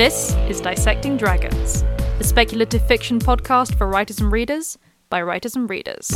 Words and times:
This 0.00 0.34
is 0.48 0.62
Dissecting 0.62 1.18
Dragons, 1.18 1.82
a 2.18 2.24
speculative 2.24 2.80
fiction 2.86 3.18
podcast 3.18 3.76
for 3.76 3.86
writers 3.86 4.18
and 4.18 4.32
readers 4.32 4.78
by 5.10 5.20
writers 5.20 5.54
and 5.54 5.68
readers. 5.68 6.08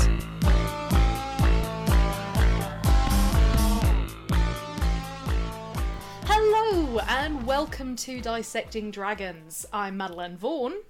Hello, 6.24 6.98
and 7.00 7.46
welcome 7.46 7.94
to 7.96 8.22
Dissecting 8.22 8.90
Dragons. 8.90 9.66
I'm 9.70 9.98
Madeleine 9.98 10.38
Vaughan. 10.38 10.80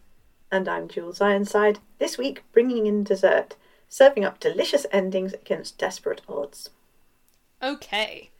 And 0.53 0.69
I'm 0.69 0.87
Jules 0.87 1.21
Ironside. 1.21 1.81
This 1.99 2.17
week, 2.17 2.45
bringing 2.53 2.87
in 2.87 3.03
dessert, 3.03 3.57
serving 3.89 4.25
up 4.25 4.39
delicious 4.39 4.87
endings 4.93 5.33
against 5.33 5.79
desperate 5.79 6.21
odds. 6.29 6.71
Okay, 7.61 8.31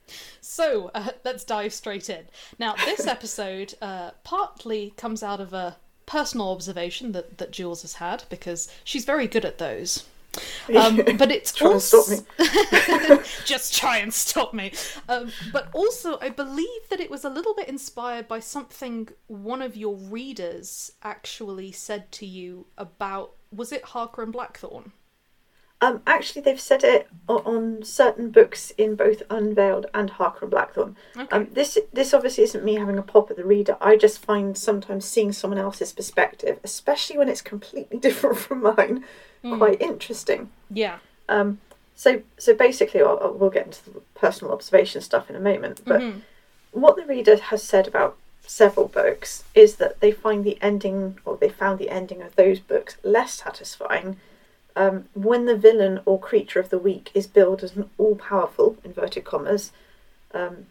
so 0.41 0.91
uh, 0.93 1.09
let's 1.23 1.43
dive 1.43 1.73
straight 1.73 2.09
in. 2.09 2.25
Now, 2.59 2.75
this 2.85 3.07
episode 3.15 3.75
uh, 3.81 4.11
partly 4.23 4.93
comes 4.97 5.23
out 5.23 5.39
of 5.39 5.53
a 5.53 5.77
personal 6.05 6.51
observation 6.51 7.11
that, 7.13 7.37
that 7.37 7.51
Jules 7.51 7.81
has 7.81 7.95
had 7.95 8.23
because 8.29 8.67
she's 8.83 9.05
very 9.05 9.27
good 9.27 9.45
at 9.45 9.57
those. 9.57 10.05
Um, 10.75 10.97
but 11.17 11.31
it's 11.31 11.53
Try 11.53 11.67
and 11.67 11.73
also 11.75 12.01
stop 12.01 12.27
me. 12.39 13.17
just 13.45 13.73
try 13.73 13.99
and 13.99 14.13
stop 14.13 14.53
me. 14.53 14.73
Um, 15.07 15.31
but 15.53 15.69
also, 15.73 16.17
I 16.19 16.29
believe 16.29 16.89
that 16.89 16.99
it 16.99 17.09
was 17.09 17.23
a 17.23 17.29
little 17.29 17.53
bit 17.53 17.69
inspired 17.69 18.27
by 18.27 18.39
something 18.39 19.09
one 19.27 19.61
of 19.61 19.77
your 19.77 19.95
readers 19.95 20.91
actually 21.03 21.71
said 21.71 22.11
to 22.13 22.25
you 22.25 22.65
about. 22.77 23.33
Was 23.55 23.71
it 23.71 23.83
Harker 23.85 24.23
and 24.23 24.33
Blackthorn? 24.33 24.91
Um, 25.81 26.01
actually, 26.07 26.41
they've 26.41 26.59
said 26.59 26.83
it 26.83 27.07
on 27.27 27.83
certain 27.83 28.31
books 28.31 28.71
in 28.77 28.95
both 28.95 29.21
Unveiled 29.29 29.87
and 29.93 30.09
Harker 30.09 30.45
and 30.45 30.51
Blackthorn. 30.51 30.95
Okay. 31.17 31.27
Um, 31.35 31.47
this 31.51 31.77
this 31.93 32.13
obviously 32.13 32.43
isn't 32.45 32.63
me 32.63 32.75
having 32.75 32.97
a 32.97 33.01
pop 33.03 33.29
at 33.29 33.37
the 33.37 33.43
reader. 33.43 33.75
I 33.81 33.97
just 33.97 34.19
find 34.25 34.57
sometimes 34.57 35.05
seeing 35.05 35.31
someone 35.33 35.59
else's 35.59 35.91
perspective, 35.91 36.59
especially 36.63 37.17
when 37.17 37.29
it's 37.29 37.41
completely 37.41 37.97
different 38.07 38.37
from 38.37 38.61
mine, 38.63 39.03
quite 39.43 39.81
interesting. 39.81 40.49
yeah. 40.71 40.97
Um, 41.29 41.59
so 41.95 42.21
so 42.37 42.53
basically, 42.55 43.01
I'll, 43.01 43.19
I'll- 43.21 43.33
we'll 43.33 43.49
get 43.49 43.65
into 43.65 43.89
the 43.89 43.99
personal 44.15 44.53
observation 44.53 45.01
stuff 45.01 45.29
in 45.29 45.35
a 45.35 45.39
moment. 45.41 45.81
But 45.85 46.01
what 46.71 46.95
the 46.95 47.05
reader 47.05 47.37
has 47.37 47.63
said 47.63 47.87
about 47.87 48.17
several 48.47 48.87
books 48.87 49.43
is 49.53 49.75
that 49.77 49.99
they 49.99 50.11
find 50.11 50.43
the 50.43 50.57
ending, 50.61 51.19
or 51.25 51.35
they 51.37 51.49
found 51.49 51.79
the 51.79 51.89
ending 51.89 52.21
of 52.21 52.35
those 52.37 52.59
books 52.59 52.97
less 53.03 53.33
satisfying 53.33 54.17
um, 54.75 55.05
when 55.13 55.45
the 55.45 55.55
villain 55.55 55.99
or 56.05 56.19
creature 56.19 56.59
of 56.59 56.69
the 56.69 56.77
week 56.77 57.11
is 57.13 57.27
billed 57.27 57.63
as 57.63 57.75
an 57.75 57.89
all-powerful 57.97 58.77
inverted 58.83 59.23
commas 59.23 59.71
um, 60.33 60.65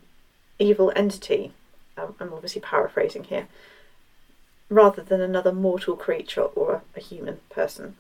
evil 0.59 0.93
entity. 0.95 1.53
Um, 1.97 2.15
I'm 2.21 2.33
obviously 2.33 2.61
paraphrasing 2.61 3.25
here. 3.25 3.49
Rather 4.69 5.03
than 5.03 5.21
another 5.21 5.53
mortal 5.53 5.97
creature 5.97 6.43
or 6.43 6.75
a, 6.75 6.99
a 6.99 7.01
human 7.01 7.41
person. 7.51 7.97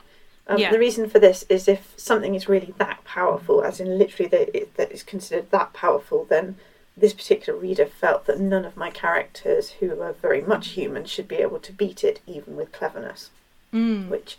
Um, 0.46 0.58
Yeah. 0.58 0.70
The 0.70 0.78
reason 0.78 1.08
for 1.08 1.18
this 1.18 1.44
is 1.48 1.68
if 1.68 1.94
something 1.96 2.34
is 2.34 2.48
really 2.48 2.74
that 2.78 3.04
powerful, 3.04 3.62
as 3.62 3.80
in 3.80 3.98
literally 3.98 4.28
that, 4.28 4.54
it, 4.54 4.76
that 4.76 4.92
is 4.92 5.02
considered 5.02 5.50
that 5.50 5.72
powerful, 5.72 6.26
then 6.28 6.56
this 6.96 7.12
particular 7.12 7.58
reader 7.58 7.86
felt 7.86 8.26
that 8.26 8.40
none 8.40 8.64
of 8.64 8.76
my 8.76 8.90
characters, 8.90 9.70
who 9.80 10.00
are 10.00 10.12
very 10.12 10.42
much 10.42 10.68
human, 10.68 11.04
should 11.04 11.28
be 11.28 11.36
able 11.36 11.58
to 11.60 11.72
beat 11.72 12.04
it, 12.04 12.20
even 12.26 12.56
with 12.56 12.72
cleverness. 12.72 13.30
Mm. 13.72 14.08
Which 14.08 14.38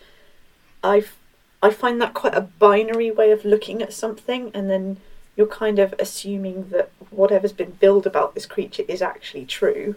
I 0.83 0.99
f- 0.99 1.17
I 1.65 1.71
find 1.71 1.99
that 2.01 2.13
quite 2.13 2.35
a 2.35 2.41
binary 2.41 3.09
way 3.09 3.31
of 3.31 3.43
looking 3.43 3.81
at 3.81 3.91
something, 3.91 4.51
and 4.53 4.69
then 4.69 4.97
you're 5.35 5.47
kind 5.47 5.79
of 5.79 5.95
assuming 5.97 6.69
that 6.69 6.91
whatever's 7.09 7.53
been 7.53 7.71
billed 7.71 8.05
about 8.05 8.35
this 8.35 8.45
creature 8.45 8.83
is 8.87 9.01
actually 9.01 9.45
true, 9.45 9.95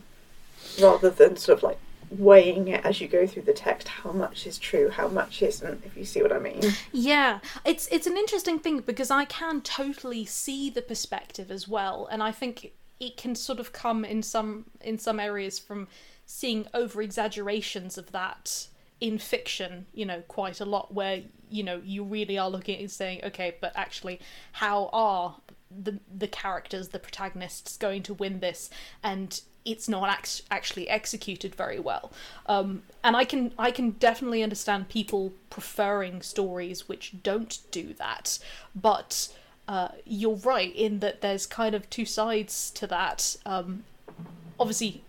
rather 0.80 1.10
than 1.10 1.36
sort 1.36 1.58
of 1.58 1.62
like 1.62 1.78
weighing 2.10 2.68
it 2.68 2.82
as 2.86 3.02
you 3.02 3.06
go 3.06 3.26
through 3.26 3.42
the 3.42 3.52
text 3.52 3.86
how 3.86 4.12
much 4.12 4.46
is 4.46 4.58
true, 4.58 4.88
how 4.88 5.08
much 5.08 5.42
isn't, 5.42 5.84
if 5.84 5.94
you 5.94 6.06
see 6.06 6.22
what 6.22 6.32
I 6.32 6.38
mean. 6.38 6.62
Yeah, 6.90 7.40
it's 7.64 7.86
it's 7.88 8.06
an 8.06 8.16
interesting 8.16 8.58
thing 8.58 8.78
because 8.80 9.10
I 9.10 9.26
can 9.26 9.60
totally 9.60 10.24
see 10.24 10.70
the 10.70 10.82
perspective 10.82 11.50
as 11.50 11.68
well, 11.68 12.08
and 12.10 12.22
I 12.22 12.32
think 12.32 12.72
it 12.98 13.16
can 13.16 13.34
sort 13.34 13.60
of 13.60 13.72
come 13.72 14.04
in 14.06 14.22
some 14.22 14.64
in 14.80 14.98
some 14.98 15.20
areas 15.20 15.58
from 15.58 15.86
seeing 16.24 16.66
over 16.72 17.02
exaggerations 17.02 17.98
of 17.98 18.12
that 18.12 18.68
in 19.00 19.18
fiction, 19.18 19.86
you 19.94 20.04
know, 20.04 20.22
quite 20.28 20.60
a 20.60 20.64
lot 20.64 20.92
where 20.92 21.22
you 21.50 21.62
know 21.62 21.80
you 21.84 22.04
really 22.04 22.38
are 22.38 22.50
looking 22.50 22.78
and 22.80 22.90
saying, 22.90 23.20
okay, 23.24 23.56
but 23.60 23.72
actually, 23.74 24.20
how 24.52 24.90
are 24.92 25.36
the 25.70 25.98
the 26.14 26.28
characters, 26.28 26.88
the 26.88 26.98
protagonists, 26.98 27.76
going 27.76 28.02
to 28.04 28.14
win 28.14 28.40
this? 28.40 28.70
And 29.02 29.40
it's 29.64 29.88
not 29.88 30.08
act- 30.08 30.42
actually 30.50 30.88
executed 30.88 31.54
very 31.54 31.78
well. 31.78 32.10
Um, 32.46 32.82
and 33.04 33.16
I 33.16 33.24
can 33.24 33.52
I 33.58 33.70
can 33.70 33.90
definitely 33.90 34.42
understand 34.42 34.88
people 34.88 35.32
preferring 35.50 36.22
stories 36.22 36.88
which 36.88 37.14
don't 37.22 37.58
do 37.70 37.94
that, 37.94 38.38
but 38.74 39.28
uh, 39.68 39.88
you're 40.06 40.36
right 40.36 40.74
in 40.74 41.00
that 41.00 41.20
there's 41.20 41.46
kind 41.46 41.74
of 41.74 41.88
two 41.90 42.06
sides 42.06 42.70
to 42.70 42.86
that. 42.86 43.36
Um, 43.44 43.84
obviously, 44.58 45.02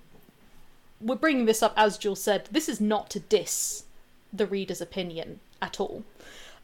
we're 1.01 1.15
bringing 1.15 1.45
this 1.45 1.63
up 1.63 1.73
as 1.75 1.97
Jules 1.97 2.21
said. 2.21 2.47
This 2.51 2.69
is 2.69 2.81
not 2.81 3.09
to 3.11 3.19
diss 3.19 3.83
the 4.31 4.45
reader's 4.45 4.81
opinion 4.81 5.39
at 5.61 5.79
all. 5.79 6.03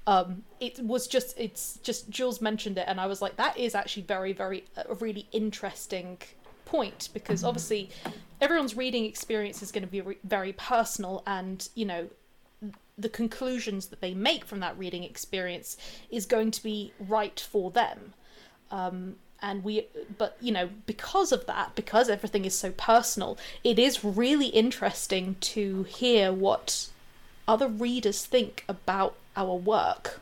Um, 0.07 0.43
it 0.59 0.79
was 0.79 1.07
just 1.07 1.37
it's 1.37 1.79
just 1.81 2.09
Jules 2.09 2.39
mentioned 2.41 2.77
it, 2.77 2.85
and 2.87 2.99
I 2.99 3.07
was 3.07 3.21
like, 3.21 3.37
that 3.37 3.57
is 3.57 3.73
actually 3.73 4.03
very 4.03 4.33
very 4.33 4.65
a 4.75 4.93
really 4.95 5.27
interesting 5.31 6.19
point 6.65 7.09
because 7.13 7.43
obviously 7.43 7.89
everyone's 8.41 8.75
reading 8.75 9.05
experience 9.05 9.61
is 9.61 9.71
going 9.71 9.83
to 9.83 9.91
be 9.91 10.01
re- 10.01 10.17
very 10.23 10.53
personal, 10.53 11.23
and 11.25 11.67
you 11.73 11.85
know 11.85 12.09
the 12.97 13.09
conclusions 13.09 13.87
that 13.87 13.99
they 13.99 14.13
make 14.13 14.45
from 14.45 14.59
that 14.59 14.77
reading 14.77 15.03
experience 15.03 15.75
is 16.09 16.25
going 16.25 16.51
to 16.51 16.63
be 16.63 16.93
right 16.99 17.39
for 17.39 17.69
them 17.71 18.13
um, 18.71 19.15
and 19.41 19.63
we 19.63 19.85
but 20.17 20.37
you 20.39 20.51
know 20.51 20.69
because 20.85 21.31
of 21.31 21.45
that 21.45 21.75
because 21.75 22.09
everything 22.09 22.45
is 22.45 22.57
so 22.57 22.71
personal 22.71 23.37
it 23.63 23.77
is 23.77 24.03
really 24.03 24.47
interesting 24.47 25.35
to 25.41 25.83
hear 25.83 26.31
what 26.31 26.89
other 27.47 27.67
readers 27.67 28.25
think 28.25 28.63
about 28.67 29.15
our 29.35 29.55
work. 29.55 30.19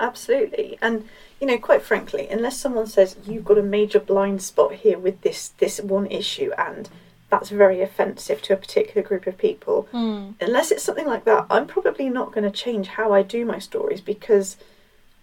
Absolutely, 0.00 0.78
and 0.82 1.08
you 1.40 1.46
know, 1.46 1.58
quite 1.58 1.82
frankly, 1.82 2.28
unless 2.28 2.58
someone 2.58 2.86
says 2.86 3.16
you've 3.26 3.44
got 3.44 3.58
a 3.58 3.62
major 3.62 4.00
blind 4.00 4.42
spot 4.42 4.74
here 4.74 4.98
with 4.98 5.20
this 5.22 5.50
this 5.58 5.80
one 5.80 6.06
issue, 6.06 6.50
and 6.58 6.88
that's 7.30 7.50
very 7.50 7.80
offensive 7.80 8.42
to 8.42 8.54
a 8.54 8.56
particular 8.56 9.06
group 9.06 9.26
of 9.26 9.38
people, 9.38 9.88
hmm. 9.92 10.30
unless 10.40 10.70
it's 10.70 10.82
something 10.82 11.06
like 11.06 11.24
that, 11.24 11.46
I'm 11.48 11.66
probably 11.66 12.08
not 12.08 12.32
going 12.32 12.44
to 12.44 12.50
change 12.50 12.88
how 12.88 13.12
I 13.12 13.22
do 13.22 13.44
my 13.44 13.58
stories 13.58 14.00
because 14.00 14.56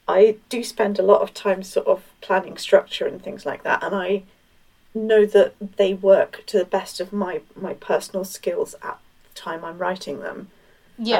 I 0.07 0.37
do 0.49 0.63
spend 0.63 0.99
a 0.99 1.03
lot 1.03 1.21
of 1.21 1.33
time 1.33 1.63
sort 1.63 1.87
of 1.87 2.03
planning 2.21 2.57
structure 2.57 3.05
and 3.05 3.21
things 3.21 3.45
like 3.45 3.63
that, 3.63 3.83
and 3.83 3.95
I 3.95 4.23
know 4.93 5.25
that 5.25 5.53
they 5.77 5.93
work 5.93 6.43
to 6.47 6.57
the 6.57 6.65
best 6.65 6.99
of 6.99 7.13
my 7.13 7.41
my 7.55 7.73
personal 7.75 8.25
skills 8.25 8.75
at 8.83 8.99
the 9.23 9.39
time 9.39 9.63
I'm 9.63 9.77
writing 9.77 10.19
them. 10.19 10.49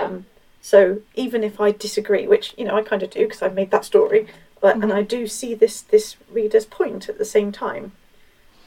Um, 0.04 0.26
so 0.62 1.02
even 1.16 1.44
if 1.44 1.60
I 1.60 1.72
disagree, 1.72 2.28
which 2.28 2.54
you 2.58 2.66
know 2.66 2.76
I 2.76 2.82
kind 2.84 3.04
of 3.04 3.10
do 3.10 3.22
because 3.22 3.42
I 3.42 3.50
made 3.50 3.72
that 3.72 3.86
story, 3.86 4.28
but 4.60 4.76
and 4.76 4.92
I 4.92 5.02
do 5.02 5.28
see 5.28 5.54
this 5.54 5.82
this 5.82 6.18
reader's 6.32 6.66
point 6.66 7.10
at 7.10 7.18
the 7.18 7.26
same 7.26 7.52
time. 7.52 7.94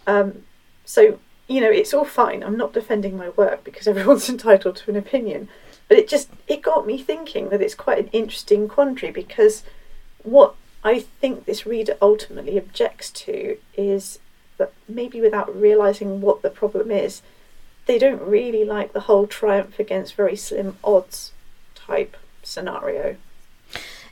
Um, 0.06 0.44
so 0.84 1.18
you 1.48 1.60
know 1.60 1.70
it's 1.70 1.94
all 1.94 2.04
fine. 2.04 2.42
I'm 2.42 2.56
not 2.56 2.72
defending 2.72 3.16
my 3.16 3.28
work 3.30 3.62
because 3.64 3.86
everyone's 3.92 4.28
entitled 4.28 4.76
to 4.76 4.90
an 4.90 4.96
opinion, 4.96 5.48
but 5.88 5.98
it 5.98 6.08
just 6.08 6.30
it 6.48 6.62
got 6.62 6.86
me 6.86 6.98
thinking 6.98 7.50
that 7.50 7.62
it's 7.62 7.74
quite 7.74 7.98
an 7.98 8.08
interesting 8.08 8.68
quandary 8.68 9.12
because 9.12 9.62
what 10.24 10.54
I 10.82 11.00
think 11.00 11.44
this 11.44 11.64
reader 11.64 11.96
ultimately 12.02 12.58
objects 12.58 13.10
to 13.10 13.56
is 13.76 14.18
that 14.58 14.72
maybe 14.88 15.20
without 15.20 15.54
realizing 15.58 16.20
what 16.20 16.42
the 16.42 16.50
problem 16.50 16.90
is, 16.90 17.22
they 17.86 17.98
don't 17.98 18.22
really 18.22 18.64
like 18.64 18.92
the 18.92 19.00
whole 19.00 19.26
triumph 19.26 19.78
against 19.78 20.14
very 20.14 20.36
slim 20.36 20.76
odds 20.82 21.32
type 21.74 22.16
scenario. 22.42 23.16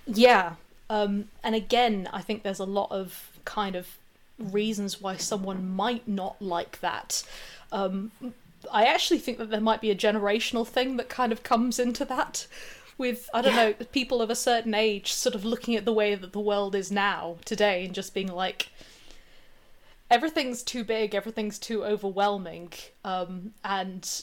Yeah. 0.06 0.54
Um, 0.90 1.28
and 1.42 1.54
again, 1.54 2.08
I 2.12 2.20
think 2.22 2.42
there's 2.42 2.58
a 2.58 2.64
lot 2.64 2.90
of 2.90 3.30
kind 3.44 3.76
of 3.76 3.98
reasons 4.38 5.00
why 5.00 5.16
someone 5.16 5.70
might 5.70 6.06
not 6.06 6.40
like 6.40 6.80
that. 6.80 7.22
Um, 7.70 8.12
I 8.70 8.84
actually 8.84 9.18
think 9.18 9.38
that 9.38 9.50
there 9.50 9.60
might 9.60 9.80
be 9.80 9.90
a 9.90 9.96
generational 9.96 10.66
thing 10.66 10.96
that 10.96 11.08
kind 11.08 11.32
of 11.32 11.42
comes 11.42 11.78
into 11.78 12.04
that. 12.06 12.46
With, 12.98 13.28
I 13.32 13.42
don't 13.42 13.56
know, 13.56 13.72
people 13.92 14.22
of 14.22 14.30
a 14.30 14.34
certain 14.34 14.74
age 14.74 15.12
sort 15.12 15.34
of 15.34 15.44
looking 15.44 15.76
at 15.76 15.84
the 15.84 15.92
way 15.92 16.14
that 16.14 16.32
the 16.32 16.40
world 16.40 16.74
is 16.74 16.92
now, 16.92 17.36
today, 17.44 17.84
and 17.84 17.94
just 17.94 18.14
being 18.14 18.28
like, 18.28 18.68
everything's 20.10 20.62
too 20.62 20.84
big, 20.84 21.14
everything's 21.14 21.58
too 21.58 21.84
overwhelming, 21.84 22.72
um, 23.04 23.54
and 23.64 24.22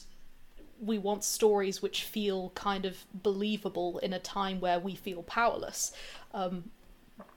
we 0.80 0.98
want 0.98 1.24
stories 1.24 1.82
which 1.82 2.04
feel 2.04 2.50
kind 2.54 2.84
of 2.84 3.04
believable 3.12 3.98
in 3.98 4.12
a 4.12 4.18
time 4.18 4.60
where 4.60 4.78
we 4.78 4.94
feel 4.94 5.22
powerless. 5.24 5.92
Um, 6.32 6.70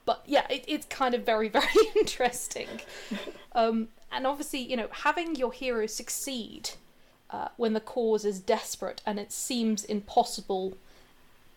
but 0.06 0.22
yeah, 0.26 0.46
it, 0.48 0.64
it's 0.66 0.86
kind 0.86 1.14
of 1.14 1.26
very, 1.26 1.48
very 1.60 1.66
interesting. 1.96 2.68
Um, 3.52 3.88
and 4.10 4.26
obviously, 4.26 4.60
you 4.60 4.76
know, 4.76 4.88
having 4.90 5.34
your 5.34 5.52
hero 5.52 5.86
succeed 5.86 6.70
uh, 7.30 7.48
when 7.56 7.72
the 7.72 7.80
cause 7.80 8.24
is 8.24 8.38
desperate 8.38 9.02
and 9.04 9.18
it 9.18 9.32
seems 9.32 9.84
impossible 9.84 10.76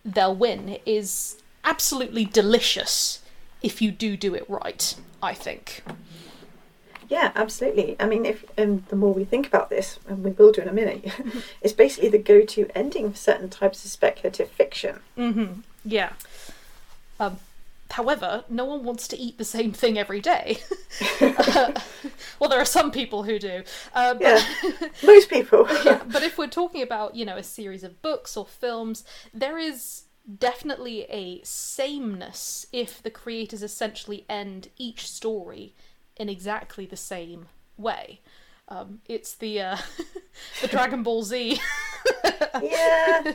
they'll 0.04 0.34
win, 0.34 0.78
is 0.86 1.42
absolutely 1.64 2.24
delicious 2.24 3.20
if 3.62 3.82
you 3.82 3.90
do 3.90 4.16
do 4.16 4.34
it 4.34 4.48
right, 4.48 4.94
I 5.22 5.34
think. 5.34 5.82
Yeah, 7.08 7.32
absolutely. 7.34 7.96
I 7.98 8.06
mean, 8.06 8.26
if 8.26 8.44
and 8.58 8.84
the 8.86 8.96
more 8.96 9.14
we 9.14 9.24
think 9.24 9.46
about 9.46 9.70
this, 9.70 9.98
and 10.06 10.22
we 10.22 10.30
will 10.32 10.52
do 10.52 10.60
in 10.60 10.68
a 10.68 10.72
minute, 10.72 11.10
it's 11.62 11.72
basically 11.72 12.10
the 12.10 12.18
go-to 12.18 12.68
ending 12.74 13.10
for 13.10 13.16
certain 13.16 13.48
types 13.48 13.84
of 13.84 13.90
speculative 13.90 14.50
fiction. 14.50 15.00
Mm-hmm. 15.16 15.60
Yeah. 15.84 16.12
Um, 17.18 17.38
however, 17.90 18.44
no 18.48 18.64
one 18.64 18.84
wants 18.84 19.08
to 19.08 19.18
eat 19.18 19.38
the 19.38 19.44
same 19.44 19.72
thing 19.72 19.98
every 19.98 20.20
day. 20.20 20.58
uh, 21.20 21.72
well, 22.38 22.50
there 22.50 22.60
are 22.60 22.64
some 22.64 22.90
people 22.90 23.22
who 23.24 23.38
do. 23.38 23.62
Uh, 23.94 24.14
but, 24.14 24.22
Yeah, 24.22 24.88
most 25.04 25.30
people. 25.30 25.66
yeah, 25.84 26.02
but 26.06 26.22
if 26.22 26.38
we're 26.38 26.46
talking 26.48 26.82
about, 26.82 27.14
you 27.14 27.24
know, 27.24 27.36
a 27.36 27.42
series 27.42 27.84
of 27.84 28.02
books 28.02 28.36
or 28.36 28.46
films, 28.46 29.04
there 29.32 29.58
is 29.58 30.02
definitely 30.38 31.02
a 31.08 31.40
sameness 31.44 32.66
if 32.72 33.02
the 33.02 33.10
creators 33.10 33.62
essentially 33.62 34.26
end 34.28 34.68
each 34.76 35.08
story 35.08 35.74
in 36.16 36.28
exactly 36.28 36.84
the 36.86 36.96
same 36.96 37.46
way. 37.76 38.20
Um, 38.68 39.00
it's 39.08 39.34
the 39.34 39.60
uh, 39.62 39.76
the 40.60 40.68
Dragon 40.68 41.02
Ball 41.02 41.22
Z. 41.22 41.58
yeah, 42.62 43.32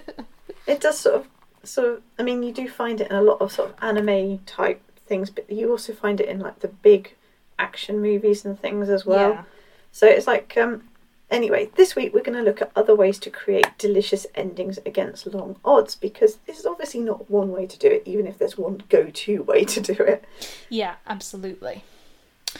it 0.67 0.79
does 0.81 0.99
sort 0.99 1.15
of, 1.15 1.27
sort 1.63 1.87
of. 1.89 2.01
I 2.19 2.23
mean, 2.23 2.43
you 2.43 2.51
do 2.51 2.67
find 2.69 3.01
it 3.01 3.09
in 3.09 3.15
a 3.15 3.21
lot 3.21 3.41
of 3.41 3.51
sort 3.51 3.69
of 3.69 3.75
anime 3.81 4.39
type 4.45 4.81
things, 5.05 5.29
but 5.29 5.49
you 5.49 5.71
also 5.71 5.93
find 5.93 6.19
it 6.19 6.29
in 6.29 6.39
like 6.39 6.59
the 6.59 6.67
big 6.67 7.15
action 7.59 8.01
movies 8.01 8.45
and 8.45 8.59
things 8.59 8.89
as 8.89 9.05
well. 9.05 9.31
Yeah. 9.31 9.43
So 9.91 10.07
it's 10.07 10.25
like, 10.27 10.57
um, 10.57 10.89
anyway, 11.29 11.69
this 11.75 11.95
week 11.95 12.13
we're 12.13 12.23
going 12.23 12.37
to 12.37 12.43
look 12.43 12.61
at 12.61 12.71
other 12.75 12.95
ways 12.95 13.19
to 13.19 13.29
create 13.29 13.67
delicious 13.77 14.25
endings 14.35 14.79
against 14.85 15.27
long 15.27 15.57
odds 15.63 15.95
because 15.95 16.37
this 16.47 16.59
is 16.59 16.65
obviously 16.65 17.01
not 17.01 17.29
one 17.29 17.51
way 17.51 17.67
to 17.67 17.77
do 17.77 17.87
it, 17.87 18.03
even 18.05 18.25
if 18.25 18.37
there's 18.37 18.57
one 18.57 18.81
go-to 18.89 19.43
way 19.43 19.63
to 19.65 19.81
do 19.81 19.93
it. 19.93 20.25
Yeah, 20.69 20.95
absolutely. 21.07 21.83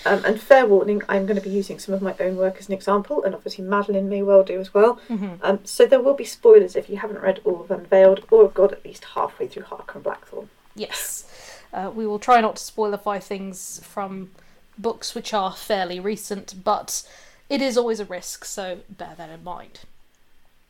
Um, 0.06 0.26
and 0.26 0.42
fair 0.42 0.66
warning, 0.66 1.02
I'm 1.08 1.26
going 1.26 1.40
to 1.40 1.48
be 1.48 1.50
using 1.50 1.80
some 1.80 1.94
of 1.94 2.02
my 2.02 2.16
own 2.20 2.36
work 2.36 2.58
as 2.58 2.68
an 2.68 2.74
example, 2.74 3.24
and 3.24 3.34
obviously 3.34 3.64
Madeleine 3.64 4.10
may 4.10 4.22
well 4.22 4.44
do 4.44 4.60
as 4.60 4.74
well. 4.74 5.00
Mhm. 5.10 5.40
Um, 5.42 5.60
so 5.64 5.86
there 5.86 6.02
will 6.02 6.14
be 6.16 6.26
spoilers 6.26 6.76
if 6.76 6.90
you 6.90 6.98
haven't 6.98 7.22
read 7.22 7.40
all 7.46 7.62
of 7.62 7.72
Unveiled 7.72 8.26
or 8.32 8.44
have 8.44 8.54
got 8.54 8.72
at 8.74 8.84
least 8.84 9.06
halfway 9.16 9.48
through 9.48 9.64
Harker 9.64 9.94
and 9.96 10.04
Blackthorn. 10.04 10.50
Yes. 10.76 11.26
Uh, 11.72 11.92
we 11.94 12.06
will 12.06 12.20
try 12.20 12.42
not 12.42 12.58
to 12.58 12.64
spoilify 12.64 13.22
things 13.22 13.80
from 13.84 14.32
books 14.78 15.16
which 15.16 15.34
are 15.34 15.54
fairly 15.56 16.00
recent, 16.00 16.64
but 16.64 17.04
it 17.50 17.62
is 17.62 17.78
always 17.78 18.00
a 18.00 18.06
risk, 18.06 18.46
so 18.46 18.80
bear 18.90 19.14
that 19.18 19.30
in 19.30 19.44
mind. 19.44 19.82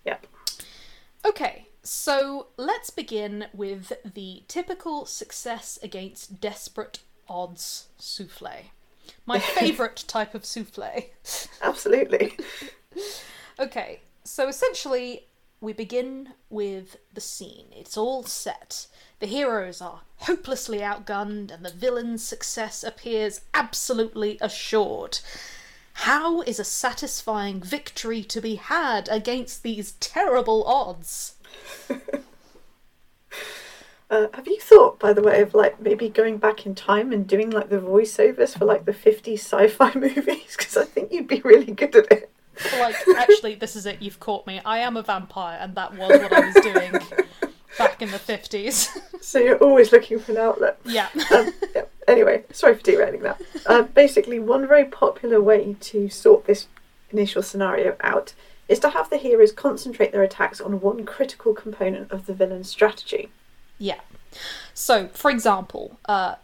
Yep. 0.05 0.27
Okay, 1.25 1.67
so 1.81 2.47
let's 2.57 2.89
begin 2.89 3.47
with 3.53 3.93
the 4.13 4.43
typical 4.47 5.05
success 5.05 5.79
against 5.81 6.41
desperate 6.41 6.99
odds 7.29 7.87
souffle. 7.97 8.71
My 9.25 9.39
favourite 9.59 10.03
type 10.07 10.33
of 10.35 10.45
souffle. 10.45 11.05
Absolutely. 11.61 12.37
Okay, 13.59 14.01
so 14.23 14.47
essentially, 14.47 15.27
we 15.61 15.73
begin 15.73 16.33
with 16.49 16.97
the 17.13 17.21
scene. 17.21 17.67
It's 17.71 17.97
all 17.97 18.23
set. 18.23 18.87
The 19.19 19.27
heroes 19.27 19.81
are 19.81 20.01
hopelessly 20.17 20.79
outgunned, 20.79 21.51
and 21.51 21.65
the 21.65 21.71
villain's 21.71 22.23
success 22.23 22.83
appears 22.83 23.41
absolutely 23.53 24.37
assured. 24.41 25.19
How 25.93 26.41
is 26.41 26.59
a 26.59 26.63
satisfying 26.63 27.61
victory 27.61 28.23
to 28.23 28.41
be 28.41 28.55
had 28.55 29.07
against 29.09 29.63
these 29.63 29.93
terrible 29.99 30.63
odds? 30.65 31.35
Uh, 34.13 34.27
have 34.35 34.47
you 34.47 34.59
thought, 34.59 34.99
by 34.99 35.11
the 35.11 35.23
way, 35.23 35.41
of 35.41 35.55
like 35.55 35.81
maybe 35.81 36.07
going 36.07 36.37
back 36.37 36.67
in 36.67 36.75
time 36.75 37.11
and 37.11 37.25
doing 37.25 37.49
like 37.49 37.69
the 37.69 37.79
voiceovers 37.79 38.55
for 38.55 38.63
like 38.63 38.85
the 38.85 38.91
50s 38.91 39.39
sci-fi 39.39 39.91
movies? 39.95 40.55
Because 40.55 40.77
I 40.77 40.83
think 40.83 41.11
you'd 41.11 41.27
be 41.27 41.41
really 41.41 41.71
good 41.71 41.95
at 41.95 42.11
it. 42.11 42.29
Like, 42.77 42.95
actually, 43.17 43.55
this 43.55 43.75
is 43.75 43.87
it, 43.87 44.03
you've 44.03 44.19
caught 44.19 44.45
me. 44.45 44.61
I 44.63 44.77
am 44.77 44.97
a 44.97 45.01
vampire, 45.01 45.57
and 45.59 45.73
that 45.73 45.97
was 45.97 46.09
what 46.09 46.31
I 46.31 46.39
was 46.41 46.53
doing 46.53 46.91
back 47.79 48.03
in 48.03 48.11
the 48.11 48.19
50s. 48.19 48.95
So 49.23 49.39
you're 49.39 49.57
always 49.57 49.93
looking 49.93 50.19
for 50.19 50.33
an 50.33 50.37
outlet. 50.37 50.77
yeah. 50.83 51.07
Um, 51.33 51.53
yeah. 51.73 51.85
Anyway, 52.09 52.43
sorry 52.51 52.75
for 52.75 52.81
derailing 52.81 53.21
that. 53.21 53.41
Uh, 53.65 53.83
basically, 53.83 54.37
one 54.37 54.67
very 54.67 54.83
popular 54.83 55.41
way 55.41 55.77
to 55.79 56.09
sort 56.09 56.45
this 56.45 56.67
initial 57.09 57.41
scenario 57.41 57.95
out 58.01 58.33
is 58.67 58.79
to 58.79 58.89
have 58.89 59.09
the 59.09 59.15
heroes 59.15 59.53
concentrate 59.53 60.11
their 60.11 60.23
attacks 60.23 60.59
on 60.59 60.81
one 60.81 61.05
critical 61.05 61.53
component 61.53 62.11
of 62.11 62.25
the 62.25 62.33
villain's 62.33 62.69
strategy. 62.69 63.29
Yeah. 63.77 63.99
So, 64.73 65.09
for 65.09 65.29
example, 65.29 65.99
uh, 66.05 66.35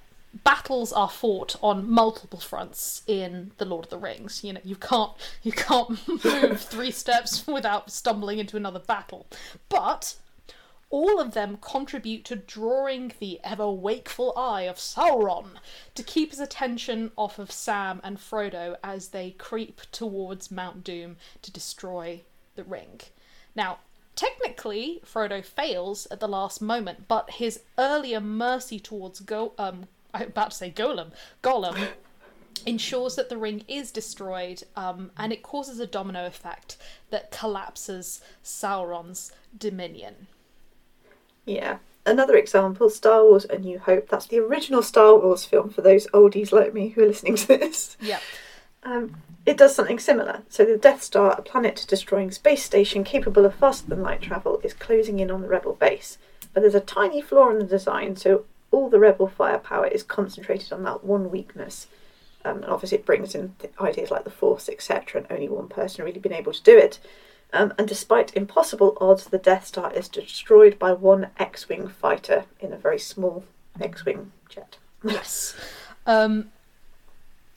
battles 0.43 0.93
are 0.93 1.09
fought 1.09 1.55
on 1.61 1.89
multiple 1.89 2.39
fronts 2.39 3.03
in 3.07 3.51
the 3.57 3.65
Lord 3.65 3.85
of 3.85 3.89
the 3.89 3.97
Rings. 3.97 4.43
You 4.43 4.53
know, 4.53 4.61
you 4.63 4.75
can't 4.75 5.13
you 5.43 5.51
can't 5.51 6.07
move 6.23 6.61
three 6.61 6.91
steps 6.91 7.47
without 7.47 7.91
stumbling 7.91 8.39
into 8.39 8.57
another 8.57 8.79
battle. 8.79 9.27
But 9.69 10.15
all 10.91 11.19
of 11.19 11.33
them 11.33 11.57
contribute 11.61 12.25
to 12.25 12.35
drawing 12.35 13.13
the 13.19 13.39
ever 13.43 13.69
wakeful 13.69 14.33
eye 14.35 14.63
of 14.63 14.77
Sauron 14.77 15.51
to 15.93 16.01
keep 16.01 16.31
his 16.31 16.39
attention 16.39 17.11
off 17.15 17.37
of 17.37 17.51
Sam 17.51 18.01
and 18.03 18.17
Frodo 18.17 18.75
as 18.83 19.09
they 19.09 19.31
creep 19.31 19.81
towards 19.91 20.49
Mount 20.49 20.83
Doom 20.83 21.17
to 21.43 21.51
destroy 21.51 22.21
the 22.55 22.63
ring. 22.63 23.01
Now, 23.55 23.79
technically, 24.19 25.01
Frodo 25.05 25.43
fails 25.43 26.05
at 26.11 26.19
the 26.19 26.27
last 26.27 26.61
moment, 26.61 27.07
but 27.07 27.31
his 27.31 27.61
earlier 27.77 28.19
mercy 28.19 28.79
towards 28.79 29.21
Go 29.21 29.53
um 29.57 29.87
I'm 30.13 30.27
about 30.27 30.51
to 30.51 30.57
say 30.57 30.71
Golem, 30.71 31.11
Gollum 31.41 31.89
ensures 32.65 33.15
that 33.15 33.29
the 33.29 33.37
ring 33.37 33.63
is 33.67 33.91
destroyed, 33.91 34.63
um, 34.75 35.11
and 35.17 35.31
it 35.31 35.43
causes 35.43 35.79
a 35.79 35.87
domino 35.87 36.25
effect 36.25 36.77
that 37.11 37.31
collapses 37.31 38.21
Sauron's 38.43 39.31
dominion. 39.57 40.27
Yeah. 41.45 41.77
Another 42.05 42.35
example, 42.35 42.89
Star 42.89 43.23
Wars 43.23 43.45
A 43.45 43.59
New 43.59 43.77
Hope. 43.77 44.09
That's 44.09 44.25
the 44.25 44.39
original 44.39 44.81
Star 44.81 45.15
Wars 45.17 45.45
film 45.45 45.69
for 45.69 45.81
those 45.81 46.07
oldies 46.07 46.51
like 46.51 46.73
me 46.73 46.89
who 46.89 47.03
are 47.03 47.07
listening 47.07 47.35
to 47.35 47.47
this. 47.47 47.95
Yep. 48.01 48.21
Um, 48.83 49.15
it 49.45 49.57
does 49.57 49.75
something 49.75 49.99
similar. 49.99 50.43
So 50.49 50.65
the 50.65 50.77
Death 50.77 51.01
Star, 51.01 51.31
a 51.31 51.41
planet-destroying 51.41 52.31
space 52.31 52.63
station 52.63 53.03
capable 53.03 53.45
of 53.45 53.55
faster-than-light 53.55 54.21
travel, 54.21 54.59
is 54.63 54.73
closing 54.73 55.19
in 55.19 55.31
on 55.31 55.41
the 55.41 55.47
Rebel 55.47 55.73
base. 55.73 56.17
But 56.53 56.61
there's 56.61 56.75
a 56.75 56.81
tiny 56.81 57.21
flaw 57.21 57.49
in 57.49 57.59
the 57.59 57.65
design, 57.65 58.15
so 58.15 58.45
all 58.71 58.89
the 58.89 58.99
Rebel 58.99 59.27
firepower 59.27 59.87
is 59.87 60.03
concentrated 60.03 60.71
on 60.71 60.83
that 60.83 61.03
one 61.03 61.31
weakness. 61.31 61.87
Um, 62.45 62.57
and 62.57 62.65
obviously, 62.65 62.99
it 62.99 63.05
brings 63.05 63.35
in 63.35 63.55
ideas 63.79 64.11
like 64.11 64.23
the 64.23 64.29
Force, 64.29 64.69
etc., 64.69 65.21
and 65.21 65.31
only 65.31 65.49
one 65.49 65.67
person 65.67 66.05
really 66.05 66.19
been 66.19 66.33
able 66.33 66.53
to 66.53 66.63
do 66.63 66.77
it. 66.77 66.99
Um, 67.51 67.73
and 67.77 67.87
despite 67.87 68.35
impossible 68.35 68.97
odds, 69.01 69.25
the 69.25 69.37
Death 69.37 69.67
Star 69.67 69.91
is 69.93 70.07
destroyed 70.07 70.77
by 70.77 70.93
one 70.93 71.29
X-wing 71.37 71.87
fighter 71.87 72.45
in 72.59 72.71
a 72.71 72.77
very 72.77 72.99
small 72.99 73.43
X-wing 73.81 74.31
jet. 74.47 74.77
Yes. 75.03 75.55
Um, 76.05 76.51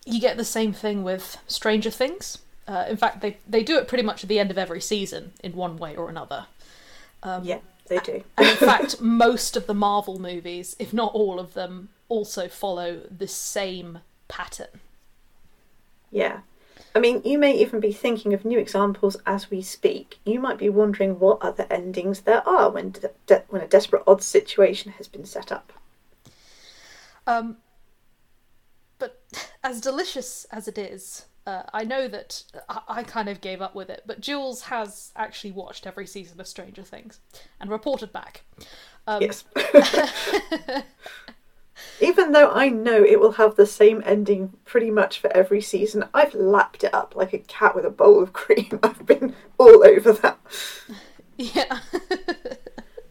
you 0.05 0.21
get 0.21 0.37
the 0.37 0.45
same 0.45 0.73
thing 0.73 1.03
with 1.05 1.39
Stranger 1.47 1.91
Things. 1.91 2.39
Uh, 2.67 2.87
in 2.89 2.97
fact, 2.97 3.21
they 3.21 3.37
they 3.49 3.63
do 3.63 3.77
it 3.79 3.89
pretty 3.89 4.05
much 4.05 4.23
at 4.23 4.29
the 4.29 4.39
end 4.39 4.51
of 4.51 4.59
every 4.59 4.81
season 4.81 5.33
in 5.43 5.53
one 5.55 5.77
way 5.77 5.97
or 5.97 6.09
another. 6.09 6.47
Um, 7.23 7.45
Yeah, 7.45 7.59
they 7.89 7.99
do. 7.99 8.23
And 8.37 8.49
in 8.49 8.57
fact, 8.57 9.01
most 9.01 9.57
of 9.57 9.67
the 9.67 9.75
Marvel 9.75 10.19
movies, 10.19 10.77
if 10.79 10.93
not 10.93 11.13
all 11.15 11.39
of 11.41 11.55
them, 11.55 11.89
also 12.09 12.49
follow 12.49 13.01
the 13.17 13.29
same 13.29 13.99
pattern. 14.29 14.81
Yeah. 16.11 16.41
I 16.95 17.01
mean, 17.01 17.23
you 17.25 17.39
may 17.39 17.57
even 17.57 17.81
be 17.81 17.93
thinking 17.93 18.35
of 18.35 18.45
new 18.45 18.59
examples 18.59 19.17
as 19.25 19.51
we 19.51 19.63
speak. 19.63 20.19
You 20.27 20.39
might 20.39 20.59
be 20.59 20.69
wondering 20.69 21.19
what 21.19 21.41
other 21.41 21.67
endings 21.71 22.21
there 22.23 22.47
are 22.47 22.69
when 22.71 22.91
de- 22.91 23.11
de- 23.27 23.45
when 23.49 23.63
a 23.63 23.67
desperate 23.67 24.03
odds 24.07 24.27
situation 24.27 24.93
has 24.93 25.09
been 25.09 25.25
set 25.25 25.51
up. 25.51 25.73
Um, 27.27 27.57
as 29.63 29.81
delicious 29.81 30.47
as 30.51 30.69
it 30.69 30.79
is, 30.79 31.27
uh, 31.47 31.63
I 31.73 31.85
know 31.85 32.09
that 32.09 32.45
I-, 32.69 32.83
I 32.89 33.03
kind 33.03 33.29
of 33.29 33.41
gave 33.41 33.61
up 33.61 33.75
with 33.75 33.91
it, 33.91 34.03
but 34.07 34.21
Jules 34.21 34.63
has 34.63 35.13
actually 35.17 35.53
watched 35.53 35.87
every 35.87 36.07
season 36.07 36.41
of 36.41 36.47
Stranger 36.47 36.83
Things 36.83 37.21
and 37.61 37.71
reported 37.71 38.13
back. 38.13 38.43
Um, 39.07 39.23
Yes. 39.23 39.45
even 42.01 42.33
though 42.33 42.51
I 42.51 42.69
know 42.69 43.03
it 43.03 43.19
will 43.21 43.33
have 43.33 43.57
the 43.57 43.67
same 43.67 44.03
ending 44.07 44.53
pretty 44.65 44.91
much 44.91 45.21
for 45.21 45.35
every 45.37 45.61
season, 45.61 46.05
I've 46.15 46.35
lapped 46.35 46.85
it 46.85 46.95
up 46.95 47.15
like 47.17 47.33
a 47.33 47.39
cat 47.39 47.75
with 47.75 47.85
a 47.85 47.91
bowl 47.91 48.23
of 48.23 48.33
cream. 48.33 48.79
I've 48.83 49.05
been 49.07 49.35
all 49.59 49.85
over 49.85 50.13
that. 50.13 50.39
Yeah. 51.37 51.81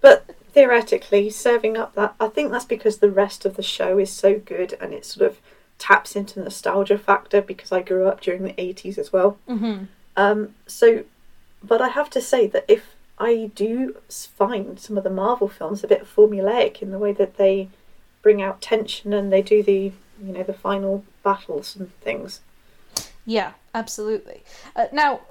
But 0.02 0.26
theoretically, 0.52 1.30
serving 1.30 1.78
up 1.78 1.94
that, 1.94 2.16
I 2.20 2.28
think 2.28 2.52
that's 2.52 2.66
because 2.66 2.98
the 2.98 3.12
rest 3.12 3.46
of 3.46 3.56
the 3.56 3.62
show 3.62 4.00
is 4.00 4.10
so 4.10 4.40
good 4.40 4.76
and 4.82 4.94
it's 4.94 5.14
sort 5.14 5.30
of 5.30 5.40
taps 5.82 6.16
into 6.16 6.36
the 6.36 6.44
nostalgia 6.44 6.98
factor 6.98 7.42
because 7.42 7.72
I 7.72 7.82
grew 7.82 8.08
up 8.08 8.22
during 8.22 8.44
the 8.44 8.54
80s 8.54 8.98
as 9.00 9.12
well. 9.12 9.38
hmm 9.48 9.86
Um, 10.16 10.56
so 10.68 11.04
but 11.64 11.82
I 11.82 11.90
have 11.90 12.10
to 12.12 12.22
say 12.22 12.48
that 12.48 12.66
if 12.68 12.96
I 13.20 13.52
do 13.54 13.98
find 14.10 14.80
some 14.80 14.98
of 14.98 15.04
the 15.04 15.10
Marvel 15.10 15.48
films 15.48 15.84
a 15.84 15.88
bit 15.88 16.06
formulaic 16.06 16.82
in 16.82 16.92
the 16.92 16.98
way 16.98 17.14
that 17.14 17.38
they 17.38 17.70
bring 18.22 18.42
out 18.42 18.62
tension 18.62 19.14
and 19.14 19.32
they 19.32 19.42
do 19.42 19.64
the 19.64 19.92
you 20.24 20.34
know 20.34 20.44
the 20.44 20.54
final 20.54 21.04
battles 21.24 21.76
and 21.76 21.94
things. 22.02 22.42
Yeah, 23.26 23.54
absolutely. 23.74 24.44
Uh, 24.76 24.88
now, 24.92 25.22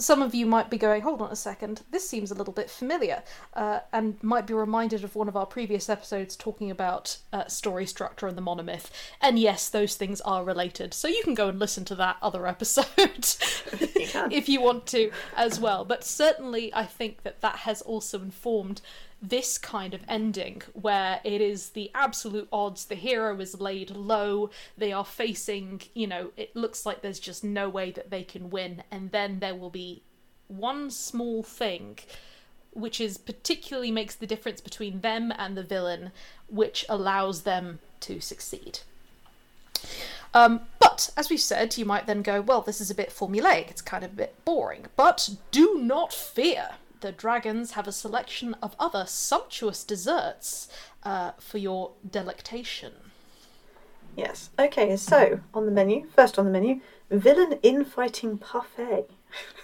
some 0.00 0.22
of 0.22 0.34
you 0.34 0.46
might 0.46 0.70
be 0.70 0.78
going, 0.78 1.02
hold 1.02 1.20
on 1.20 1.30
a 1.30 1.36
second, 1.36 1.82
this 1.90 2.08
seems 2.08 2.30
a 2.30 2.34
little 2.34 2.54
bit 2.54 2.70
familiar, 2.70 3.22
uh, 3.54 3.80
and 3.92 4.20
might 4.22 4.46
be 4.46 4.54
reminded 4.54 5.04
of 5.04 5.14
one 5.14 5.28
of 5.28 5.36
our 5.36 5.46
previous 5.46 5.88
episodes 5.88 6.36
talking 6.36 6.70
about 6.70 7.18
uh, 7.32 7.46
story 7.46 7.86
structure 7.86 8.26
and 8.26 8.36
the 8.36 8.42
monomyth. 8.42 8.86
And 9.20 9.38
yes, 9.38 9.68
those 9.68 9.96
things 9.96 10.20
are 10.22 10.42
related, 10.42 10.94
so 10.94 11.06
you 11.06 11.22
can 11.22 11.34
go 11.34 11.48
and 11.48 11.58
listen 11.58 11.84
to 11.86 11.94
that 11.96 12.16
other 12.22 12.46
episode 12.46 13.26
if 14.30 14.48
you 14.48 14.60
want 14.60 14.86
to 14.86 15.10
as 15.36 15.60
well. 15.60 15.84
But 15.84 16.02
certainly, 16.02 16.72
I 16.74 16.84
think 16.84 17.22
that 17.22 17.40
that 17.42 17.56
has 17.56 17.82
also 17.82 18.18
informed 18.20 18.80
this 19.22 19.58
kind 19.58 19.92
of 19.92 20.00
ending 20.08 20.62
where 20.72 21.20
it 21.24 21.40
is 21.40 21.70
the 21.70 21.90
absolute 21.94 22.48
odds 22.52 22.86
the 22.86 22.94
hero 22.94 23.38
is 23.38 23.60
laid 23.60 23.90
low 23.90 24.50
they 24.78 24.92
are 24.92 25.04
facing 25.04 25.80
you 25.94 26.06
know 26.06 26.30
it 26.36 26.54
looks 26.56 26.86
like 26.86 27.02
there's 27.02 27.20
just 27.20 27.44
no 27.44 27.68
way 27.68 27.90
that 27.90 28.10
they 28.10 28.22
can 28.22 28.50
win 28.50 28.82
and 28.90 29.10
then 29.10 29.38
there 29.40 29.54
will 29.54 29.70
be 29.70 30.02
one 30.48 30.90
small 30.90 31.42
thing 31.42 31.98
which 32.72 33.00
is 33.00 33.18
particularly 33.18 33.90
makes 33.90 34.14
the 34.14 34.26
difference 34.26 34.60
between 34.60 35.00
them 35.00 35.32
and 35.36 35.56
the 35.56 35.62
villain 35.62 36.12
which 36.48 36.84
allows 36.88 37.42
them 37.42 37.78
to 38.00 38.20
succeed 38.20 38.80
um, 40.32 40.60
but 40.78 41.10
as 41.16 41.28
we've 41.28 41.40
said, 41.40 41.76
you 41.76 41.84
might 41.84 42.06
then 42.06 42.22
go, 42.22 42.40
well, 42.40 42.60
this 42.60 42.80
is 42.80 42.90
a 42.90 42.94
bit 42.94 43.10
formulaic, 43.10 43.68
it's 43.70 43.82
kind 43.82 44.04
of 44.04 44.12
a 44.12 44.16
bit 44.16 44.44
boring. 44.44 44.86
But 44.94 45.28
do 45.50 45.80
not 45.80 46.12
fear 46.12 46.70
the 47.00 47.12
dragons 47.12 47.72
have 47.72 47.86
a 47.88 47.92
selection 47.92 48.54
of 48.62 48.74
other 48.78 49.04
sumptuous 49.06 49.84
desserts 49.84 50.68
uh, 51.02 51.32
for 51.38 51.58
your 51.58 51.92
delectation. 52.08 52.92
Yes. 54.16 54.50
Okay, 54.58 54.96
so 54.96 55.40
on 55.54 55.66
the 55.66 55.72
menu, 55.72 56.06
first 56.14 56.38
on 56.38 56.44
the 56.44 56.50
menu, 56.50 56.80
villain 57.10 57.58
infighting 57.62 58.38
parfait. 58.38 59.06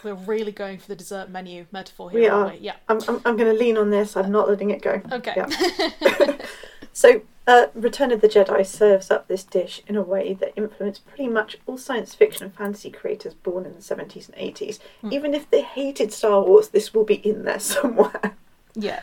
We're 0.04 0.14
really 0.14 0.52
going 0.52 0.78
for 0.78 0.86
the 0.86 0.96
dessert 0.96 1.28
menu 1.28 1.66
metaphor 1.72 2.10
here, 2.10 2.20
We 2.20 2.28
aren't 2.28 2.50
are. 2.52 2.54
we? 2.54 2.60
Yeah. 2.60 2.76
I'm, 2.88 3.00
I'm, 3.08 3.20
I'm 3.24 3.36
going 3.36 3.52
to 3.52 3.58
lean 3.58 3.76
on 3.76 3.90
this. 3.90 4.16
I'm 4.16 4.30
not 4.30 4.48
letting 4.48 4.70
it 4.70 4.80
go. 4.82 5.02
Okay. 5.12 5.34
Yeah. 5.36 6.36
So, 6.92 7.20
uh, 7.46 7.66
Return 7.74 8.10
of 8.10 8.20
the 8.20 8.28
Jedi 8.28 8.66
serves 8.66 9.10
up 9.10 9.28
this 9.28 9.44
dish 9.44 9.82
in 9.86 9.96
a 9.96 10.02
way 10.02 10.34
that 10.34 10.52
influenced 10.56 11.06
pretty 11.06 11.28
much 11.28 11.56
all 11.66 11.78
science 11.78 12.14
fiction 12.14 12.44
and 12.44 12.54
fantasy 12.54 12.90
creators 12.90 13.34
born 13.34 13.64
in 13.64 13.74
the 13.74 13.80
70s 13.80 14.28
and 14.28 14.36
80s. 14.36 14.78
Hmm. 15.00 15.12
Even 15.12 15.34
if 15.34 15.48
they 15.50 15.62
hated 15.62 16.12
Star 16.12 16.42
Wars, 16.42 16.68
this 16.68 16.92
will 16.92 17.04
be 17.04 17.16
in 17.16 17.44
there 17.44 17.60
somewhere. 17.60 18.36
Yeah. 18.74 19.02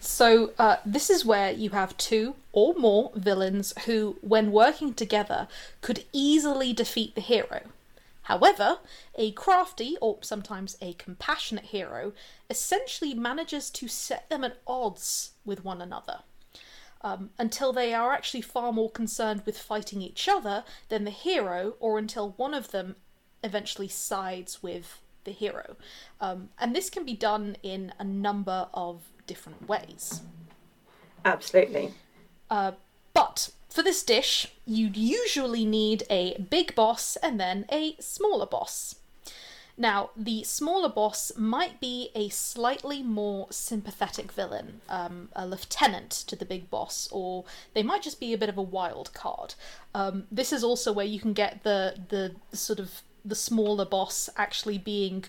So, 0.00 0.52
uh, 0.58 0.76
this 0.84 1.08
is 1.08 1.24
where 1.24 1.52
you 1.52 1.70
have 1.70 1.96
two 1.96 2.34
or 2.52 2.74
more 2.74 3.10
villains 3.14 3.72
who, 3.86 4.18
when 4.20 4.52
working 4.52 4.92
together, 4.92 5.48
could 5.80 6.04
easily 6.12 6.72
defeat 6.72 7.14
the 7.14 7.22
hero. 7.22 7.62
However, 8.22 8.78
a 9.14 9.32
crafty, 9.32 9.96
or 10.00 10.18
sometimes 10.20 10.76
a 10.82 10.92
compassionate 10.94 11.66
hero, 11.66 12.12
essentially 12.50 13.14
manages 13.14 13.70
to 13.70 13.88
set 13.88 14.28
them 14.28 14.44
at 14.44 14.58
odds 14.66 15.32
with 15.44 15.64
one 15.64 15.80
another. 15.80 16.20
Um, 17.02 17.30
until 17.38 17.72
they 17.72 17.94
are 17.94 18.12
actually 18.12 18.42
far 18.42 18.72
more 18.72 18.90
concerned 18.90 19.42
with 19.46 19.58
fighting 19.58 20.02
each 20.02 20.28
other 20.28 20.64
than 20.90 21.04
the 21.04 21.10
hero, 21.10 21.74
or 21.80 21.98
until 21.98 22.34
one 22.36 22.52
of 22.52 22.72
them 22.72 22.96
eventually 23.42 23.88
sides 23.88 24.62
with 24.62 25.00
the 25.24 25.30
hero. 25.30 25.76
Um, 26.20 26.50
and 26.58 26.76
this 26.76 26.90
can 26.90 27.04
be 27.04 27.14
done 27.14 27.56
in 27.62 27.92
a 27.98 28.04
number 28.04 28.68
of 28.74 29.02
different 29.26 29.68
ways. 29.68 30.20
Absolutely. 31.24 31.94
Uh, 32.50 32.72
but 33.14 33.50
for 33.68 33.82
this 33.82 34.02
dish, 34.02 34.48
you'd 34.66 34.96
usually 34.96 35.64
need 35.64 36.02
a 36.10 36.38
big 36.50 36.74
boss 36.74 37.16
and 37.16 37.38
then 37.38 37.64
a 37.70 37.96
smaller 38.00 38.46
boss. 38.46 38.96
Now, 39.80 40.10
the 40.14 40.44
smaller 40.44 40.90
boss 40.90 41.32
might 41.38 41.80
be 41.80 42.10
a 42.14 42.28
slightly 42.28 43.02
more 43.02 43.46
sympathetic 43.50 44.30
villain, 44.30 44.82
um, 44.90 45.30
a 45.34 45.46
lieutenant 45.46 46.10
to 46.10 46.36
the 46.36 46.44
big 46.44 46.68
boss, 46.68 47.08
or 47.10 47.46
they 47.72 47.82
might 47.82 48.02
just 48.02 48.20
be 48.20 48.34
a 48.34 48.38
bit 48.38 48.50
of 48.50 48.58
a 48.58 48.62
wild 48.62 49.10
card. 49.14 49.54
Um, 49.94 50.24
this 50.30 50.52
is 50.52 50.62
also 50.62 50.92
where 50.92 51.06
you 51.06 51.18
can 51.18 51.32
get 51.32 51.62
the 51.62 51.94
the 52.10 52.34
sort 52.54 52.78
of 52.78 53.00
the 53.24 53.34
smaller 53.34 53.86
boss 53.86 54.28
actually 54.36 54.76
being 54.76 55.24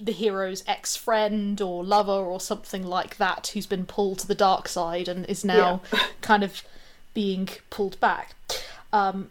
the 0.00 0.12
hero's 0.12 0.64
ex 0.66 0.96
friend 0.96 1.60
or 1.60 1.84
lover 1.84 2.12
or 2.12 2.40
something 2.40 2.86
like 2.86 3.18
that, 3.18 3.48
who's 3.48 3.66
been 3.66 3.84
pulled 3.84 4.20
to 4.20 4.26
the 4.26 4.34
dark 4.34 4.68
side 4.68 5.06
and 5.06 5.26
is 5.26 5.44
now 5.44 5.82
kind 6.22 6.42
of 6.42 6.62
being 7.12 7.46
pulled 7.68 8.00
back. 8.00 8.36
Um, 8.90 9.28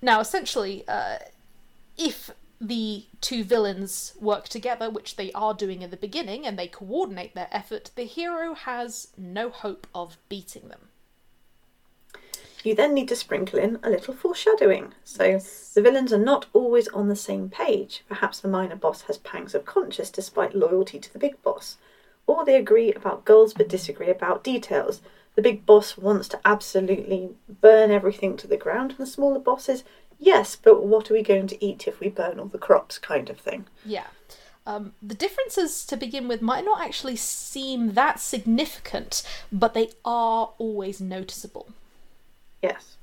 now, 0.00 0.20
essentially, 0.20 0.84
uh, 0.86 1.16
if 1.98 2.30
the 2.60 3.04
two 3.20 3.44
villains 3.44 4.14
work 4.20 4.48
together, 4.48 4.88
which 4.88 5.16
they 5.16 5.30
are 5.32 5.54
doing 5.54 5.82
in 5.82 5.90
the 5.90 5.96
beginning, 5.96 6.46
and 6.46 6.58
they 6.58 6.68
coordinate 6.68 7.34
their 7.34 7.48
effort, 7.50 7.90
the 7.96 8.04
hero 8.04 8.54
has 8.54 9.08
no 9.16 9.50
hope 9.50 9.86
of 9.94 10.16
beating 10.28 10.68
them. 10.68 10.88
You 12.64 12.74
then 12.74 12.94
need 12.94 13.08
to 13.08 13.16
sprinkle 13.16 13.60
in 13.60 13.78
a 13.84 13.90
little 13.90 14.12
foreshadowing. 14.12 14.92
So 15.04 15.38
the 15.74 15.82
villains 15.82 16.12
are 16.12 16.18
not 16.18 16.46
always 16.52 16.88
on 16.88 17.08
the 17.08 17.14
same 17.14 17.48
page. 17.48 18.02
Perhaps 18.08 18.40
the 18.40 18.48
minor 18.48 18.74
boss 18.74 19.02
has 19.02 19.18
pangs 19.18 19.54
of 19.54 19.64
conscience 19.64 20.10
despite 20.10 20.56
loyalty 20.56 20.98
to 20.98 21.12
the 21.12 21.18
big 21.20 21.40
boss. 21.42 21.76
Or 22.26 22.44
they 22.44 22.56
agree 22.56 22.92
about 22.92 23.24
goals 23.24 23.54
but 23.54 23.68
disagree 23.68 24.10
about 24.10 24.42
details. 24.42 25.00
The 25.36 25.42
big 25.42 25.64
boss 25.64 25.96
wants 25.96 26.26
to 26.30 26.40
absolutely 26.44 27.36
burn 27.48 27.92
everything 27.92 28.36
to 28.38 28.48
the 28.48 28.56
ground, 28.56 28.92
and 28.92 28.98
the 28.98 29.06
smaller 29.06 29.38
boss 29.38 29.68
is, 29.68 29.84
yes, 30.18 30.56
but 30.56 30.84
what 30.84 31.10
are 31.10 31.14
we 31.14 31.22
going 31.22 31.46
to 31.48 31.64
eat 31.64 31.86
if 31.86 32.00
we 32.00 32.08
burn 32.08 32.38
all 32.38 32.46
the 32.46 32.58
crops, 32.58 32.98
kind 32.98 33.30
of 33.30 33.38
thing. 33.38 33.66
Yeah. 33.84 34.06
Um, 34.66 34.92
the 35.00 35.14
differences 35.14 35.84
to 35.86 35.96
begin 35.96 36.26
with 36.26 36.42
might 36.42 36.64
not 36.64 36.80
actually 36.80 37.16
seem 37.16 37.94
that 37.94 38.18
significant, 38.18 39.22
but 39.52 39.74
they 39.74 39.90
are 40.04 40.50
always 40.58 41.00
noticeable. 41.00 41.68
Yes. 42.60 42.96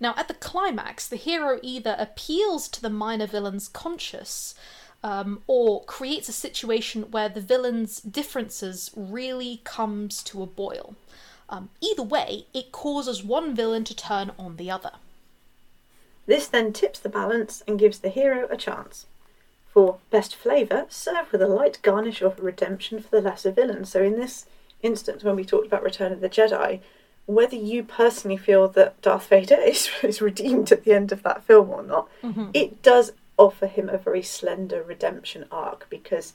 Now, 0.00 0.14
at 0.16 0.28
the 0.28 0.34
climax, 0.34 1.06
the 1.08 1.16
hero 1.16 1.58
either 1.62 1.94
appeals 1.98 2.68
to 2.68 2.82
the 2.82 2.90
minor 2.90 3.26
villain's 3.26 3.68
conscience 3.68 4.54
um, 5.02 5.42
or 5.46 5.84
creates 5.84 6.28
a 6.28 6.32
situation 6.32 7.10
where 7.10 7.28
the 7.28 7.40
villain's 7.40 8.00
differences 8.00 8.90
really 8.96 9.60
comes 9.64 10.22
to 10.24 10.42
a 10.42 10.46
boil. 10.46 10.96
Um, 11.48 11.70
either 11.80 12.02
way, 12.02 12.46
it 12.52 12.72
causes 12.72 13.22
one 13.22 13.54
villain 13.54 13.84
to 13.84 13.94
turn 13.94 14.32
on 14.38 14.56
the 14.56 14.70
other. 14.70 14.92
This 16.28 16.46
then 16.46 16.74
tips 16.74 16.98
the 16.98 17.08
balance 17.08 17.62
and 17.66 17.78
gives 17.78 18.00
the 18.00 18.10
hero 18.10 18.46
a 18.50 18.56
chance. 18.58 19.06
For 19.72 19.96
best 20.10 20.36
flavour, 20.36 20.84
serve 20.90 21.32
with 21.32 21.40
a 21.40 21.48
light 21.48 21.78
garnish 21.80 22.20
of 22.20 22.38
redemption 22.38 23.00
for 23.00 23.08
the 23.08 23.22
lesser 23.22 23.50
villain. 23.50 23.86
So, 23.86 24.02
in 24.02 24.18
this 24.18 24.44
instance, 24.82 25.24
when 25.24 25.36
we 25.36 25.44
talked 25.44 25.66
about 25.66 25.82
Return 25.82 26.12
of 26.12 26.20
the 26.20 26.28
Jedi, 26.28 26.80
whether 27.24 27.56
you 27.56 27.82
personally 27.82 28.36
feel 28.36 28.68
that 28.68 29.00
Darth 29.00 29.26
Vader 29.28 29.54
is, 29.60 29.88
is 30.02 30.20
redeemed 30.20 30.70
at 30.70 30.84
the 30.84 30.92
end 30.92 31.12
of 31.12 31.22
that 31.22 31.44
film 31.44 31.70
or 31.70 31.82
not, 31.82 32.10
mm-hmm. 32.22 32.50
it 32.52 32.82
does 32.82 33.12
offer 33.38 33.66
him 33.66 33.88
a 33.88 33.96
very 33.96 34.22
slender 34.22 34.82
redemption 34.82 35.46
arc 35.50 35.86
because 35.88 36.34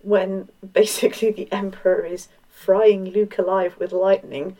when 0.00 0.48
basically 0.72 1.30
the 1.30 1.52
Emperor 1.52 2.06
is 2.06 2.28
frying 2.50 3.04
Luke 3.04 3.36
alive 3.36 3.76
with 3.78 3.92
lightning, 3.92 4.56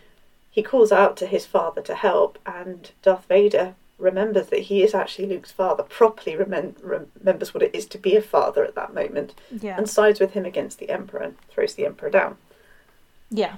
he 0.51 0.63
calls 0.63 0.93
out 0.93 1.17
to 1.17 1.27
his 1.27 1.47
father 1.47 1.81
to 1.81 1.95
help, 1.95 2.39
and 2.45 2.91
Darth 3.01 3.25
Vader 3.25 3.75
remembers 3.99 4.49
that 4.49 4.61
he 4.65 4.83
is 4.83 4.95
actually 4.95 5.27
Luke's 5.27 5.53
father, 5.53 5.83
properly 5.83 6.37
remem- 6.37 6.75
remembers 7.21 7.55
what 7.55 7.63
it 7.63 7.75
is 7.75 7.87
to 7.87 7.99
be 7.99 8.15
a 8.17 8.23
father 8.23 8.65
at 8.65 8.75
that 8.75 8.93
moment, 8.95 9.35
Yeah. 9.51 9.77
and 9.77 9.89
sides 9.89 10.21
with 10.21 10.33
him 10.33 10.45
against 10.45 10.79
the 10.79 10.91
Emperor 10.91 11.21
and 11.21 11.37
throws 11.49 11.75
the 11.75 11.87
Emperor 11.87 12.11
down. 12.11 12.37
Yeah. 13.31 13.57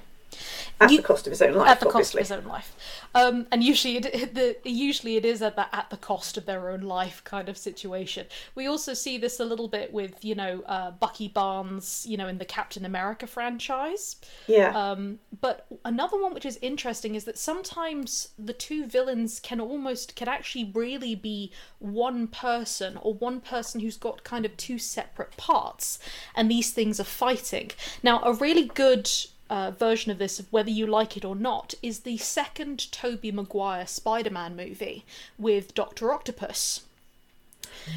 At 0.81 0.91
You- 0.91 0.97
the 0.97 1.03
cost 1.03 1.27
of 1.27 1.31
his 1.31 1.41
own 1.41 1.53
life, 1.55 1.69
at 1.69 1.79
the 1.79 1.87
obviously. 1.87 2.21
cost 2.21 2.31
of 2.31 2.37
his 2.37 2.45
own 2.45 2.51
life. 2.51 2.75
Um, 3.15 3.47
and 3.51 3.63
usually, 3.63 3.97
it, 3.97 4.33
the 4.35 4.57
usually 4.63 5.15
it 5.17 5.25
is 5.25 5.41
at 5.41 5.55
the 5.55 5.73
at 5.75 5.89
the 5.89 5.97
cost 5.97 6.37
of 6.37 6.45
their 6.45 6.69
own 6.69 6.81
life 6.81 7.21
kind 7.23 7.49
of 7.49 7.57
situation. 7.57 8.27
We 8.55 8.67
also 8.67 8.93
see 8.93 9.17
this 9.17 9.39
a 9.39 9.45
little 9.45 9.67
bit 9.67 9.91
with 9.91 10.23
you 10.23 10.35
know 10.35 10.61
uh, 10.67 10.91
Bucky 10.91 11.27
Barnes, 11.27 12.05
you 12.07 12.17
know, 12.17 12.27
in 12.27 12.37
the 12.37 12.45
Captain 12.45 12.85
America 12.85 13.27
franchise. 13.27 14.15
yeah. 14.47 14.69
Um, 14.77 15.19
but 15.41 15.65
another 15.83 16.21
one 16.21 16.33
which 16.33 16.45
is 16.45 16.57
interesting 16.61 17.15
is 17.15 17.25
that 17.25 17.37
sometimes 17.37 18.29
the 18.37 18.53
two 18.53 18.85
villains 18.85 19.39
can 19.39 19.59
almost 19.59 20.15
can 20.15 20.27
actually 20.27 20.71
really 20.73 21.15
be 21.15 21.51
one 21.79 22.27
person 22.27 22.97
or 23.01 23.13
one 23.15 23.41
person 23.41 23.81
who's 23.81 23.97
got 23.97 24.23
kind 24.23 24.45
of 24.45 24.55
two 24.55 24.77
separate 24.77 25.35
parts, 25.35 25.99
and 26.35 26.49
these 26.49 26.71
things 26.71 26.99
are 26.99 27.03
fighting. 27.03 27.71
Now, 28.03 28.21
a 28.23 28.33
really 28.33 28.65
good 28.65 29.09
uh, 29.49 29.71
version 29.71 30.11
of 30.11 30.17
this, 30.17 30.41
whether 30.51 30.69
you 30.69 30.85
like 30.85 31.17
it 31.17 31.25
or 31.25 31.35
not, 31.35 31.73
is 31.81 32.01
the 32.01 32.17
second 32.17 32.91
Tobey 32.91 33.31
Maguire 33.31 33.87
Spider-Man 33.87 34.55
movie 34.55 35.05
with 35.37 35.73
Doctor 35.73 36.11
Octopus. 36.13 36.81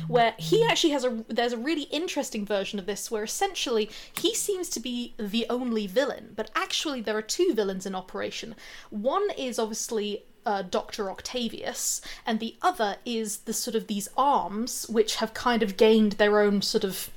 where 0.07 0.35
he 0.39 0.65
actually 0.65 0.91
has 0.91 1.05
a 1.05 1.25
there's 1.29 1.53
a 1.53 1.59
really 1.59 1.83
interesting 1.85 2.45
version 2.47 2.79
of 2.79 2.87
this 2.87 3.11
where 3.11 3.25
essentially 3.25 3.91
he 4.19 4.35
seems 4.35 4.69
to 4.71 4.81
be 4.81 5.15
the 5.19 5.47
only 5.51 5.87
villain, 5.87 6.33
but 6.37 6.51
actually 6.55 7.01
there 7.01 7.17
are 7.17 7.23
two 7.23 7.53
villains 7.55 7.87
in 7.87 7.95
operation. 7.95 8.55
One 8.91 9.29
is 9.37 9.59
obviously 9.59 10.25
uh, 10.45 10.63
Dr. 10.63 11.11
Octavius, 11.11 12.01
and 12.27 12.41
the 12.41 12.57
other 12.63 12.97
is 13.05 13.39
the 13.39 13.53
sort 13.53 13.75
of 13.77 13.87
these 13.87 14.09
arms 14.17 14.87
which 14.89 15.17
have 15.17 15.35
kind 15.35 15.63
of 15.63 15.77
gained 15.77 16.13
their 16.13 16.41
own 16.41 16.63
sort 16.63 16.85
of 16.85 17.11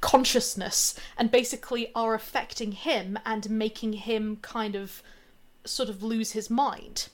consciousness 0.00 0.98
and 1.16 1.30
basically 1.30 1.90
are 1.94 2.14
affecting 2.14 2.72
him 2.72 3.18
and 3.24 3.50
making 3.50 3.94
him 3.94 4.38
kind 4.42 4.74
of 4.74 5.02
sort 5.64 5.88
of 5.88 6.02
lose 6.02 6.32
his 6.32 6.48
mind. 6.48 7.08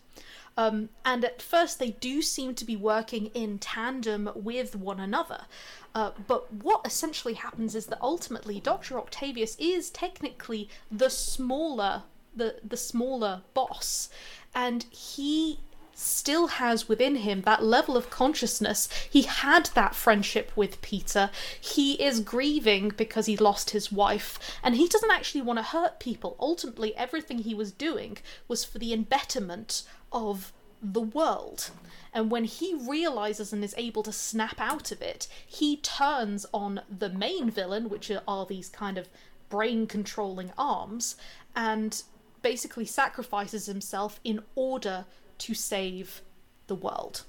Um, 0.56 0.90
and 1.04 1.24
at 1.24 1.42
first, 1.42 1.78
they 1.78 1.90
do 1.90 2.22
seem 2.22 2.54
to 2.54 2.64
be 2.64 2.76
working 2.76 3.26
in 3.34 3.58
tandem 3.58 4.30
with 4.34 4.76
one 4.76 5.00
another. 5.00 5.46
Uh, 5.94 6.12
but 6.26 6.52
what 6.52 6.86
essentially 6.86 7.34
happens 7.34 7.74
is 7.74 7.86
that 7.86 7.98
ultimately, 8.00 8.60
Doctor 8.60 8.98
Octavius 8.98 9.56
is 9.58 9.90
technically 9.90 10.68
the 10.90 11.10
smaller 11.10 12.04
the 12.36 12.56
the 12.64 12.76
smaller 12.76 13.42
boss, 13.54 14.08
and 14.54 14.84
he 14.90 15.60
still 15.94 16.48
has 16.48 16.88
within 16.88 17.16
him 17.16 17.42
that 17.42 17.62
level 17.62 17.96
of 17.96 18.10
consciousness. 18.10 18.88
He 19.08 19.22
had 19.22 19.66
that 19.74 19.94
friendship 19.94 20.52
with 20.56 20.82
Peter. 20.82 21.30
He 21.60 21.94
is 22.02 22.20
grieving 22.20 22.90
because 22.90 23.26
he 23.26 23.36
lost 23.36 23.70
his 23.70 23.92
wife, 23.92 24.38
and 24.62 24.74
he 24.74 24.88
doesn't 24.88 25.10
actually 25.10 25.42
want 25.42 25.58
to 25.58 25.62
hurt 25.62 26.00
people. 26.00 26.36
Ultimately, 26.40 26.96
everything 26.96 27.38
he 27.38 27.54
was 27.54 27.72
doing 27.72 28.18
was 28.48 28.64
for 28.64 28.78
the 28.78 28.92
embetterment 28.92 29.84
of 30.12 30.52
the 30.82 31.00
world. 31.00 31.70
And 32.12 32.30
when 32.30 32.44
he 32.44 32.74
realizes 32.74 33.52
and 33.52 33.64
is 33.64 33.74
able 33.76 34.02
to 34.02 34.12
snap 34.12 34.60
out 34.60 34.92
of 34.92 35.00
it, 35.00 35.26
he 35.46 35.78
turns 35.78 36.46
on 36.52 36.82
the 36.88 37.08
main 37.08 37.50
villain, 37.50 37.88
which 37.88 38.10
are 38.28 38.46
these 38.46 38.68
kind 38.68 38.98
of 38.98 39.08
brain 39.48 39.86
controlling 39.86 40.52
arms, 40.58 41.16
and 41.56 42.02
basically 42.42 42.84
sacrifices 42.84 43.66
himself 43.66 44.20
in 44.22 44.42
order 44.54 45.06
to 45.38 45.54
save 45.54 46.20
the 46.66 46.74
world. 46.74 47.22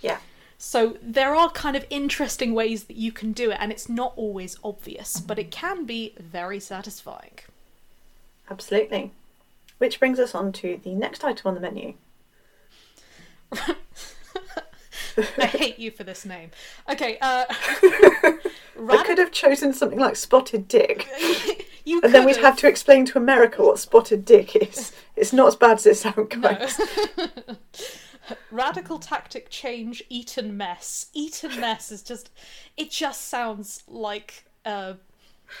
Yeah. 0.00 0.18
So 0.58 0.96
there 1.02 1.34
are 1.34 1.50
kind 1.50 1.76
of 1.76 1.84
interesting 1.90 2.54
ways 2.54 2.84
that 2.84 2.96
you 2.96 3.12
can 3.12 3.32
do 3.32 3.50
it, 3.50 3.58
and 3.60 3.70
it's 3.70 3.88
not 3.88 4.12
always 4.16 4.58
obvious, 4.64 5.20
but 5.20 5.38
it 5.38 5.50
can 5.50 5.84
be 5.84 6.14
very 6.18 6.60
satisfying. 6.60 7.38
Absolutely. 8.50 9.10
Which 9.78 9.98
brings 9.98 10.18
us 10.18 10.34
on 10.34 10.52
to 10.52 10.80
the 10.82 10.94
next 10.94 11.24
item 11.24 11.48
on 11.48 11.54
the 11.54 11.60
menu. 11.60 11.94
I 15.38 15.46
hate 15.46 15.78
you 15.78 15.90
for 15.90 16.04
this 16.04 16.24
name. 16.24 16.50
Okay, 16.88 17.18
uh, 17.20 17.44
I 17.50 19.02
could 19.06 19.18
have 19.18 19.30
chosen 19.30 19.72
something 19.72 19.98
like 19.98 20.16
Spotted 20.16 20.66
Dick, 20.68 21.08
you 21.84 22.00
and 22.02 22.14
then 22.14 22.24
we'd 22.24 22.36
have 22.38 22.56
to 22.58 22.68
explain 22.68 23.04
to 23.06 23.18
America 23.18 23.62
what 23.62 23.78
Spotted 23.78 24.24
Dick 24.24 24.56
is. 24.56 24.92
It's 25.16 25.32
not 25.32 25.48
as 25.48 25.56
bad 25.56 25.78
as 25.78 25.86
it 25.86 25.96
sounds, 25.96 26.34
guys. 26.34 26.80
No. 27.16 27.56
Radical 28.50 28.98
tactic 28.98 29.50
change, 29.50 30.02
Eton 30.08 30.56
mess. 30.56 31.08
Eton 31.12 31.60
mess 31.60 31.92
is 31.92 32.02
just. 32.02 32.30
It 32.76 32.90
just 32.90 33.28
sounds 33.28 33.82
like. 33.86 34.44
Uh... 34.64 34.94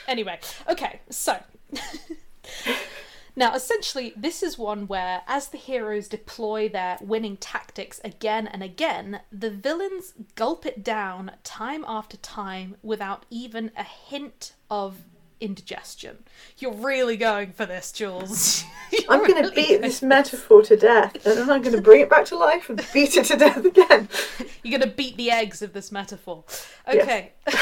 Anyway, 0.08 0.40
okay, 0.68 1.00
so. 1.10 1.38
now, 3.36 3.54
essentially, 3.54 4.14
this 4.16 4.42
is 4.42 4.56
one 4.56 4.86
where, 4.86 5.22
as 5.26 5.48
the 5.48 5.58
heroes 5.58 6.08
deploy 6.08 6.70
their 6.70 6.96
winning 7.02 7.36
tactics 7.36 8.00
again 8.02 8.46
and 8.46 8.62
again, 8.62 9.20
the 9.30 9.50
villains 9.50 10.14
gulp 10.36 10.64
it 10.64 10.82
down 10.82 11.32
time 11.44 11.84
after 11.86 12.16
time 12.16 12.76
without 12.82 13.26
even 13.28 13.72
a 13.76 13.84
hint 13.84 14.54
of 14.70 15.02
indigestion. 15.44 16.24
You're 16.58 16.72
really 16.72 17.16
going 17.16 17.52
for 17.52 17.66
this, 17.66 17.92
Jules. 17.92 18.64
I'm 19.08 19.26
going 19.26 19.44
to 19.44 19.50
beat 19.50 19.82
this 19.82 20.02
metaphor 20.02 20.62
to 20.62 20.76
death, 20.76 21.14
and 21.26 21.38
then 21.38 21.50
I'm 21.50 21.62
going 21.62 21.76
to 21.76 21.82
bring 21.82 22.00
it 22.00 22.08
back 22.08 22.24
to 22.26 22.36
life 22.36 22.70
and 22.70 22.84
beat 22.92 23.16
it 23.16 23.26
to 23.26 23.36
death 23.36 23.64
again. 23.64 24.08
You're 24.62 24.78
gonna 24.78 24.90
beat 24.90 25.16
the 25.16 25.30
eggs 25.30 25.60
of 25.62 25.72
this 25.74 25.92
metaphor. 25.92 26.44
Okay. 26.88 27.32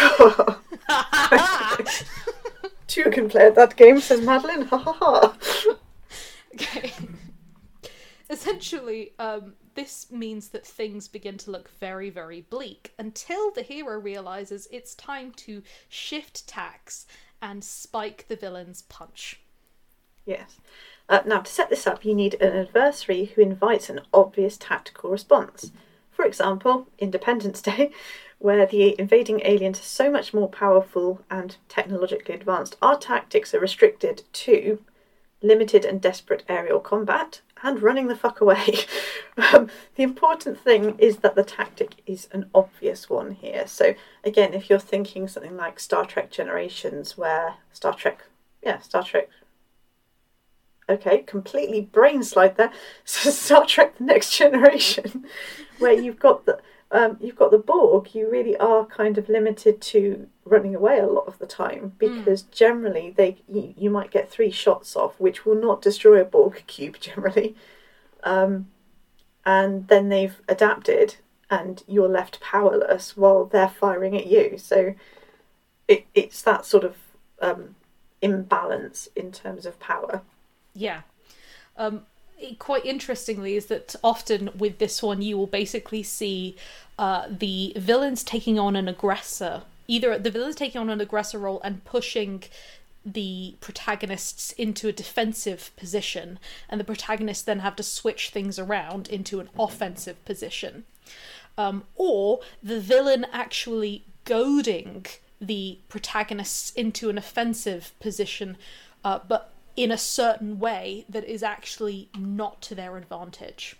Two 2.86 3.10
can 3.10 3.28
play 3.28 3.46
at 3.46 3.56
that 3.56 3.74
game, 3.76 4.00
says 4.00 4.20
Madeleine. 4.20 4.66
Ha 4.66 4.78
ha 4.78 4.92
ha. 4.92 5.36
okay. 6.54 6.92
Essentially, 8.30 9.12
um, 9.18 9.54
this 9.74 10.10
means 10.10 10.48
that 10.50 10.66
things 10.66 11.08
begin 11.08 11.38
to 11.38 11.50
look 11.50 11.70
very, 11.80 12.08
very 12.08 12.42
bleak 12.42 12.92
until 12.98 13.50
the 13.50 13.62
hero 13.62 13.98
realizes 13.98 14.68
it's 14.70 14.94
time 14.94 15.32
to 15.32 15.62
shift 15.88 16.46
tacks 16.46 17.06
and 17.42 17.62
spike 17.64 18.26
the 18.28 18.36
villain's 18.36 18.82
punch. 18.82 19.40
Yes. 20.24 20.60
Uh, 21.08 21.20
now, 21.26 21.40
to 21.40 21.52
set 21.52 21.68
this 21.68 21.86
up, 21.86 22.04
you 22.04 22.14
need 22.14 22.34
an 22.40 22.56
adversary 22.56 23.26
who 23.34 23.42
invites 23.42 23.90
an 23.90 24.00
obvious 24.14 24.56
tactical 24.56 25.10
response. 25.10 25.72
For 26.12 26.24
example, 26.24 26.86
Independence 26.98 27.60
Day, 27.62 27.90
where 28.38 28.64
the 28.64 28.98
invading 28.98 29.42
aliens 29.44 29.80
are 29.80 29.82
so 29.82 30.10
much 30.10 30.32
more 30.32 30.48
powerful 30.48 31.20
and 31.30 31.56
technologically 31.68 32.34
advanced, 32.34 32.76
our 32.80 32.96
tactics 32.96 33.52
are 33.52 33.60
restricted 33.60 34.22
to 34.32 34.78
limited 35.42 35.84
and 35.84 36.00
desperate 36.00 36.44
aerial 36.48 36.80
combat 36.80 37.40
and 37.62 37.82
running 37.82 38.08
the 38.08 38.16
fuck 38.16 38.40
away. 38.40 38.78
um, 39.52 39.68
the 39.94 40.02
important 40.02 40.58
thing 40.58 40.96
is 40.98 41.18
that 41.18 41.34
the 41.34 41.44
tactic 41.44 41.96
is 42.06 42.28
an 42.32 42.50
obvious 42.54 43.08
one 43.08 43.32
here. 43.32 43.66
So, 43.66 43.94
again, 44.24 44.54
if 44.54 44.68
you're 44.68 44.78
thinking 44.78 45.28
something 45.28 45.56
like 45.56 45.80
Star 45.80 46.04
Trek 46.04 46.30
Generations, 46.30 47.16
where 47.16 47.54
Star 47.72 47.94
Trek, 47.94 48.24
yeah, 48.62 48.78
Star 48.80 49.02
Trek 49.02 49.28
okay, 50.88 51.18
completely 51.18 51.80
brain 51.80 52.22
slide 52.22 52.56
there. 52.56 52.72
So 53.04 53.30
Star 53.30 53.66
Trek: 53.66 53.98
The 53.98 54.04
Next 54.04 54.36
Generation, 54.36 55.26
where 55.78 55.92
you've 55.92 56.18
got 56.18 56.46
the 56.46 56.58
um, 56.92 57.16
you've 57.20 57.36
got 57.36 57.50
the 57.50 57.58
Borg, 57.58 58.14
you 58.14 58.30
really 58.30 58.54
are 58.58 58.84
kind 58.84 59.16
of 59.16 59.30
limited 59.30 59.80
to 59.80 60.28
running 60.44 60.74
away 60.74 60.98
a 60.98 61.06
lot 61.06 61.26
of 61.26 61.38
the 61.38 61.46
time 61.46 61.94
because 61.96 62.42
generally 62.42 63.14
they 63.16 63.38
you, 63.48 63.72
you 63.78 63.88
might 63.88 64.10
get 64.10 64.30
three 64.30 64.50
shots 64.50 64.94
off, 64.94 65.18
which 65.18 65.46
will 65.46 65.54
not 65.54 65.80
destroy 65.80 66.20
a 66.20 66.24
Borg 66.24 66.62
cube 66.66 66.98
generally, 67.00 67.56
um, 68.22 68.68
and 69.46 69.88
then 69.88 70.10
they've 70.10 70.40
adapted, 70.48 71.16
and 71.48 71.82
you're 71.88 72.10
left 72.10 72.40
powerless 72.40 73.16
while 73.16 73.46
they're 73.46 73.68
firing 73.68 74.14
at 74.14 74.26
you. 74.26 74.58
So 74.58 74.94
it, 75.88 76.04
it's 76.14 76.42
that 76.42 76.66
sort 76.66 76.84
of 76.84 76.96
um, 77.40 77.74
imbalance 78.20 79.08
in 79.16 79.32
terms 79.32 79.64
of 79.64 79.80
power. 79.80 80.20
Yeah. 80.74 81.00
Um, 81.74 82.04
quite 82.58 82.84
interestingly, 82.84 83.56
is 83.56 83.66
that 83.66 83.94
often 84.02 84.50
with 84.56 84.78
this 84.78 85.02
one, 85.02 85.22
you 85.22 85.36
will 85.36 85.46
basically 85.46 86.02
see 86.02 86.56
uh, 86.98 87.26
the 87.28 87.72
villains 87.76 88.22
taking 88.22 88.58
on 88.58 88.76
an 88.76 88.88
aggressor. 88.88 89.62
Either 89.88 90.18
the 90.18 90.30
villains 90.30 90.54
taking 90.56 90.80
on 90.80 90.90
an 90.90 91.00
aggressor 91.00 91.38
role 91.38 91.60
and 91.62 91.84
pushing 91.84 92.44
the 93.04 93.56
protagonists 93.60 94.52
into 94.52 94.88
a 94.88 94.92
defensive 94.92 95.70
position, 95.76 96.38
and 96.68 96.78
the 96.78 96.84
protagonists 96.84 97.42
then 97.42 97.58
have 97.60 97.76
to 97.76 97.82
switch 97.82 98.30
things 98.30 98.58
around 98.58 99.08
into 99.08 99.40
an 99.40 99.48
offensive 99.58 100.24
position. 100.24 100.84
Um, 101.58 101.84
or 101.96 102.40
the 102.62 102.80
villain 102.80 103.26
actually 103.32 104.04
goading 104.24 105.06
the 105.40 105.78
protagonists 105.88 106.70
into 106.70 107.10
an 107.10 107.18
offensive 107.18 107.92
position, 107.98 108.56
uh, 109.04 109.18
but 109.26 109.51
in 109.76 109.90
a 109.90 109.98
certain 109.98 110.58
way 110.58 111.04
that 111.08 111.24
is 111.24 111.42
actually 111.42 112.08
not 112.16 112.60
to 112.62 112.74
their 112.74 112.96
advantage. 112.96 113.76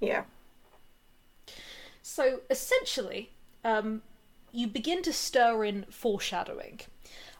Yeah. 0.00 0.24
So 2.02 2.40
essentially, 2.50 3.30
um, 3.64 4.02
you 4.52 4.66
begin 4.66 5.02
to 5.02 5.12
stir 5.12 5.64
in 5.64 5.84
foreshadowing. 5.90 6.80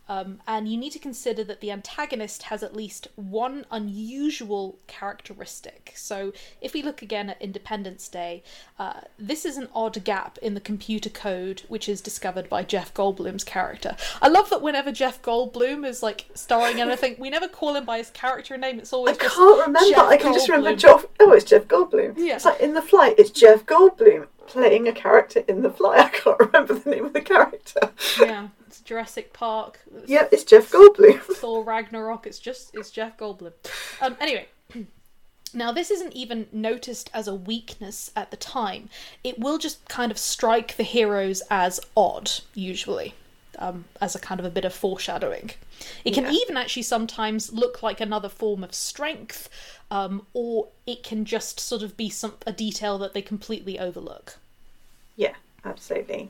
Um, 0.08 0.40
and 0.46 0.68
you 0.68 0.76
need 0.76 0.90
to 0.90 0.98
consider 0.98 1.42
that 1.44 1.60
the 1.60 1.70
antagonist 1.70 2.44
has 2.44 2.62
at 2.62 2.76
least 2.76 3.08
one 3.16 3.66
unusual 3.70 4.78
characteristic. 4.86 5.92
So, 5.96 6.32
if 6.60 6.74
we 6.74 6.82
look 6.82 7.02
again 7.02 7.30
at 7.30 7.42
Independence 7.42 8.08
Day, 8.08 8.42
uh, 8.78 9.00
this 9.18 9.44
is 9.44 9.56
an 9.56 9.68
odd 9.74 10.04
gap 10.04 10.38
in 10.38 10.54
the 10.54 10.60
computer 10.60 11.10
code 11.10 11.62
which 11.68 11.88
is 11.88 12.00
discovered 12.00 12.48
by 12.48 12.62
Jeff 12.62 12.94
Goldblum's 12.94 13.44
character. 13.44 13.96
I 14.22 14.28
love 14.28 14.50
that 14.50 14.62
whenever 14.62 14.92
Jeff 14.92 15.20
Goldblum 15.22 15.86
is 15.86 16.02
like 16.02 16.26
starring 16.34 16.78
in 16.78 16.88
anything, 16.88 17.16
we 17.18 17.30
never 17.30 17.48
call 17.48 17.74
him 17.74 17.84
by 17.84 17.98
his 17.98 18.10
character 18.10 18.56
name. 18.56 18.78
It's 18.78 18.92
I 18.92 18.96
always 18.96 19.18
just 19.18 19.34
can't 19.34 19.66
remember. 19.66 19.90
Jeff 19.90 20.06
I 20.06 20.16
can 20.16 20.32
just 20.32 20.48
remember 20.48 20.76
Jeff. 20.76 21.06
Oh, 21.20 21.32
it's 21.32 21.44
Jeff 21.44 21.64
Goldblum. 21.64 22.14
Yeah. 22.16 22.36
It's 22.36 22.44
like 22.44 22.60
in 22.60 22.74
the 22.74 22.82
fly. 22.82 23.14
It's 23.18 23.30
Jeff 23.30 23.66
Goldblum 23.66 24.26
playing 24.46 24.88
a 24.88 24.92
character 24.92 25.42
in 25.48 25.62
the 25.62 25.70
fly. 25.70 25.96
I 25.98 26.08
can't 26.08 26.38
remember 26.38 26.74
the 26.74 26.90
name 26.90 27.04
of 27.04 27.12
the 27.12 27.20
character. 27.20 27.90
Yeah, 28.20 28.48
it's 28.76 28.86
Jurassic 28.88 29.32
Park. 29.32 29.80
it's 29.96 30.08
Yeah, 30.10 30.28
it's 30.30 30.44
Jeff 30.44 30.70
Goldblum. 30.70 31.20
Thor 31.36 31.64
Ragnarok. 31.64 32.26
It's 32.26 32.38
just 32.38 32.70
it's 32.74 32.90
Jeff 32.90 33.16
Goldblum. 33.16 33.52
Um, 34.00 34.16
anyway, 34.20 34.48
Now, 35.54 35.72
this 35.72 35.90
isn't 35.90 36.12
even 36.12 36.48
noticed 36.52 37.08
as 37.14 37.26
a 37.28 37.34
weakness 37.34 38.10
at 38.14 38.30
the 38.30 38.36
time. 38.36 38.90
It 39.24 39.38
will 39.38 39.56
just 39.58 39.88
kind 39.88 40.12
of 40.12 40.18
strike 40.18 40.76
the 40.76 40.82
heroes 40.82 41.42
as 41.50 41.80
odd, 41.96 42.30
usually, 42.52 43.14
um, 43.58 43.86
as 44.00 44.14
a 44.14 44.18
kind 44.18 44.38
of 44.38 44.44
a 44.44 44.50
bit 44.50 44.66
of 44.66 44.74
foreshadowing. 44.74 45.52
It 46.04 46.12
can 46.12 46.24
Yeah. 46.24 46.32
even 46.32 46.56
actually 46.58 46.82
sometimes 46.82 47.52
look 47.52 47.82
like 47.82 48.00
another 48.02 48.28
form 48.28 48.62
of 48.64 48.74
strength, 48.74 49.48
um, 49.90 50.26
or 50.34 50.68
it 50.86 51.02
can 51.02 51.24
just 51.24 51.58
sort 51.60 51.82
of 51.82 51.96
be 51.96 52.10
some 52.10 52.34
a 52.46 52.52
detail 52.52 52.98
that 52.98 53.14
they 53.14 53.22
completely 53.22 53.78
overlook. 53.78 54.36
Yeah, 55.14 55.36
absolutely. 55.64 56.28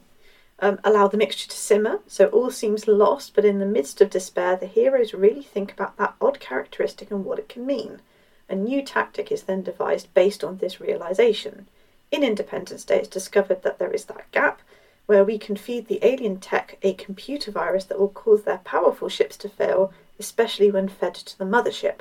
Um, 0.58 0.80
allow 0.84 1.06
the 1.06 1.18
mixture 1.18 1.48
to 1.48 1.56
simmer, 1.56 2.00
so 2.06 2.26
all 2.28 2.50
seems 2.50 2.88
lost, 2.88 3.34
but 3.34 3.44
in 3.44 3.58
the 3.58 3.66
midst 3.66 4.00
of 4.00 4.10
despair, 4.10 4.56
the 4.56 4.66
heroes 4.66 5.12
really 5.12 5.42
think 5.42 5.72
about 5.72 5.96
that 5.98 6.14
odd 6.20 6.40
characteristic 6.40 7.10
and 7.10 7.24
what 7.24 7.38
it 7.38 7.48
can 7.48 7.66
mean. 7.66 8.00
A 8.48 8.54
new 8.54 8.82
tactic 8.82 9.30
is 9.30 9.42
then 9.42 9.62
devised 9.62 10.12
based 10.14 10.42
on 10.42 10.58
this 10.58 10.80
realization. 10.80 11.66
In 12.10 12.22
Independence 12.22 12.84
Day, 12.84 13.00
it's 13.00 13.08
discovered 13.08 13.62
that 13.62 13.78
there 13.78 13.92
is 13.92 14.06
that 14.06 14.30
gap 14.32 14.62
where 15.06 15.24
we 15.24 15.38
can 15.38 15.56
feed 15.56 15.86
the 15.86 16.04
alien 16.04 16.38
tech 16.38 16.78
a 16.82 16.94
computer 16.94 17.50
virus 17.50 17.84
that 17.84 17.98
will 17.98 18.08
cause 18.08 18.42
their 18.42 18.58
powerful 18.58 19.08
ships 19.08 19.36
to 19.36 19.48
fail, 19.48 19.92
especially 20.18 20.70
when 20.70 20.88
fed 20.88 21.14
to 21.14 21.38
the 21.38 21.44
mothership. 21.44 22.00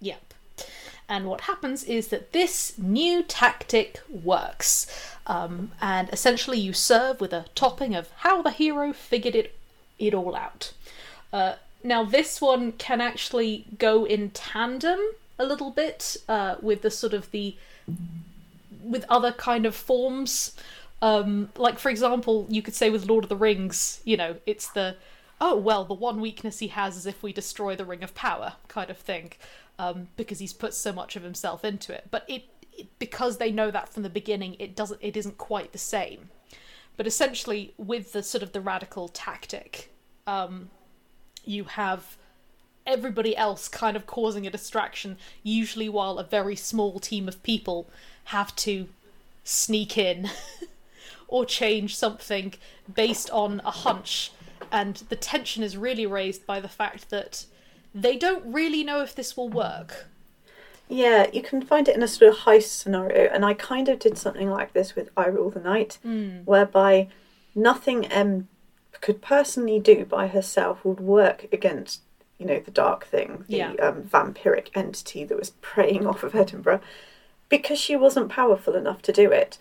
Yep. 0.00 0.34
And 1.12 1.26
what 1.26 1.42
happens 1.42 1.84
is 1.84 2.08
that 2.08 2.32
this 2.32 2.78
new 2.78 3.22
tactic 3.22 4.00
works. 4.08 4.86
Um, 5.26 5.72
and 5.78 6.08
essentially, 6.08 6.58
you 6.58 6.72
serve 6.72 7.20
with 7.20 7.34
a 7.34 7.44
topping 7.54 7.94
of 7.94 8.10
how 8.20 8.40
the 8.40 8.50
hero 8.50 8.94
figured 8.94 9.34
it, 9.34 9.54
it 9.98 10.14
all 10.14 10.34
out. 10.34 10.72
Uh, 11.30 11.56
now, 11.84 12.02
this 12.02 12.40
one 12.40 12.72
can 12.72 13.02
actually 13.02 13.66
go 13.78 14.06
in 14.06 14.30
tandem 14.30 15.00
a 15.38 15.44
little 15.44 15.70
bit 15.70 16.16
uh, 16.30 16.54
with 16.62 16.80
the 16.80 16.90
sort 16.90 17.12
of 17.12 17.30
the 17.30 17.56
with 18.82 19.04
other 19.10 19.32
kind 19.32 19.66
of 19.66 19.76
forms. 19.76 20.56
Um, 21.02 21.50
like 21.58 21.78
for 21.78 21.90
example, 21.90 22.46
you 22.48 22.62
could 22.62 22.74
say 22.74 22.88
with 22.88 23.04
Lord 23.04 23.24
of 23.24 23.28
the 23.28 23.36
Rings, 23.36 24.00
you 24.04 24.16
know, 24.16 24.36
it's 24.46 24.68
the 24.68 24.96
oh 25.42 25.56
well, 25.56 25.84
the 25.84 25.92
one 25.92 26.22
weakness 26.22 26.60
he 26.60 26.68
has 26.68 26.96
is 26.96 27.04
if 27.04 27.22
we 27.22 27.34
destroy 27.34 27.76
the 27.76 27.84
Ring 27.84 28.02
of 28.02 28.14
Power 28.14 28.54
kind 28.68 28.88
of 28.88 28.96
thing, 28.96 29.32
um, 29.78 30.08
because 30.16 30.38
he's 30.38 30.52
put 30.52 30.74
so 30.74 30.92
much 30.92 31.16
of 31.16 31.22
himself 31.22 31.64
into 31.64 31.92
it. 31.92 32.08
But 32.10 32.24
it, 32.28 32.44
it 32.72 32.88
because 32.98 33.38
they 33.38 33.50
know 33.50 33.70
that 33.70 33.88
from 33.88 34.02
the 34.02 34.10
beginning, 34.10 34.56
it 34.58 34.76
doesn't 34.76 35.00
it 35.02 35.16
isn't 35.16 35.38
quite 35.38 35.72
the 35.72 35.78
same. 35.78 36.30
But 36.96 37.06
essentially, 37.06 37.74
with 37.78 38.12
the 38.12 38.22
sort 38.22 38.42
of 38.42 38.52
the 38.52 38.60
radical 38.60 39.08
tactic, 39.08 39.90
um, 40.26 40.70
you 41.44 41.64
have 41.64 42.16
everybody 42.86 43.36
else 43.36 43.68
kind 43.68 43.96
of 43.96 44.06
causing 44.06 44.46
a 44.46 44.50
distraction, 44.50 45.16
usually 45.42 45.88
while 45.88 46.18
a 46.18 46.24
very 46.24 46.56
small 46.56 46.98
team 46.98 47.28
of 47.28 47.42
people 47.42 47.88
have 48.24 48.54
to 48.56 48.88
sneak 49.44 49.96
in 49.96 50.30
or 51.28 51.44
change 51.44 51.96
something 51.96 52.54
based 52.92 53.30
on 53.30 53.60
a 53.64 53.70
hunch. 53.70 54.32
And 54.70 54.96
the 55.08 55.16
tension 55.16 55.62
is 55.62 55.76
really 55.76 56.06
raised 56.06 56.46
by 56.46 56.60
the 56.60 56.68
fact 56.68 57.10
that 57.10 57.46
they 57.94 58.16
don't 58.16 58.44
really 58.52 58.84
know 58.84 59.00
if 59.02 59.14
this 59.14 59.36
will 59.36 59.48
work. 59.48 60.06
Yeah, 60.88 61.26
you 61.32 61.42
can 61.42 61.62
find 61.62 61.88
it 61.88 61.96
in 61.96 62.02
a 62.02 62.08
sort 62.08 62.32
of 62.32 62.40
heist 62.40 62.68
scenario, 62.68 63.30
and 63.32 63.44
I 63.44 63.54
kind 63.54 63.88
of 63.88 63.98
did 63.98 64.18
something 64.18 64.50
like 64.50 64.72
this 64.72 64.94
with 64.94 65.08
I 65.16 65.26
Rule 65.26 65.50
the 65.50 65.60
Night, 65.60 65.98
whereby 66.44 67.08
nothing 67.54 68.06
M 68.06 68.48
could 69.00 69.22
personally 69.22 69.80
do 69.80 70.04
by 70.04 70.26
herself 70.28 70.84
would 70.84 71.00
work 71.00 71.46
against, 71.52 72.02
you 72.38 72.46
know, 72.46 72.60
the 72.60 72.70
dark 72.70 73.04
thing, 73.06 73.44
the 73.48 73.56
Yeah. 73.56 73.72
um, 73.80 74.02
vampiric 74.02 74.68
entity 74.74 75.24
that 75.24 75.38
was 75.38 75.50
preying 75.62 76.06
off 76.06 76.22
of 76.22 76.34
Edinburgh, 76.34 76.80
because 77.48 77.78
she 77.78 77.96
wasn't 77.96 78.28
powerful 78.30 78.74
enough 78.74 79.02
to 79.02 79.12
do 79.12 79.30
it. 79.32 79.58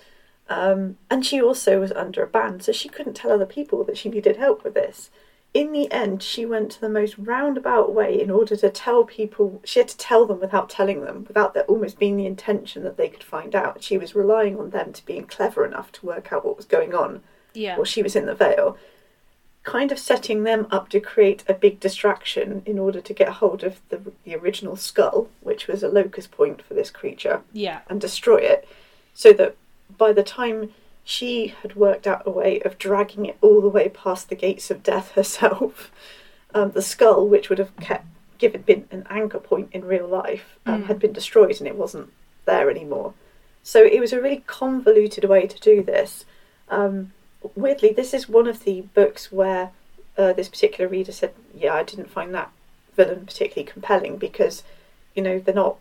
Um, 0.50 0.98
and 1.10 1.26
she 1.26 1.42
also 1.42 1.80
was 1.80 1.94
under 1.94 2.24
a 2.24 2.28
ban, 2.28 2.60
so 2.60 2.72
she 2.74 2.90
couldn't 2.90 3.14
tell 3.14 3.32
other 3.32 3.46
people 3.46 3.84
that 3.86 3.98
she 3.98 4.10
needed 4.10 4.36
help 4.36 4.64
with 4.66 4.74
this. 4.74 5.10
In 5.54 5.74
the 5.74 5.92
end, 5.92 6.24
she 6.24 6.46
went 6.46 6.72
to 6.72 6.82
the 6.82 6.88
most 6.88 7.18
roundabout 7.18 7.94
way 7.94 8.20
in 8.22 8.32
order 8.32 8.56
to 8.56 8.70
tell 8.70 9.04
people. 9.04 9.62
She 9.66 9.80
had 9.80 9.90
to 9.90 9.98
tell 9.98 10.26
them 10.26 10.40
without 10.40 10.70
telling 10.70 11.02
them, 11.04 11.26
without 11.28 11.54
there 11.54 11.64
almost 11.64 12.00
being 12.00 12.16
the 12.16 12.26
intention 12.26 12.84
that 12.84 12.96
they 12.96 13.10
could 13.10 13.24
find 13.24 13.54
out. 13.54 13.84
She 13.84 13.98
was 13.98 14.16
relying 14.16 14.58
on 14.58 14.70
them 14.70 14.94
to 14.94 15.06
being 15.06 15.26
clever 15.26 15.66
enough 15.66 15.92
to 15.94 16.06
work 16.06 16.32
out 16.32 16.46
what 16.46 16.56
was 16.56 16.66
going 16.66 16.94
on 16.96 17.22
Yeah. 17.54 17.76
while 17.76 17.84
she 17.84 18.02
was 18.02 18.16
in 18.16 18.28
the 18.28 18.34
veil, 18.36 18.78
kind 19.64 19.92
of 19.92 20.00
setting 20.00 20.44
them 20.44 20.68
up 20.72 20.88
to 20.90 21.02
create 21.02 21.44
a 21.50 21.54
big 21.54 21.82
distraction 21.82 22.62
in 22.66 22.80
order 22.80 23.02
to 23.02 23.14
get 23.14 23.28
hold 23.30 23.62
of 23.64 23.82
the, 23.90 24.02
the 24.24 24.36
original 24.36 24.78
skull, 24.78 25.28
which 25.42 25.68
was 25.68 25.84
a 25.84 25.90
locus 25.90 26.28
point 26.28 26.62
for 26.62 26.76
this 26.76 26.90
creature 26.90 27.42
Yeah. 27.52 27.82
and 27.90 28.00
destroy 28.00 28.38
it 28.38 28.68
so 29.14 29.34
that 29.34 29.58
by 29.98 30.14
the 30.14 30.24
time 30.24 30.72
she 31.04 31.48
had 31.62 31.76
worked 31.76 32.08
out 32.08 32.24
a 32.26 32.30
way 32.30 32.60
of 32.62 32.78
dragging 32.78 33.26
it 33.26 33.38
all 33.42 33.62
the 33.62 33.70
way 33.70 33.90
past 33.90 34.30
the 34.30 34.36
gates 34.36 34.70
of 34.72 34.84
death 34.84 35.12
herself, 35.16 35.92
um, 36.54 36.72
the 36.72 36.82
skull, 36.82 37.28
which 37.28 37.50
would 37.50 37.60
have 37.60 37.76
kept 37.78 38.06
given 38.38 38.62
been 38.62 38.88
an 38.92 39.06
anchor 39.10 39.40
point 39.40 39.70
in 39.72 39.86
real 39.86 40.08
life, 40.08 40.58
um, 40.66 40.84
Mm. 40.84 40.86
had 40.88 41.00
been 41.00 41.14
destroyed 41.14 41.60
and 41.60 41.68
it 41.68 41.76
wasn't 41.76 42.12
there 42.46 42.70
anymore. 42.72 43.14
So 43.64 43.84
it 43.84 44.00
was 44.00 44.12
a 44.14 44.20
really 44.22 44.44
convoluted 44.48 45.24
way 45.26 45.46
to 45.46 45.60
do 45.60 45.84
this. 45.84 46.26
Um, 46.70 47.14
weirdly, 47.56 47.94
this 47.94 48.14
is 48.14 48.28
one 48.28 48.48
of 48.48 48.64
the 48.64 48.82
books 48.82 49.32
where 49.32 49.70
uh, 50.18 50.34
this 50.34 50.50
particular 50.50 50.90
reader 50.90 51.12
said, 51.12 51.34
"Yeah, 51.54 51.74
I 51.76 51.84
didn't 51.84 52.10
find 52.10 52.34
that 52.34 52.52
villain 52.96 53.26
particularly 53.26 53.70
compelling 53.72 54.18
because, 54.18 54.64
you 55.16 55.22
know, 55.22 55.40
they're 55.40 55.54
not 55.54 55.78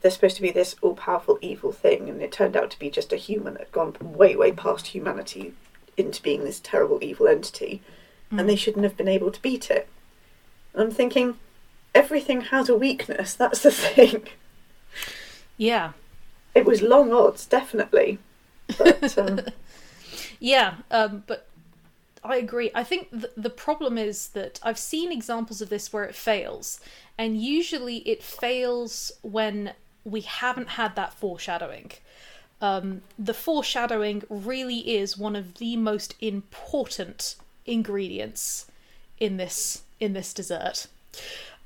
they're 0.00 0.10
supposed 0.10 0.36
to 0.36 0.42
be 0.42 0.50
this 0.50 0.76
all 0.80 0.94
powerful 0.94 1.38
evil 1.40 1.72
thing, 1.72 2.08
and 2.08 2.22
it 2.22 2.32
turned 2.32 2.56
out 2.56 2.70
to 2.70 2.78
be 2.78 2.90
just 2.90 3.12
a 3.12 3.16
human 3.16 3.54
that 3.54 3.64
had 3.64 3.72
gone 3.72 3.96
way, 4.00 4.36
way 4.36 4.52
past 4.52 4.88
humanity 4.88 5.54
into 5.96 6.22
being 6.22 6.44
this 6.44 6.60
terrible 6.60 6.98
evil 7.02 7.26
entity, 7.26 7.82
and 8.30 8.48
they 8.48 8.56
shouldn't 8.56 8.84
have 8.84 8.96
been 8.96 9.08
able 9.08 9.30
to 9.32 9.42
beat 9.42 9.70
it. 9.70 9.88
And 10.72 10.82
I'm 10.82 10.90
thinking, 10.90 11.38
everything 11.94 12.42
has 12.42 12.68
a 12.68 12.76
weakness, 12.76 13.34
that's 13.34 13.62
the 13.62 13.70
thing. 13.72 14.28
Yeah. 15.56 15.92
It 16.54 16.64
was 16.64 16.82
long 16.82 17.12
odds, 17.12 17.46
definitely. 17.46 18.18
But 18.76 19.18
um, 19.18 19.40
Yeah, 20.38 20.74
um, 20.90 21.24
but 21.26 21.48
I 22.22 22.36
agree. 22.36 22.70
I 22.74 22.84
think 22.84 23.10
th- 23.10 23.32
the 23.36 23.50
problem 23.50 23.98
is 23.98 24.28
that 24.28 24.60
I've 24.62 24.78
seen 24.78 25.10
examples 25.12 25.60
of 25.60 25.68
this 25.68 25.92
where 25.92 26.04
it 26.04 26.14
fails, 26.14 26.80
and 27.16 27.40
usually 27.40 27.98
it 27.98 28.22
fails 28.22 29.12
when 29.22 29.72
we 30.04 30.20
haven't 30.22 30.70
had 30.70 30.96
that 30.96 31.12
foreshadowing. 31.14 31.92
Um, 32.60 33.02
the 33.18 33.34
foreshadowing 33.34 34.24
really 34.28 34.96
is 34.96 35.16
one 35.16 35.36
of 35.36 35.54
the 35.54 35.76
most 35.76 36.14
important 36.20 37.36
ingredients 37.66 38.66
in 39.18 39.36
this 39.36 39.82
in 40.00 40.12
this 40.12 40.32
dessert. 40.32 40.86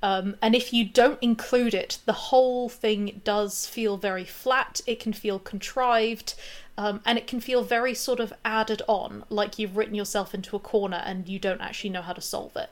Um, 0.03 0.37
and 0.43 0.55
if 0.55 0.73
you 0.73 0.85
don't 0.85 1.23
include 1.23 1.75
it, 1.75 1.99
the 2.07 2.13
whole 2.13 2.69
thing 2.69 3.21
does 3.25 3.67
feel 3.67 3.97
very 3.97 4.25
flat. 4.25 4.81
It 4.87 4.99
can 4.99 5.13
feel 5.13 5.39
contrived, 5.39 6.35
um, 6.77 7.01
and 7.07 7.19
it 7.19 7.29
can 7.29 7.41
feel 7.41 7.63
very 7.63 7.95
sort 7.95 8.19
of 8.19 8.33
added 8.45 8.83
on, 8.89 9.25
like 9.29 9.59
you've 9.59 9.77
written 9.77 9.95
yourself 9.95 10.35
into 10.35 10.57
a 10.57 10.61
corner 10.61 11.03
and 11.05 11.29
you 11.29 11.39
don't 11.39 11.61
actually 11.61 11.91
know 11.91 12.03
how 12.03 12.15
to 12.15 12.21
solve 12.21 12.57
it. 12.57 12.71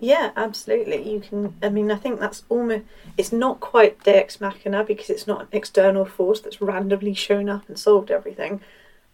Yeah, 0.00 0.30
absolutely. 0.36 1.10
You 1.10 1.20
can. 1.20 1.56
I 1.60 1.70
mean, 1.70 1.90
I 1.90 1.96
think 1.96 2.20
that's 2.20 2.44
almost. 2.48 2.84
It's 3.16 3.32
not 3.32 3.58
quite 3.58 4.02
Deus 4.04 4.40
Machina 4.40 4.84
because 4.84 5.10
it's 5.10 5.26
not 5.26 5.42
an 5.42 5.48
external 5.50 6.04
force 6.04 6.40
that's 6.40 6.60
randomly 6.60 7.14
shown 7.14 7.48
up 7.48 7.68
and 7.68 7.76
solved 7.76 8.12
everything. 8.12 8.60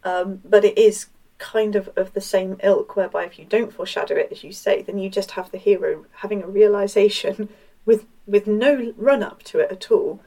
Um, 0.05 0.43
but 0.45 0.63
it 0.63 0.77
is 0.77 1.07
kind 1.39 1.75
of 1.75 1.89
of 1.97 2.13
the 2.13 2.21
same 2.21 2.59
ilk, 2.63 2.97
whereby 2.97 3.25
if 3.25 3.39
you 3.39 3.47
don't 3.47 3.73
foreshadow 3.73 4.15
it, 4.17 4.29
as 4.31 4.45
you 4.45 4.53
say, 4.53 4.83
then 4.83 4.99
you 4.99 5.09
just 5.09 5.33
have 5.33 5.51
the 5.51 5.59
hero 5.59 6.05
having 6.17 6.43
a 6.43 6.47
realization 6.47 7.49
with 7.87 8.05
with 8.27 8.47
no 8.47 8.93
run 8.99 9.23
up 9.23 9.43
to 9.45 9.61
it 9.61 9.73
at 9.73 9.91
all, 9.91 10.21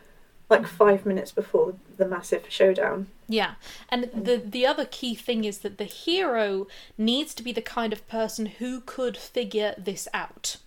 like 0.49 0.65
five 0.65 1.05
minutes 1.05 1.31
before 1.31 1.75
the 1.97 2.07
massive 2.07 2.45
showdown. 2.49 3.07
Yeah, 3.27 3.55
and 3.89 4.05
mm. 4.05 4.25
the 4.25 4.38
the 4.38 4.65
other 4.65 4.86
key 4.86 5.15
thing 5.15 5.43
is 5.43 5.60
that 5.60 5.77
the 5.77 5.83
hero 5.83 6.67
needs 6.97 7.33
to 7.36 7.43
be 7.43 7.51
the 7.51 7.62
kind 7.62 7.91
of 7.93 8.07
person 8.07 8.45
who 8.45 8.81
could 8.81 9.17
figure 9.17 9.75
this 9.77 10.07
out, 10.13 10.57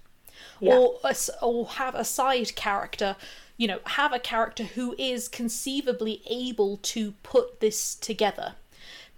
Yeah. 0.60 0.76
or 0.76 1.00
or 1.42 1.66
have 1.66 1.94
a 1.94 2.04
side 2.04 2.54
character, 2.56 3.16
you 3.56 3.66
know, 3.66 3.80
have 3.84 4.12
a 4.12 4.18
character 4.18 4.64
who 4.64 4.94
is 4.98 5.28
conceivably 5.28 6.22
able 6.26 6.76
to 6.78 7.12
put 7.22 7.60
this 7.60 7.94
together. 7.94 8.54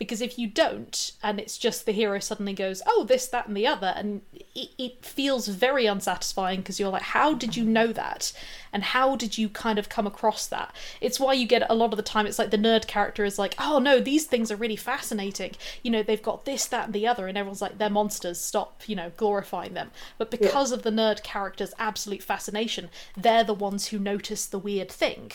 Because 0.02 0.20
if 0.20 0.36
you 0.36 0.48
don't, 0.48 1.12
and 1.22 1.38
it's 1.38 1.56
just 1.56 1.86
the 1.86 1.92
hero 1.92 2.18
suddenly 2.18 2.54
goes, 2.54 2.82
oh, 2.88 3.04
this, 3.04 3.28
that, 3.28 3.46
and 3.46 3.56
the 3.56 3.68
other, 3.68 3.92
and 3.94 4.22
it, 4.52 4.70
it 4.76 5.04
feels 5.06 5.46
very 5.46 5.86
unsatisfying 5.86 6.58
because 6.58 6.80
you're 6.80 6.88
like, 6.88 7.02
how 7.02 7.34
did 7.34 7.56
you 7.56 7.64
know 7.64 7.92
that? 7.92 8.32
And 8.72 8.82
how 8.82 9.14
did 9.14 9.38
you 9.38 9.48
kind 9.48 9.78
of 9.78 9.88
come 9.88 10.04
across 10.04 10.48
that? 10.48 10.74
It's 11.00 11.20
why 11.20 11.34
you 11.34 11.46
get 11.46 11.70
a 11.70 11.76
lot 11.76 11.92
of 11.92 11.98
the 11.98 12.02
time, 12.02 12.26
it's 12.26 12.40
like 12.40 12.50
the 12.50 12.58
nerd 12.58 12.88
character 12.88 13.24
is 13.24 13.38
like, 13.38 13.54
oh 13.60 13.78
no, 13.78 14.00
these 14.00 14.26
things 14.26 14.50
are 14.50 14.56
really 14.56 14.74
fascinating. 14.74 15.52
You 15.84 15.92
know, 15.92 16.02
they've 16.02 16.20
got 16.20 16.46
this, 16.46 16.66
that, 16.66 16.86
and 16.86 16.94
the 16.94 17.06
other, 17.06 17.28
and 17.28 17.38
everyone's 17.38 17.62
like, 17.62 17.78
they're 17.78 17.88
monsters, 17.88 18.40
stop, 18.40 18.82
you 18.88 18.96
know, 18.96 19.12
glorifying 19.16 19.74
them. 19.74 19.92
But 20.18 20.32
because 20.32 20.72
of 20.72 20.82
the 20.82 20.90
nerd 20.90 21.22
character's 21.22 21.74
absolute 21.78 22.24
fascination, 22.24 22.90
they're 23.16 23.44
the 23.44 23.54
ones 23.54 23.86
who 23.86 24.00
notice 24.00 24.46
the 24.46 24.58
weird 24.58 24.90
thing 24.90 25.30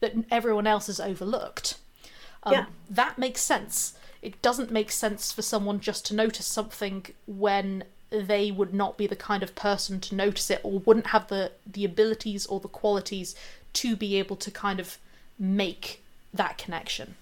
that 0.00 0.12
everyone 0.30 0.66
else 0.66 0.88
has 0.88 1.00
overlooked. 1.00 1.78
Um, 2.42 2.52
Yeah. 2.52 2.66
That 2.90 3.16
makes 3.16 3.40
sense. 3.40 3.94
It 4.22 4.40
doesn't 4.42 4.70
make 4.70 4.90
sense 4.90 5.32
for 5.32 5.42
someone 5.42 5.80
just 5.80 6.04
to 6.06 6.14
notice 6.14 6.46
something 6.46 7.06
when 7.26 7.84
they 8.10 8.50
would 8.50 8.74
not 8.74 8.98
be 8.98 9.06
the 9.06 9.16
kind 9.16 9.42
of 9.42 9.54
person 9.54 10.00
to 10.00 10.14
notice 10.14 10.50
it 10.50 10.60
or 10.62 10.80
wouldn't 10.80 11.08
have 11.08 11.28
the, 11.28 11.52
the 11.66 11.84
abilities 11.84 12.44
or 12.46 12.60
the 12.60 12.68
qualities 12.68 13.34
to 13.74 13.96
be 13.96 14.16
able 14.16 14.36
to 14.36 14.50
kind 14.50 14.80
of 14.80 14.98
make 15.38 16.02
that 16.34 16.58
connection. 16.58 17.14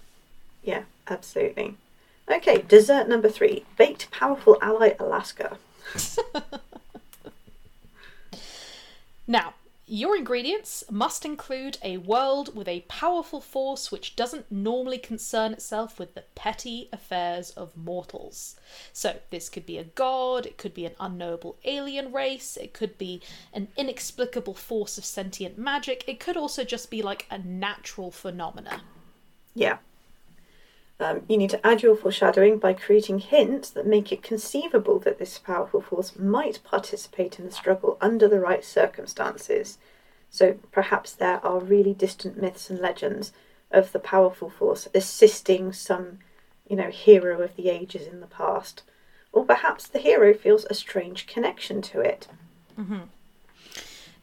Yeah, 0.63 0.83
absolutely. 1.07 1.75
Okay, 2.29 2.63
dessert 2.67 3.07
number 3.07 3.29
three 3.29 3.65
baked 3.77 4.11
powerful 4.11 4.57
ally 4.61 4.93
Alaska. 4.99 5.57
Now, 9.29 9.53
your 9.89 10.15
ingredients 10.15 10.83
must 10.91 11.25
include 11.25 11.77
a 11.83 11.97
world 11.97 12.55
with 12.55 12.67
a 12.67 12.81
powerful 12.81 13.41
force 13.41 13.91
which 13.91 14.15
doesn't 14.15 14.51
normally 14.51 14.97
concern 14.99 15.51
itself 15.53 15.97
with 15.97 16.13
the 16.13 16.23
petty 16.35 16.89
affairs 16.93 17.49
of 17.51 17.75
mortals. 17.75 18.55
So, 18.93 19.19
this 19.31 19.49
could 19.49 19.65
be 19.65 19.77
a 19.77 19.83
god, 19.83 20.45
it 20.45 20.57
could 20.57 20.73
be 20.73 20.85
an 20.85 20.95
unknowable 20.99 21.57
alien 21.65 22.11
race, 22.11 22.55
it 22.55 22.73
could 22.73 22.97
be 22.97 23.21
an 23.53 23.69
inexplicable 23.77 24.53
force 24.53 24.97
of 24.97 25.05
sentient 25.05 25.57
magic, 25.57 26.03
it 26.07 26.19
could 26.19 26.37
also 26.37 26.63
just 26.63 26.89
be 26.91 27.01
like 27.01 27.25
a 27.31 27.39
natural 27.39 28.11
phenomena. 28.11 28.81
Yeah. 29.55 29.79
Um, 31.01 31.21
you 31.29 31.37
need 31.37 31.49
to 31.51 31.65
add 31.65 31.81
your 31.81 31.95
foreshadowing 31.95 32.57
by 32.59 32.73
creating 32.73 33.19
hints 33.19 33.69
that 33.69 33.87
make 33.87 34.11
it 34.11 34.21
conceivable 34.21 34.99
that 34.99 35.17
this 35.17 35.39
powerful 35.39 35.81
force 35.81 36.17
might 36.17 36.59
participate 36.63 37.39
in 37.39 37.45
the 37.45 37.51
struggle 37.51 37.97
under 38.01 38.27
the 38.27 38.39
right 38.39 38.65
circumstances. 38.65 39.77
So 40.29 40.57
perhaps 40.71 41.13
there 41.13 41.43
are 41.45 41.59
really 41.59 41.93
distant 41.93 42.39
myths 42.39 42.69
and 42.69 42.79
legends 42.79 43.31
of 43.71 43.91
the 43.93 43.99
powerful 43.99 44.49
force 44.49 44.87
assisting 44.93 45.71
some, 45.71 46.19
you 46.67 46.75
know, 46.75 46.89
hero 46.89 47.41
of 47.41 47.55
the 47.55 47.69
ages 47.69 48.05
in 48.05 48.19
the 48.19 48.27
past. 48.27 48.83
Or 49.31 49.45
perhaps 49.45 49.87
the 49.87 49.99
hero 49.99 50.33
feels 50.33 50.65
a 50.65 50.73
strange 50.73 51.27
connection 51.27 51.81
to 51.83 52.01
it. 52.01 52.27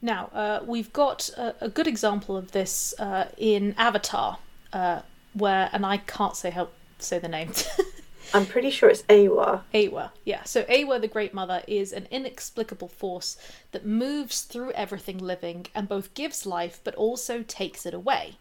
Now, 0.02 0.26
uh, 0.26 0.60
we've 0.66 0.92
got 0.92 1.30
a, 1.30 1.54
a 1.62 1.68
good 1.68 1.86
example 1.86 2.36
of 2.36 2.52
this 2.52 2.94
uh, 2.98 3.28
in 3.38 3.74
Avatar, 3.78 4.38
uh, 4.72 5.02
where, 5.36 5.70
and 5.72 5.84
I 5.84 5.98
can't 5.98 6.36
say 6.36 6.50
how 6.50 6.68
say 6.98 7.18
the 7.18 7.28
name. 7.28 7.52
I'm 8.34 8.46
pretty 8.46 8.70
sure 8.70 8.88
it's 8.88 9.02
Eywa. 9.02 9.62
Eywa, 9.72 10.10
yeah. 10.24 10.42
So 10.44 10.64
Eywa, 10.64 11.00
the 11.00 11.08
Great 11.08 11.32
Mother, 11.32 11.62
is 11.68 11.92
an 11.92 12.08
inexplicable 12.10 12.88
force 12.88 13.36
that 13.72 13.86
moves 13.86 14.42
through 14.42 14.72
everything 14.72 15.18
living 15.18 15.66
and 15.74 15.88
both 15.88 16.14
gives 16.14 16.44
life 16.44 16.80
but 16.82 16.94
also 16.96 17.42
takes 17.42 17.86
it 17.86 17.94
away. 17.94 18.36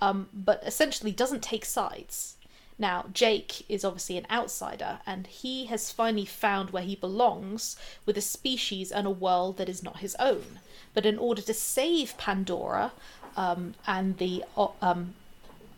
Um, 0.00 0.28
but 0.32 0.62
essentially 0.64 1.10
doesn't 1.10 1.42
take 1.42 1.64
sides. 1.64 2.36
Now, 2.78 3.06
Jake 3.12 3.64
is 3.70 3.84
obviously 3.84 4.18
an 4.18 4.26
outsider, 4.30 5.00
and 5.06 5.26
he 5.26 5.64
has 5.66 5.90
finally 5.90 6.26
found 6.26 6.70
where 6.70 6.82
he 6.82 6.94
belongs 6.94 7.76
with 8.04 8.18
a 8.18 8.20
species 8.20 8.92
and 8.92 9.06
a 9.06 9.10
world 9.10 9.56
that 9.56 9.68
is 9.68 9.82
not 9.82 10.00
his 10.00 10.14
own. 10.16 10.60
But 10.92 11.06
in 11.06 11.18
order 11.18 11.40
to 11.40 11.54
save 11.54 12.18
Pandora 12.18 12.92
um, 13.34 13.74
and 13.86 14.18
the 14.18 14.44
um, 14.82 15.14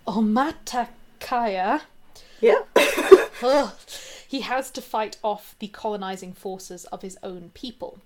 Omaticaya, 0.09 1.83
Yeah. 2.41 2.63
Ugh. 3.43 3.73
he 4.27 4.41
has 4.41 4.71
to 4.73 4.81
fight 4.81 5.17
off 5.23 5.55
the 5.59 5.69
colonizing 5.69 6.33
forces 6.33 6.85
of 6.87 7.03
his 7.03 7.19
own 7.23 7.51
people. 7.55 7.99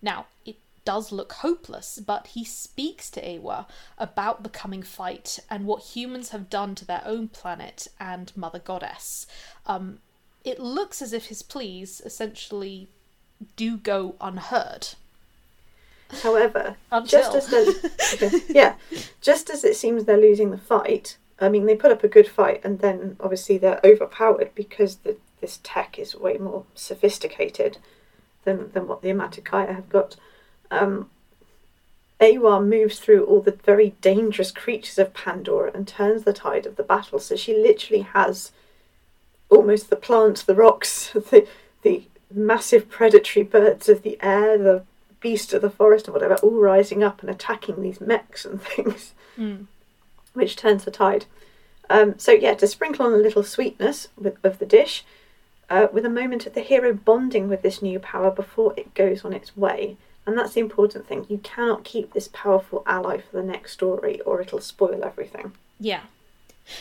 Now, 0.00 0.26
it 0.46 0.56
does 0.84 1.10
look 1.12 1.32
hopeless, 1.34 1.98
but 2.04 2.28
he 2.28 2.44
speaks 2.44 3.10
to 3.10 3.20
Eywa 3.22 3.66
about 3.98 4.42
the 4.42 4.48
coming 4.48 4.82
fight 4.82 5.38
and 5.50 5.66
what 5.66 5.82
humans 5.82 6.30
have 6.30 6.48
done 6.48 6.74
to 6.76 6.84
their 6.86 7.02
own 7.04 7.28
planet 7.28 7.88
and 8.00 8.32
Mother 8.36 8.58
Goddess. 8.60 9.26
Um, 9.66 9.98
it 10.44 10.58
looks 10.60 11.02
as 11.02 11.12
if 11.12 11.26
his 11.26 11.42
pleas 11.42 12.00
essentially 12.04 12.88
do 13.56 13.76
go 13.76 14.14
unheard. 14.20 14.88
However, 16.22 16.76
Until. 16.90 17.20
just 17.20 17.34
as 17.34 17.48
they're 18.18 18.40
yeah, 18.48 18.74
just 19.20 19.50
as 19.50 19.62
it 19.64 19.76
seems 19.76 20.04
they're 20.04 20.16
losing 20.16 20.50
the 20.50 20.56
fight. 20.58 21.16
I 21.40 21.48
mean, 21.48 21.66
they 21.66 21.76
put 21.76 21.92
up 21.92 22.02
a 22.02 22.08
good 22.08 22.28
fight, 22.28 22.60
and 22.64 22.80
then 22.80 23.16
obviously 23.20 23.58
they're 23.58 23.80
overpowered 23.84 24.50
because 24.54 24.96
the, 24.96 25.16
this 25.40 25.60
tech 25.62 25.98
is 25.98 26.14
way 26.16 26.36
more 26.38 26.64
sophisticated 26.74 27.78
than 28.44 28.70
than 28.72 28.88
what 28.88 29.02
the 29.02 29.08
Omaticaya 29.10 29.74
have 29.74 29.88
got. 29.88 30.16
Um, 30.70 31.10
Eywa 32.20 32.66
moves 32.66 32.98
through 32.98 33.24
all 33.24 33.40
the 33.40 33.58
very 33.64 33.90
dangerous 34.00 34.50
creatures 34.50 34.98
of 34.98 35.14
Pandora 35.14 35.70
and 35.72 35.86
turns 35.86 36.24
the 36.24 36.32
tide 36.32 36.66
of 36.66 36.74
the 36.74 36.82
battle. 36.82 37.20
So 37.20 37.36
she 37.36 37.54
literally 37.56 38.02
has 38.02 38.50
almost 39.48 39.88
the 39.88 39.96
plants, 39.96 40.42
the 40.42 40.54
rocks, 40.54 41.10
the 41.14 41.46
the 41.82 42.02
massive 42.34 42.90
predatory 42.90 43.44
birds 43.44 43.88
of 43.88 44.02
the 44.02 44.18
air, 44.20 44.58
the 44.58 44.82
beast 45.20 45.52
of 45.52 45.62
the 45.62 45.70
forest, 45.70 46.06
and 46.06 46.14
whatever, 46.14 46.34
all 46.36 46.60
rising 46.60 47.02
up 47.02 47.20
and 47.20 47.30
attacking 47.30 47.80
these 47.82 48.00
mechs 48.00 48.44
and 48.44 48.60
things, 48.74 49.14
Mm. 49.38 49.66
Which 50.34 50.56
turns 50.56 50.84
the 50.84 50.90
tide. 50.90 51.26
Um, 51.90 52.18
so 52.18 52.32
yeah, 52.32 52.54
to 52.54 52.66
sprinkle 52.66 53.06
on 53.06 53.12
a 53.12 53.16
little 53.16 53.42
sweetness 53.42 54.08
with, 54.16 54.36
of 54.44 54.58
the 54.58 54.66
dish, 54.66 55.04
uh, 55.70 55.88
with 55.92 56.04
a 56.04 56.10
moment 56.10 56.46
of 56.46 56.54
the 56.54 56.60
hero 56.60 56.92
bonding 56.92 57.48
with 57.48 57.62
this 57.62 57.82
new 57.82 57.98
power 57.98 58.30
before 58.30 58.74
it 58.76 58.94
goes 58.94 59.24
on 59.24 59.32
its 59.32 59.56
way. 59.56 59.96
And 60.26 60.36
that's 60.36 60.52
the 60.52 60.60
important 60.60 61.06
thing. 61.06 61.24
You 61.28 61.38
cannot 61.38 61.84
keep 61.84 62.12
this 62.12 62.28
powerful 62.32 62.82
ally 62.86 63.18
for 63.18 63.36
the 63.36 63.42
next 63.42 63.72
story, 63.72 64.20
or 64.20 64.42
it'll 64.42 64.60
spoil 64.60 65.02
everything. 65.02 65.52
Yeah. 65.80 66.02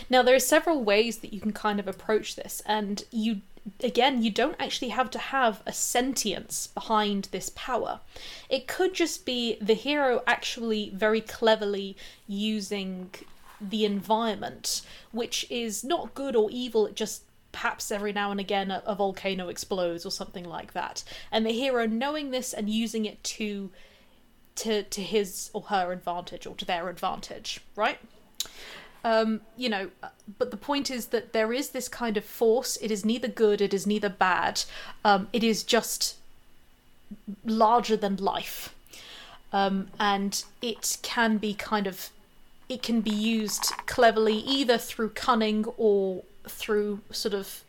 Now 0.09 0.21
there 0.21 0.35
are 0.35 0.39
several 0.39 0.83
ways 0.83 1.19
that 1.19 1.31
you 1.31 1.39
can 1.39 1.53
kind 1.53 1.79
of 1.79 1.87
approach 1.87 2.35
this, 2.35 2.61
and 2.65 3.05
you 3.09 3.41
again 3.83 4.21
you 4.21 4.31
don't 4.31 4.55
actually 4.59 4.89
have 4.89 5.09
to 5.11 5.19
have 5.19 5.61
a 5.65 5.71
sentience 5.73 6.67
behind 6.67 7.29
this 7.31 7.49
power. 7.55 8.01
It 8.49 8.67
could 8.67 8.93
just 8.93 9.25
be 9.25 9.57
the 9.61 9.73
hero 9.75 10.23
actually 10.27 10.89
very 10.93 11.21
cleverly 11.21 11.95
using 12.27 13.11
the 13.59 13.85
environment, 13.85 14.81
which 15.11 15.45
is 15.49 15.83
not 15.83 16.13
good 16.13 16.35
or 16.35 16.49
evil, 16.51 16.85
it 16.85 16.95
just 16.95 17.23
perhaps 17.51 17.91
every 17.91 18.13
now 18.13 18.29
and 18.29 18.39
again 18.39 18.69
a, 18.69 18.83
a 18.85 18.93
volcano 18.93 19.47
explodes 19.47 20.05
or 20.05 20.11
something 20.11 20.43
like 20.45 20.73
that. 20.73 21.03
And 21.31 21.45
the 21.45 21.51
hero 21.51 21.87
knowing 21.87 22.31
this 22.31 22.53
and 22.53 22.69
using 22.69 23.05
it 23.05 23.23
to 23.23 23.71
to 24.55 24.83
to 24.83 25.01
his 25.01 25.51
or 25.53 25.63
her 25.63 25.91
advantage 25.91 26.45
or 26.47 26.55
to 26.55 26.65
their 26.65 26.89
advantage, 26.89 27.61
right? 27.75 27.99
um, 29.07 29.41
you 29.55 29.69
know, 29.69 29.89
but 30.37 30.51
the 30.51 30.57
point 30.57 30.91
is 30.91 31.07
that 31.07 31.31
there 31.31 31.53
is 31.53 31.69
this 31.69 31.87
kind 31.87 32.17
of 32.17 32.25
force. 32.25 32.77
It 32.81 32.91
is 32.91 33.05
neither 33.05 33.29
good, 33.29 33.61
it 33.61 33.73
is 33.73 33.87
neither 33.87 34.09
bad. 34.09 34.63
Um, 35.05 35.29
it 35.31 35.43
is 35.43 35.63
just 35.63 36.17
larger 37.45 37.95
than 37.95 38.17
life, 38.17 38.75
um, 39.53 39.87
and 39.99 40.43
it 40.61 40.97
can 41.03 41.37
be 41.37 41.53
kind 41.53 41.87
of, 41.87 42.09
it 42.69 42.81
can 42.83 43.01
be 43.01 43.11
used 43.11 43.71
cleverly 43.85 44.35
either 44.37 44.77
through 44.77 45.09
cunning 45.09 45.65
or 45.77 46.23
through 46.47 47.01
sort 47.11 47.33
of 47.33 47.63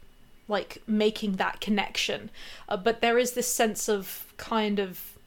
like 0.48 0.82
making 0.86 1.36
that 1.36 1.60
connection. 1.60 2.30
Uh, 2.68 2.76
but 2.76 3.00
there 3.00 3.18
is 3.18 3.32
this 3.32 3.46
sense 3.46 3.88
of 3.88 4.32
kind 4.36 4.78
of 4.78 5.18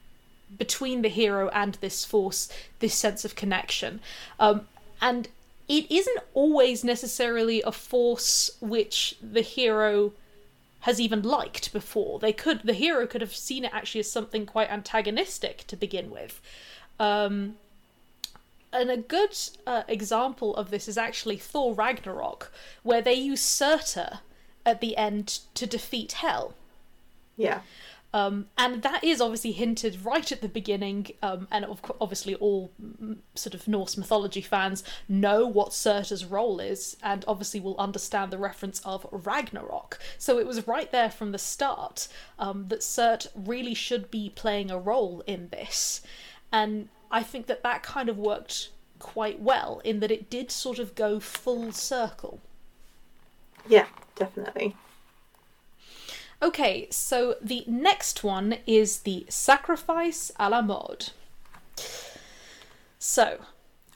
between 0.57 1.01
the 1.01 1.09
hero 1.09 1.49
and 1.49 1.75
this 1.75 2.03
force, 2.03 2.51
this 2.79 2.93
sense 2.93 3.23
of 3.23 3.35
connection. 3.35 4.01
Um, 4.39 4.67
and 5.01 5.29
it 5.67 5.89
isn't 5.89 6.19
always 6.33 6.83
necessarily 6.83 7.61
a 7.61 7.71
force 7.71 8.51
which 8.59 9.15
the 9.21 9.41
hero 9.41 10.11
has 10.81 10.99
even 10.99 11.21
liked 11.21 11.71
before. 11.71 12.19
They 12.19 12.33
could 12.33 12.61
the 12.63 12.73
hero 12.73 13.05
could 13.07 13.21
have 13.21 13.35
seen 13.35 13.63
it 13.65 13.71
actually 13.73 14.01
as 14.01 14.11
something 14.11 14.45
quite 14.45 14.69
antagonistic 14.71 15.65
to 15.67 15.75
begin 15.75 16.09
with. 16.09 16.41
Um, 16.99 17.55
and 18.73 18.89
a 18.89 18.97
good 18.97 19.37
uh, 19.67 19.83
example 19.87 20.55
of 20.55 20.71
this 20.71 20.87
is 20.87 20.97
actually 20.97 21.37
Thor 21.37 21.73
Ragnarok, 21.73 22.51
where 22.83 23.01
they 23.01 23.13
use 23.13 23.41
Surtur 23.41 24.19
at 24.65 24.81
the 24.81 24.95
end 24.97 25.39
to 25.55 25.65
defeat 25.65 26.13
Hela. 26.13 26.53
Yeah. 27.35 27.61
Um, 28.13 28.47
and 28.57 28.81
that 28.83 29.03
is 29.03 29.21
obviously 29.21 29.53
hinted 29.53 30.03
right 30.03 30.29
at 30.31 30.41
the 30.41 30.49
beginning, 30.49 31.07
um, 31.21 31.47
and 31.49 31.63
of 31.63 31.81
obviously 32.01 32.35
all 32.35 32.71
mm, 32.81 33.17
sort 33.35 33.53
of 33.53 33.67
Norse 33.67 33.95
mythology 33.95 34.41
fans 34.41 34.83
know 35.07 35.47
what 35.47 35.73
Surtur's 35.73 36.25
role 36.25 36.59
is, 36.59 36.97
and 37.01 37.23
obviously 37.27 37.61
will 37.61 37.77
understand 37.77 38.31
the 38.31 38.37
reference 38.37 38.81
of 38.81 39.07
Ragnarok. 39.11 39.97
So 40.17 40.39
it 40.39 40.45
was 40.45 40.67
right 40.67 40.91
there 40.91 41.09
from 41.09 41.31
the 41.31 41.37
start 41.37 42.09
um, 42.37 42.67
that 42.67 42.81
Surt 42.81 43.27
really 43.33 43.73
should 43.73 44.11
be 44.11 44.29
playing 44.29 44.69
a 44.69 44.77
role 44.77 45.23
in 45.25 45.47
this, 45.49 46.01
and 46.51 46.89
I 47.11 47.23
think 47.23 47.47
that 47.47 47.63
that 47.63 47.83
kind 47.83 48.09
of 48.09 48.17
worked 48.17 48.69
quite 48.99 49.39
well 49.41 49.81
in 49.83 49.99
that 49.99 50.11
it 50.11 50.29
did 50.29 50.51
sort 50.51 50.79
of 50.79 50.95
go 50.95 51.19
full 51.19 51.71
circle. 51.71 52.39
Yeah, 53.67 53.87
definitely. 54.15 54.75
Okay, 56.41 56.87
so 56.89 57.35
the 57.41 57.63
next 57.67 58.23
one 58.23 58.57
is 58.65 58.99
the 58.99 59.25
sacrifice 59.29 60.31
a 60.39 60.49
la 60.49 60.61
mode. 60.61 61.09
So, 62.99 63.45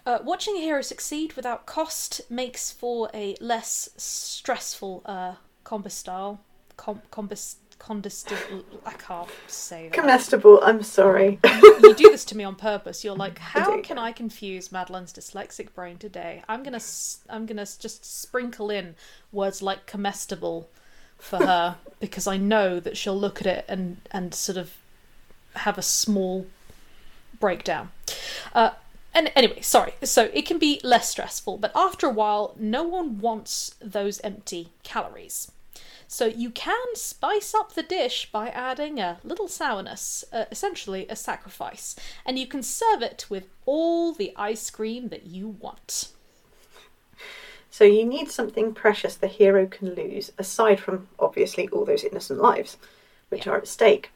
Uh, 0.08 0.20
watching 0.24 0.56
a 0.56 0.60
hero 0.60 0.84
succeed 0.84 1.34
without 1.34 1.66
cost 1.66 2.22
makes 2.30 2.72
for 2.72 3.10
a 3.12 3.36
less 3.42 3.90
stressful 3.98 5.02
uh, 5.04 5.34
combat 5.64 5.92
style. 5.92 6.40
Com- 6.78 7.02
combat 7.10 7.40
condestil- 7.80 8.64
I 8.86 8.94
can't 8.94 9.30
say 9.48 9.90
that. 9.90 9.94
Comestible, 9.94 10.60
I'm 10.64 10.84
sorry. 10.84 11.40
you 11.44 11.94
do 11.96 12.10
this 12.10 12.26
to 12.26 12.38
me 12.38 12.44
on 12.44 12.56
purpose. 12.56 13.04
You're 13.04 13.16
like, 13.16 13.40
how 13.40 13.76
do. 13.76 13.82
can 13.82 13.98
I 13.98 14.12
confuse 14.12 14.70
Madeleine's 14.70 15.14
dyslexic 15.14 15.74
brain 15.74 15.98
today? 15.98 16.44
I'm 16.48 16.64
gonna, 16.64 16.82
I'm 17.30 17.46
gonna 17.46 17.66
just 17.66 18.06
sprinkle 18.06 18.70
in 18.70 18.96
words 19.32 19.62
like 19.62 19.86
comestible 19.86 20.68
for 21.18 21.38
her 21.38 21.78
because 22.00 22.28
I 22.28 22.38
know 22.38 22.80
that 22.80 22.98
she'll 22.98 23.20
look 23.20 23.40
at 23.42 23.48
it 23.48 23.66
and 23.68 23.98
and 24.12 24.34
sort 24.34 24.58
of 24.58 24.74
have 25.56 25.78
a 25.78 25.82
small 25.82 26.46
breakdown. 27.40 27.92
Uh, 28.54 28.72
and 29.14 29.32
anyway, 29.36 29.62
sorry. 29.62 29.94
So 30.04 30.30
it 30.34 30.46
can 30.46 30.60
be 30.60 30.82
less 30.84 31.10
stressful, 31.10 31.58
but 31.58 31.72
after 31.74 32.08
a 32.08 32.12
while, 32.12 32.54
no 32.60 32.84
one 32.84 33.20
wants 33.20 33.74
those 33.82 34.20
empty 34.22 34.70
calories. 34.84 35.52
So 36.16 36.28
you 36.28 36.50
can 36.50 36.96
spice 36.96 37.54
up 37.54 37.74
the 37.74 37.84
dish 37.84 38.30
by 38.32 38.48
adding 38.48 39.02
a 39.02 39.18
little 39.26 39.50
sourness, 39.50 40.24
uh, 40.32 40.46
essentially 40.50 41.06
a 41.10 41.16
sacrifice, 41.18 41.94
and 42.26 42.40
you 42.40 42.48
can 42.48 42.64
serve 42.64 43.02
it 43.02 43.26
with 43.30 43.50
all 43.66 44.14
the 44.14 44.32
ice 44.38 44.70
cream 44.70 45.10
that 45.10 45.26
you 45.26 45.50
want. 45.50 46.14
So 47.70 47.84
you 47.84 48.06
need 48.06 48.32
something 48.32 48.74
precious 48.74 49.16
the 49.16 49.28
hero 49.28 49.68
can 49.68 49.94
lose, 49.94 50.32
aside 50.38 50.80
from 50.80 51.10
obviously 51.20 51.68
all 51.68 51.84
those 51.84 52.06
innocent 52.06 52.40
lives, 52.40 52.78
which 53.28 53.46
are 53.46 53.58
at 53.58 53.68
stake. 53.68 54.10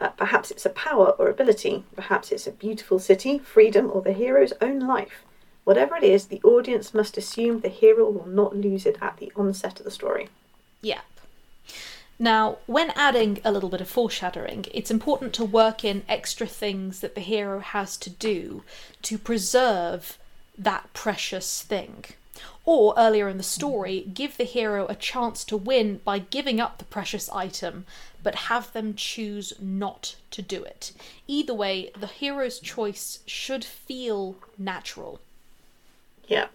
Uh, 0.00 0.08
perhaps 0.08 0.50
it's 0.50 0.64
a 0.64 0.70
power 0.70 1.10
or 1.18 1.28
ability, 1.28 1.84
perhaps 1.94 2.32
it's 2.32 2.46
a 2.46 2.52
beautiful 2.52 2.98
city, 2.98 3.38
freedom, 3.38 3.90
or 3.92 4.00
the 4.00 4.14
hero's 4.14 4.54
own 4.62 4.78
life. 4.78 5.22
Whatever 5.64 5.96
it 5.96 6.04
is, 6.04 6.28
the 6.28 6.40
audience 6.44 6.94
must 6.94 7.18
assume 7.18 7.60
the 7.60 7.68
hero 7.68 8.08
will 8.08 8.26
not 8.26 8.56
lose 8.56 8.86
it 8.86 8.96
at 9.02 9.18
the 9.18 9.30
onset 9.36 9.80
of 9.80 9.84
the 9.84 9.90
story. 9.90 10.30
Yep. 10.80 11.04
Now, 12.18 12.58
when 12.66 12.90
adding 12.94 13.40
a 13.44 13.50
little 13.50 13.68
bit 13.68 13.80
of 13.80 13.88
foreshadowing, 13.88 14.66
it's 14.72 14.90
important 14.90 15.32
to 15.34 15.44
work 15.44 15.84
in 15.84 16.04
extra 16.08 16.46
things 16.46 17.00
that 17.00 17.14
the 17.14 17.20
hero 17.20 17.60
has 17.60 17.96
to 17.96 18.10
do 18.10 18.62
to 19.02 19.18
preserve 19.18 20.18
that 20.56 20.92
precious 20.92 21.62
thing. 21.62 22.04
Or 22.64 22.94
earlier 22.96 23.28
in 23.28 23.38
the 23.38 23.42
story, 23.42 24.06
give 24.14 24.36
the 24.36 24.44
hero 24.44 24.86
a 24.86 24.94
chance 24.94 25.44
to 25.44 25.56
win 25.56 26.00
by 26.04 26.20
giving 26.20 26.60
up 26.60 26.78
the 26.78 26.84
precious 26.84 27.28
item, 27.30 27.86
but 28.22 28.46
have 28.46 28.72
them 28.72 28.94
choose 28.94 29.52
not 29.60 30.14
to 30.30 30.42
do 30.42 30.62
it. 30.62 30.92
Either 31.26 31.54
way, 31.54 31.90
the 31.98 32.06
hero's 32.06 32.60
choice 32.60 33.18
should 33.26 33.64
feel 33.64 34.36
natural. 34.56 35.20
Yeah. 36.28 36.46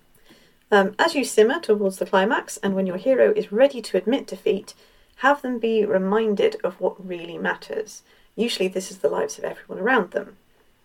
Um, 0.72 0.96
as 0.98 1.14
you 1.14 1.26
simmer 1.26 1.60
towards 1.60 1.98
the 1.98 2.06
climax, 2.06 2.58
and 2.58 2.74
when 2.74 2.88
your 2.88 2.98
hero 2.98 3.34
is 3.34 3.52
ready 3.52 3.82
to 3.82 3.98
admit 3.98 4.28
defeat, 4.28 4.74
have 5.18 5.42
them 5.42 5.60
be 5.60 5.86
reminded 5.86 6.58
of 6.64 6.80
what 6.80 7.06
really 7.06 7.38
matters. 7.38 8.04
Usually, 8.36 8.68
this 8.68 8.92
is 8.92 9.00
the 9.00 9.10
lives 9.10 9.38
of 9.38 9.44
everyone 9.44 9.80
around 9.84 10.12
them. 10.12 10.38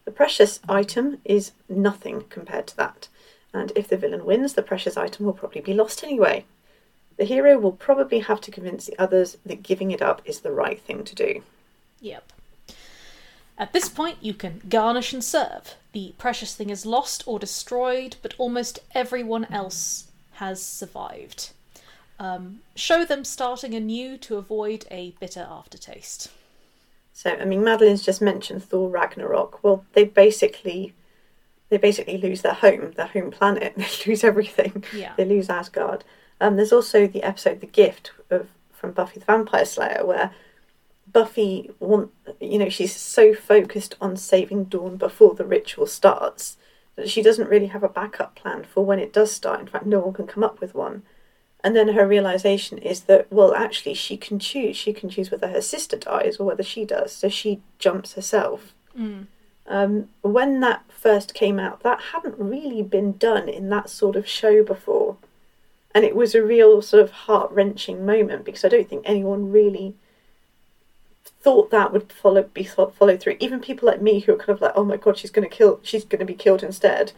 The 0.05 0.11
precious 0.11 0.59
item 0.69 1.19
is 1.25 1.53
nothing 1.69 2.25
compared 2.31 2.67
to 2.69 2.77
that, 2.79 3.09
and 3.53 3.73
if 3.77 3.89
the 3.89 3.97
villain 3.97 4.25
wins, 4.25 4.55
the 4.55 4.63
precious 4.63 4.97
item 4.97 5.27
will 5.27 5.33
probably 5.33 5.61
be 5.61 5.75
lost 5.75 6.03
anyway. 6.03 6.45
The 7.19 7.25
hero 7.25 7.59
will 7.59 7.73
probably 7.73 8.21
have 8.21 8.41
to 8.43 8.51
convince 8.51 8.87
the 8.87 8.99
others 8.99 9.37
that 9.45 9.63
giving 9.63 9.91
it 9.91 10.03
up 10.03 10.23
is 10.25 10.41
the 10.41 10.51
right 10.51 10.81
thing 10.81 11.05
to 11.05 11.15
do. 11.15 11.43
Yep. 12.01 12.33
At 13.59 13.73
this 13.73 13.89
point, 13.89 14.17
you 14.23 14.35
can 14.35 14.63
garnish 14.69 15.13
and 15.13 15.23
serve. 15.23 15.77
The 15.93 16.15
precious 16.17 16.55
thing 16.55 16.71
is 16.71 16.87
lost 16.87 17.23
or 17.27 17.39
destroyed, 17.39 18.17
but 18.23 18.35
almost 18.39 18.81
everyone 18.95 19.45
else 19.53 20.09
has 20.35 20.61
survived. 20.61 21.51
Um, 22.19 22.61
show 22.77 23.05
them 23.05 23.25
starting 23.25 23.75
anew 23.75 24.17
to 24.19 24.37
avoid 24.37 24.87
a 24.91 25.15
bitter 25.19 25.47
aftertaste. 25.49 26.31
So, 27.13 27.31
I 27.31 27.45
mean, 27.45 27.63
Madeleine's 27.63 28.05
just 28.05 28.23
mentioned 28.23 28.65
Thor 28.65 28.89
Ragnarok. 28.89 29.63
Well, 29.63 29.85
they 29.93 30.05
basically 30.05 30.95
they 31.73 31.79
basically 31.79 32.19
lose 32.19 32.43
their 32.43 32.53
home, 32.53 32.93
their 32.97 33.07
home 33.07 33.31
planet. 33.31 33.73
They 33.77 34.11
lose 34.11 34.25
everything. 34.25 34.85
Yeah. 34.95 35.15
They 35.17 35.25
lose 35.25 35.49
Asgard. 35.49 36.05
Um, 36.39 36.57
there's 36.57 36.73
also 36.73 37.07
the 37.07 37.23
episode 37.23 37.61
"The 37.61 37.67
Gift" 37.67 38.13
of 38.29 38.49
from 38.73 38.93
Buffy 38.93 39.21
the 39.21 39.27
Vampire 39.27 39.65
Slayer, 39.65 40.05
where 40.05 40.33
Buffy 41.11 41.71
want 41.81 42.11
you 42.41 42.59
know 42.59 42.69
she's 42.69 42.95
so 42.95 43.33
focused 43.33 43.95
on 44.01 44.17
saving 44.17 44.65
Dawn 44.65 44.97
before 44.97 45.35
the 45.35 45.47
ritual 45.47 45.87
starts 45.87 46.59
that 46.97 47.09
she 47.09 47.23
doesn't 47.23 47.49
really 47.49 47.69
have 47.69 47.83
a 47.83 47.89
backup 47.89 48.35
plan 48.35 48.65
for 48.65 48.85
when 48.85 48.99
it 48.99 49.13
does 49.13 49.33
start. 49.33 49.61
In 49.61 49.67
fact, 49.67 49.87
no 49.87 50.01
one 50.01 50.13
can 50.13 50.27
come 50.27 50.45
up 50.45 50.61
with 50.61 50.75
one. 50.75 51.05
And 51.65 51.77
then 51.77 51.89
her 51.89 52.07
realization 52.07 52.79
is 52.79 53.03
that, 53.03 53.33
well, 53.33 53.55
actually, 53.55 53.95
she 53.95 54.17
can 54.17 54.39
choose. 54.39 54.77
She 54.77 54.93
can 54.93 55.09
choose 55.09 55.31
whether 55.31 55.49
her 55.49 55.61
sister 55.61 55.97
dies 55.97 56.39
or 56.39 56.45
whether 56.45 56.63
she 56.63 56.85
does. 56.85 57.13
So 57.13 57.29
she 57.29 57.61
jumps 57.79 58.15
herself. 58.15 58.75
Mm. 58.99 59.27
Um, 59.67 60.09
when 60.23 60.59
that 60.61 60.85
first 60.89 61.35
came 61.35 61.61
out, 61.61 61.83
that 61.83 62.01
hadn't 62.13 62.35
really 62.39 62.83
been 62.83 63.13
done 63.17 63.49
in 63.49 63.69
that 63.69 63.89
sort 63.89 64.17
of 64.17 64.29
show 64.29 64.65
before. 64.65 65.17
And 65.95 66.05
it 66.05 66.17
was 66.17 66.35
a 66.35 66.43
real 66.43 66.83
sort 66.83 67.03
of 67.03 67.11
heart 67.13 67.53
wrenching 67.53 68.05
moment 68.05 68.45
because 68.45 68.65
I 68.65 68.69
don't 68.69 68.89
think 68.89 69.03
anyone 69.05 69.53
really 69.53 69.95
thought 71.43 71.71
that 71.71 71.93
would 71.93 72.13
follow 72.13 72.43
be 72.43 72.65
followed 72.65 73.21
through. 73.21 73.37
Even 73.41 73.61
people 73.61 73.87
like 73.87 74.01
me 74.01 74.21
who 74.21 74.33
are 74.33 74.39
kind 74.39 74.51
of 74.51 74.61
like, 74.61 74.73
oh 74.75 74.85
my 74.85 74.97
god, 74.97 75.19
she's 75.19 75.31
going 75.31 75.49
to 75.49 75.55
kill, 75.55 75.81
she's 75.83 76.05
going 76.05 76.21
to 76.21 76.25
be 76.25 76.35
killed 76.35 76.63
instead. 76.63 77.13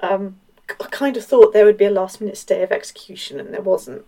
Um, 0.00 0.40
I 0.68 0.86
kind 0.90 1.16
of 1.16 1.24
thought 1.24 1.52
there 1.52 1.64
would 1.64 1.78
be 1.78 1.84
a 1.84 1.90
last 1.90 2.20
minute 2.20 2.36
stay 2.36 2.62
of 2.62 2.72
execution, 2.72 3.38
and 3.40 3.52
there 3.52 3.60
wasn't. 3.60 4.04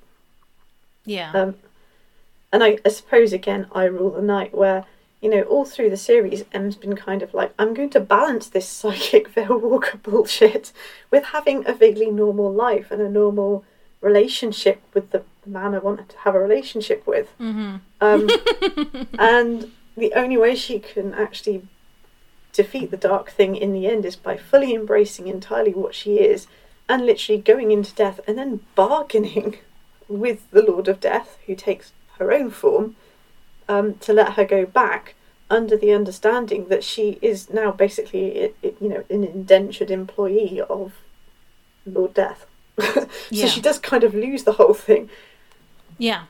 Yeah. 1.04 1.32
Um, 1.32 1.54
and 2.52 2.62
I, 2.64 2.78
I 2.84 2.88
suppose 2.88 3.32
again, 3.32 3.66
I 3.72 3.84
rule 3.84 4.10
the 4.10 4.22
night 4.22 4.54
where 4.54 4.84
you 5.20 5.30
know 5.30 5.42
all 5.42 5.64
through 5.64 5.90
the 5.90 5.96
series, 5.96 6.44
M's 6.52 6.76
been 6.76 6.96
kind 6.96 7.22
of 7.22 7.34
like, 7.34 7.52
I'm 7.58 7.74
going 7.74 7.90
to 7.90 8.00
balance 8.00 8.48
this 8.48 8.68
psychic 8.68 9.28
Veil 9.34 9.58
Walker 9.58 9.98
bullshit 9.98 10.72
with 11.10 11.24
having 11.26 11.66
a 11.66 11.72
vaguely 11.72 12.10
normal 12.10 12.52
life 12.52 12.90
and 12.90 13.00
a 13.00 13.08
normal 13.08 13.64
relationship 14.00 14.80
with 14.94 15.10
the 15.10 15.22
man 15.44 15.74
I 15.74 15.78
wanted 15.78 16.08
to 16.10 16.18
have 16.18 16.34
a 16.34 16.40
relationship 16.40 17.06
with. 17.06 17.28
hmm 17.38 17.76
Um, 18.00 18.28
and 19.18 19.72
the 19.96 20.12
only 20.14 20.36
way 20.36 20.54
she 20.54 20.78
can 20.78 21.14
actually 21.14 21.62
defeat 22.62 22.90
the 22.90 22.96
dark 23.10 23.30
thing 23.30 23.54
in 23.56 23.72
the 23.72 23.86
end 23.86 24.04
is 24.04 24.16
by 24.16 24.36
fully 24.36 24.74
embracing 24.74 25.26
entirely 25.28 25.72
what 25.72 25.94
she 25.94 26.12
is 26.32 26.46
and 26.88 27.06
literally 27.06 27.40
going 27.40 27.70
into 27.70 27.94
death 27.94 28.18
and 28.26 28.36
then 28.38 28.60
bargaining 28.74 29.58
with 30.08 30.40
the 30.50 30.62
Lord 30.62 30.88
of 30.88 31.00
Death, 31.00 31.38
who 31.46 31.54
takes 31.54 31.92
her 32.18 32.32
own 32.32 32.50
form, 32.50 32.96
um, 33.68 33.94
to 33.98 34.12
let 34.12 34.32
her 34.32 34.44
go 34.44 34.64
back 34.66 35.14
under 35.50 35.76
the 35.76 35.92
understanding 35.92 36.62
that 36.68 36.82
she 36.82 37.18
is 37.22 37.48
now 37.50 37.70
basically, 37.70 38.52
you 38.62 38.88
know, 38.92 39.04
an 39.10 39.22
indentured 39.24 39.90
employee 39.90 40.60
of 40.60 40.92
Lord 41.86 42.14
Death. 42.14 42.46
so 42.80 43.06
Yeah. 43.30 43.46
she 43.46 43.60
does 43.60 43.78
kind 43.78 44.04
of 44.04 44.14
lose 44.14 44.44
the 44.44 44.52
whole 44.52 44.74
thing. 44.74 45.08
Yeah. 45.98 46.24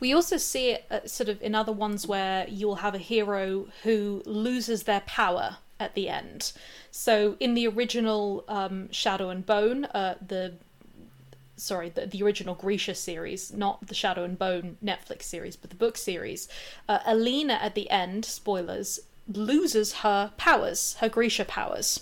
We 0.00 0.12
also 0.12 0.36
see 0.36 0.70
it 0.70 0.84
uh, 0.90 1.06
sort 1.06 1.28
of 1.28 1.40
in 1.42 1.54
other 1.54 1.72
ones 1.72 2.06
where 2.06 2.46
you'll 2.48 2.76
have 2.76 2.94
a 2.94 2.98
hero 2.98 3.68
who 3.82 4.22
loses 4.26 4.84
their 4.84 5.00
power 5.00 5.58
at 5.80 5.94
the 5.94 6.08
end. 6.08 6.52
So 6.90 7.36
in 7.40 7.54
the 7.54 7.66
original 7.66 8.44
um, 8.48 8.90
Shadow 8.90 9.30
and 9.30 9.44
Bone, 9.44 9.86
uh, 9.86 10.14
the 10.26 10.54
sorry, 11.56 11.88
the, 11.88 12.06
the 12.06 12.22
original 12.22 12.54
Grisha 12.54 12.94
series, 12.94 13.52
not 13.52 13.86
the 13.86 13.94
Shadow 13.94 14.24
and 14.24 14.38
Bone 14.38 14.76
Netflix 14.84 15.22
series, 15.22 15.56
but 15.56 15.70
the 15.70 15.76
book 15.76 15.96
series, 15.96 16.48
uh, 16.88 16.98
Alina 17.06 17.54
at 17.54 17.74
the 17.74 17.88
end, 17.90 18.24
spoilers, 18.24 19.00
loses 19.32 19.94
her 19.94 20.32
powers, 20.36 20.96
her 21.00 21.08
Grisha 21.08 21.44
powers. 21.44 22.00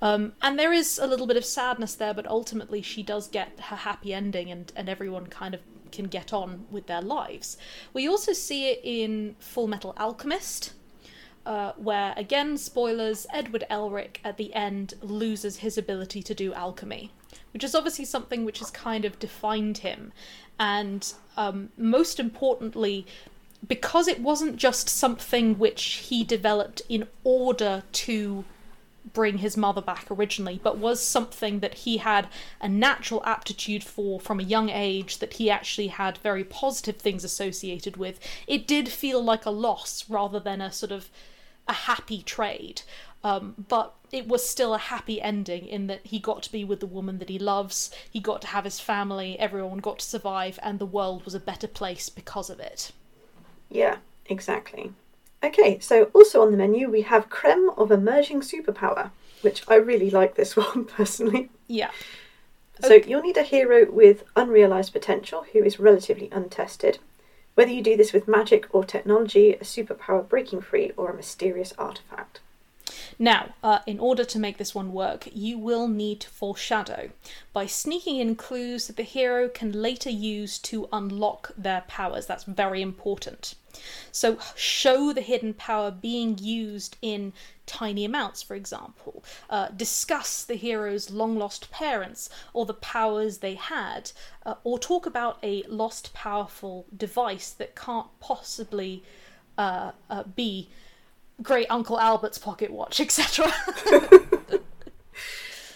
Um, 0.00 0.34
and 0.40 0.58
there 0.58 0.72
is 0.72 0.98
a 0.98 1.06
little 1.06 1.26
bit 1.26 1.36
of 1.36 1.44
sadness 1.44 1.94
there, 1.94 2.14
but 2.14 2.26
ultimately 2.26 2.82
she 2.82 3.02
does 3.02 3.26
get 3.26 3.58
her 3.58 3.76
happy 3.76 4.14
ending, 4.14 4.50
and, 4.50 4.72
and 4.76 4.88
everyone 4.88 5.26
kind 5.26 5.54
of 5.54 5.60
can 5.88 6.06
get 6.06 6.32
on 6.32 6.66
with 6.70 6.86
their 6.86 7.02
lives. 7.02 7.56
We 7.92 8.08
also 8.08 8.32
see 8.32 8.68
it 8.68 8.80
in 8.82 9.36
Full 9.38 9.66
Metal 9.66 9.94
Alchemist, 9.96 10.72
uh, 11.46 11.72
where 11.76 12.14
again, 12.16 12.56
spoilers, 12.58 13.26
Edward 13.32 13.64
Elric 13.70 14.18
at 14.24 14.36
the 14.36 14.52
end 14.54 14.94
loses 15.00 15.58
his 15.58 15.78
ability 15.78 16.22
to 16.22 16.34
do 16.34 16.52
alchemy, 16.52 17.10
which 17.52 17.64
is 17.64 17.74
obviously 17.74 18.04
something 18.04 18.44
which 18.44 18.58
has 18.58 18.70
kind 18.70 19.04
of 19.04 19.18
defined 19.18 19.78
him. 19.78 20.12
And 20.60 21.12
um, 21.36 21.70
most 21.76 22.20
importantly, 22.20 23.06
because 23.66 24.08
it 24.08 24.20
wasn't 24.20 24.56
just 24.56 24.88
something 24.88 25.58
which 25.58 25.84
he 25.84 26.22
developed 26.22 26.82
in 26.88 27.08
order 27.24 27.82
to 27.92 28.44
bring 29.12 29.38
his 29.38 29.56
mother 29.56 29.80
back 29.80 30.06
originally, 30.10 30.60
but 30.62 30.78
was 30.78 31.02
something 31.02 31.60
that 31.60 31.74
he 31.74 31.98
had 31.98 32.28
a 32.60 32.68
natural 32.68 33.22
aptitude 33.24 33.84
for 33.84 34.20
from 34.20 34.40
a 34.40 34.44
young 34.44 34.68
age, 34.70 35.18
that 35.18 35.34
he 35.34 35.50
actually 35.50 35.88
had 35.88 36.18
very 36.18 36.44
positive 36.44 36.96
things 36.96 37.24
associated 37.24 37.96
with. 37.96 38.20
It 38.46 38.66
did 38.66 38.88
feel 38.88 39.22
like 39.22 39.46
a 39.46 39.50
loss 39.50 40.04
rather 40.08 40.40
than 40.40 40.60
a 40.60 40.72
sort 40.72 40.92
of 40.92 41.10
a 41.66 41.72
happy 41.72 42.22
trade. 42.22 42.82
Um, 43.24 43.66
but 43.68 43.94
it 44.12 44.28
was 44.28 44.48
still 44.48 44.74
a 44.74 44.78
happy 44.78 45.20
ending 45.20 45.66
in 45.66 45.88
that 45.88 46.06
he 46.06 46.18
got 46.18 46.42
to 46.44 46.52
be 46.52 46.64
with 46.64 46.80
the 46.80 46.86
woman 46.86 47.18
that 47.18 47.28
he 47.28 47.38
loves, 47.38 47.90
he 48.10 48.20
got 48.20 48.40
to 48.42 48.48
have 48.48 48.64
his 48.64 48.78
family, 48.78 49.38
everyone 49.38 49.78
got 49.78 49.98
to 49.98 50.06
survive, 50.06 50.58
and 50.62 50.78
the 50.78 50.86
world 50.86 51.24
was 51.24 51.34
a 51.34 51.40
better 51.40 51.66
place 51.66 52.08
because 52.08 52.48
of 52.48 52.60
it. 52.60 52.92
Yeah, 53.68 53.96
exactly. 54.26 54.92
Okay, 55.42 55.78
so 55.78 56.04
also 56.14 56.42
on 56.42 56.50
the 56.50 56.56
menu 56.56 56.90
we 56.90 57.02
have 57.02 57.30
Creme 57.30 57.70
of 57.76 57.90
Emerging 57.90 58.40
Superpower, 58.40 59.10
which 59.42 59.62
I 59.68 59.76
really 59.76 60.10
like 60.10 60.34
this 60.34 60.56
one 60.56 60.84
personally. 60.84 61.50
Yeah. 61.66 61.90
So 62.80 62.94
you'll 62.94 63.22
need 63.22 63.36
a 63.36 63.42
hero 63.42 63.90
with 63.90 64.24
unrealized 64.36 64.92
potential 64.92 65.44
who 65.52 65.62
is 65.64 65.80
relatively 65.80 66.28
untested. 66.30 66.98
Whether 67.54 67.72
you 67.72 67.82
do 67.82 67.96
this 67.96 68.12
with 68.12 68.28
magic 68.28 68.66
or 68.70 68.84
technology, 68.84 69.54
a 69.54 69.64
superpower 69.64 70.28
breaking 70.28 70.60
free, 70.60 70.92
or 70.96 71.10
a 71.10 71.16
mysterious 71.16 71.74
artifact. 71.76 72.38
Now, 73.18 73.54
uh, 73.64 73.80
in 73.84 73.98
order 73.98 74.24
to 74.24 74.38
make 74.38 74.58
this 74.58 74.74
one 74.74 74.92
work, 74.92 75.28
you 75.32 75.58
will 75.58 75.88
need 75.88 76.20
to 76.20 76.28
foreshadow 76.28 77.10
by 77.52 77.66
sneaking 77.66 78.18
in 78.20 78.36
clues 78.36 78.86
that 78.86 78.96
the 78.96 79.02
hero 79.02 79.48
can 79.48 79.72
later 79.72 80.10
use 80.10 80.58
to 80.60 80.88
unlock 80.92 81.50
their 81.58 81.80
powers. 81.88 82.26
That's 82.26 82.44
very 82.44 82.80
important. 82.80 83.56
So, 84.12 84.38
show 84.54 85.12
the 85.12 85.20
hidden 85.20 85.54
power 85.54 85.90
being 85.90 86.38
used 86.38 86.96
in 87.02 87.32
tiny 87.66 88.04
amounts, 88.04 88.40
for 88.40 88.54
example. 88.54 89.24
Uh, 89.50 89.68
discuss 89.68 90.44
the 90.44 90.54
hero's 90.54 91.10
long 91.10 91.36
lost 91.38 91.70
parents 91.72 92.30
or 92.52 92.66
the 92.66 92.74
powers 92.74 93.38
they 93.38 93.54
had, 93.54 94.12
uh, 94.46 94.54
or 94.62 94.78
talk 94.78 95.06
about 95.06 95.38
a 95.42 95.64
lost 95.64 96.14
powerful 96.14 96.86
device 96.96 97.50
that 97.50 97.74
can't 97.74 98.08
possibly 98.20 99.02
uh, 99.56 99.90
uh 100.08 100.22
be 100.22 100.68
great 101.42 101.66
Uncle 101.70 102.00
Albert's 102.00 102.38
pocket 102.38 102.70
watch, 102.70 103.00
etc. 103.00 103.52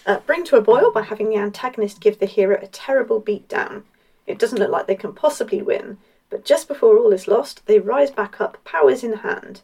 uh, 0.06 0.18
bring 0.26 0.44
to 0.44 0.56
a 0.56 0.60
boil 0.60 0.90
by 0.90 1.02
having 1.02 1.28
the 1.28 1.36
antagonist 1.36 2.00
give 2.00 2.18
the 2.18 2.26
hero 2.26 2.58
a 2.60 2.66
terrible 2.66 3.20
beatdown. 3.20 3.82
It 4.26 4.38
doesn't 4.38 4.58
look 4.58 4.70
like 4.70 4.86
they 4.86 4.94
can 4.94 5.14
possibly 5.14 5.62
win, 5.62 5.98
but 6.30 6.44
just 6.44 6.68
before 6.68 6.98
all 6.98 7.12
is 7.12 7.28
lost, 7.28 7.66
they 7.66 7.78
rise 7.78 8.10
back 8.10 8.40
up, 8.40 8.62
powers 8.64 9.04
in 9.04 9.14
hand. 9.18 9.62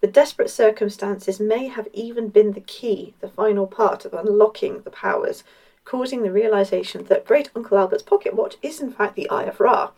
The 0.00 0.06
desperate 0.06 0.50
circumstances 0.50 1.38
may 1.38 1.68
have 1.68 1.88
even 1.92 2.28
been 2.28 2.52
the 2.52 2.60
key, 2.60 3.14
the 3.20 3.28
final 3.28 3.66
part 3.66 4.04
of 4.04 4.14
unlocking 4.14 4.80
the 4.80 4.90
powers, 4.90 5.44
causing 5.84 6.22
the 6.22 6.32
realization 6.32 7.04
that 7.04 7.26
Great 7.26 7.50
Uncle 7.54 7.76
Albert's 7.78 8.02
pocket 8.02 8.34
watch 8.34 8.56
is 8.62 8.80
in 8.80 8.90
fact 8.90 9.14
the 9.14 9.28
Eye 9.28 9.44
of 9.44 9.60
Ra. 9.60 9.90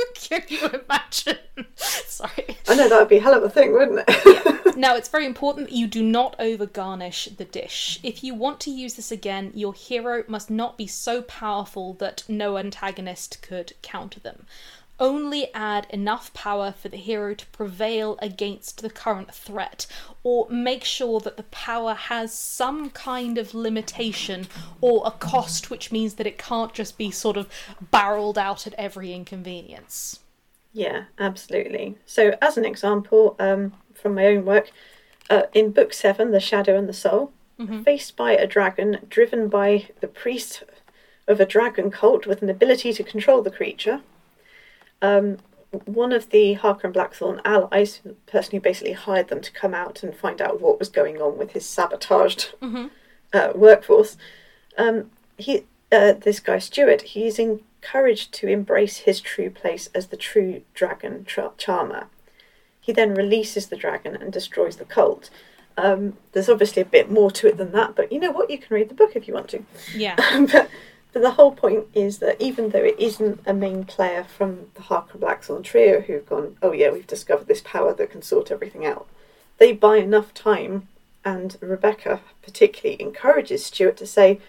Can 0.14 0.42
you 0.48 0.66
imagine? 0.66 1.38
Sorry. 1.76 2.58
I 2.68 2.74
know 2.74 2.88
that 2.88 2.98
would 2.98 3.08
be 3.08 3.18
a 3.18 3.20
hell 3.20 3.34
of 3.34 3.42
a 3.42 3.50
thing, 3.50 3.72
wouldn't 3.72 4.04
it? 4.06 4.16
yeah. 4.26 4.56
Now, 4.76 4.96
it's 4.96 5.08
very 5.08 5.26
important 5.26 5.68
that 5.68 5.76
you 5.76 5.86
do 5.86 6.02
not 6.02 6.36
over 6.38 6.64
garnish 6.64 7.26
the 7.36 7.44
dish. 7.44 8.00
If 8.02 8.24
you 8.24 8.34
want 8.34 8.60
to 8.60 8.70
use 8.70 8.94
this 8.94 9.12
again, 9.12 9.50
your 9.54 9.74
hero 9.74 10.24
must 10.26 10.48
not 10.48 10.78
be 10.78 10.86
so 10.86 11.20
powerful 11.22 11.94
that 11.94 12.22
no 12.28 12.56
antagonist 12.56 13.42
could 13.42 13.74
counter 13.82 14.20
them 14.20 14.46
only 15.00 15.52
add 15.54 15.86
enough 15.90 16.32
power 16.34 16.72
for 16.72 16.88
the 16.88 16.96
hero 16.96 17.34
to 17.34 17.46
prevail 17.46 18.18
against 18.20 18.82
the 18.82 18.90
current 18.90 19.34
threat, 19.34 19.86
or 20.22 20.48
make 20.50 20.84
sure 20.84 21.18
that 21.20 21.36
the 21.36 21.42
power 21.44 21.94
has 21.94 22.32
some 22.32 22.90
kind 22.90 23.38
of 23.38 23.54
limitation 23.54 24.46
or 24.80 25.02
a 25.06 25.10
cost, 25.10 25.70
which 25.70 25.90
means 25.90 26.14
that 26.14 26.26
it 26.26 26.38
can't 26.38 26.74
just 26.74 26.98
be 26.98 27.10
sort 27.10 27.36
of 27.36 27.48
barreled 27.90 28.38
out 28.38 28.66
at 28.66 28.74
every 28.74 29.12
inconvenience. 29.12 30.20
Yeah, 30.72 31.04
absolutely. 31.18 31.96
So, 32.06 32.36
as 32.40 32.56
an 32.56 32.64
example 32.64 33.34
um, 33.40 33.72
from 33.94 34.14
my 34.14 34.26
own 34.26 34.44
work, 34.44 34.70
uh, 35.28 35.42
in 35.54 35.70
Book 35.72 35.92
7, 35.92 36.30
The 36.30 36.40
Shadow 36.40 36.76
and 36.76 36.88
the 36.88 36.92
Soul, 36.92 37.32
mm-hmm. 37.58 37.82
faced 37.82 38.16
by 38.16 38.32
a 38.32 38.46
dragon 38.46 38.98
driven 39.08 39.48
by 39.48 39.88
the 40.00 40.08
priest 40.08 40.64
of 41.28 41.40
a 41.40 41.46
dragon 41.46 41.90
cult 41.90 42.26
with 42.26 42.42
an 42.42 42.50
ability 42.50 42.92
to 42.92 43.04
control 43.04 43.42
the 43.42 43.50
creature, 43.50 44.00
um, 45.02 45.38
one 45.84 46.12
of 46.12 46.30
the 46.30 46.54
Harker 46.54 46.88
and 46.88 46.94
Blackthorn 46.94 47.40
allies, 47.44 48.00
the 48.04 48.14
person 48.26 48.52
who 48.52 48.60
basically 48.60 48.92
hired 48.92 49.28
them 49.28 49.40
to 49.40 49.52
come 49.52 49.74
out 49.74 50.02
and 50.02 50.14
find 50.14 50.40
out 50.40 50.60
what 50.60 50.78
was 50.78 50.88
going 50.88 51.20
on 51.20 51.38
with 51.38 51.52
his 51.52 51.64
sabotaged 51.64 52.54
mm-hmm. 52.60 52.86
uh, 53.32 53.52
workforce, 53.54 54.16
um, 54.76 55.10
he, 55.38 55.64
uh, 55.92 56.12
this 56.12 56.40
guy 56.40 56.58
Stuart, 56.58 57.02
he's 57.02 57.38
encouraged 57.38 58.32
to 58.34 58.48
embrace 58.48 58.98
his 58.98 59.20
true 59.20 59.50
place 59.50 59.88
as 59.94 60.08
the 60.08 60.16
true 60.16 60.62
dragon 60.74 61.24
tra- 61.24 61.52
charmer. 61.56 62.06
He 62.80 62.92
then 62.92 63.14
releases 63.14 63.68
the 63.68 63.76
dragon 63.76 64.16
and 64.16 64.32
destroys 64.32 64.76
the 64.76 64.84
cult. 64.84 65.30
Um, 65.76 66.16
there's 66.32 66.48
obviously 66.48 66.82
a 66.82 66.86
bit 66.86 67.10
more 67.10 67.30
to 67.30 67.46
it 67.46 67.56
than 67.56 67.72
that, 67.72 67.94
but 67.94 68.10
you 68.10 68.18
know 68.18 68.32
what? 68.32 68.50
You 68.50 68.58
can 68.58 68.74
read 68.74 68.88
the 68.88 68.94
book 68.94 69.12
if 69.14 69.28
you 69.28 69.34
want 69.34 69.48
to. 69.50 69.62
Yeah. 69.94 70.16
but 70.52 70.68
but 71.12 71.22
the 71.22 71.32
whole 71.32 71.52
point 71.52 71.86
is 71.94 72.18
that 72.18 72.40
even 72.40 72.70
though 72.70 72.84
it 72.84 72.98
isn't 72.98 73.40
a 73.46 73.52
main 73.52 73.84
player 73.84 74.24
from 74.24 74.66
the 74.74 74.82
Harker 74.82 75.18
Blackthorn 75.18 75.62
trio 75.62 76.00
who've 76.00 76.26
gone, 76.26 76.56
oh 76.62 76.72
yeah, 76.72 76.90
we've 76.90 77.06
discovered 77.06 77.48
this 77.48 77.62
power 77.62 77.92
that 77.94 78.10
can 78.10 78.22
sort 78.22 78.50
everything 78.50 78.86
out, 78.86 79.06
they 79.58 79.72
buy 79.72 79.96
enough 79.96 80.32
time, 80.32 80.88
and 81.24 81.56
Rebecca 81.60 82.20
particularly 82.42 83.00
encourages 83.02 83.66
Stuart 83.66 83.96
to 83.98 84.06
say, 84.06 84.40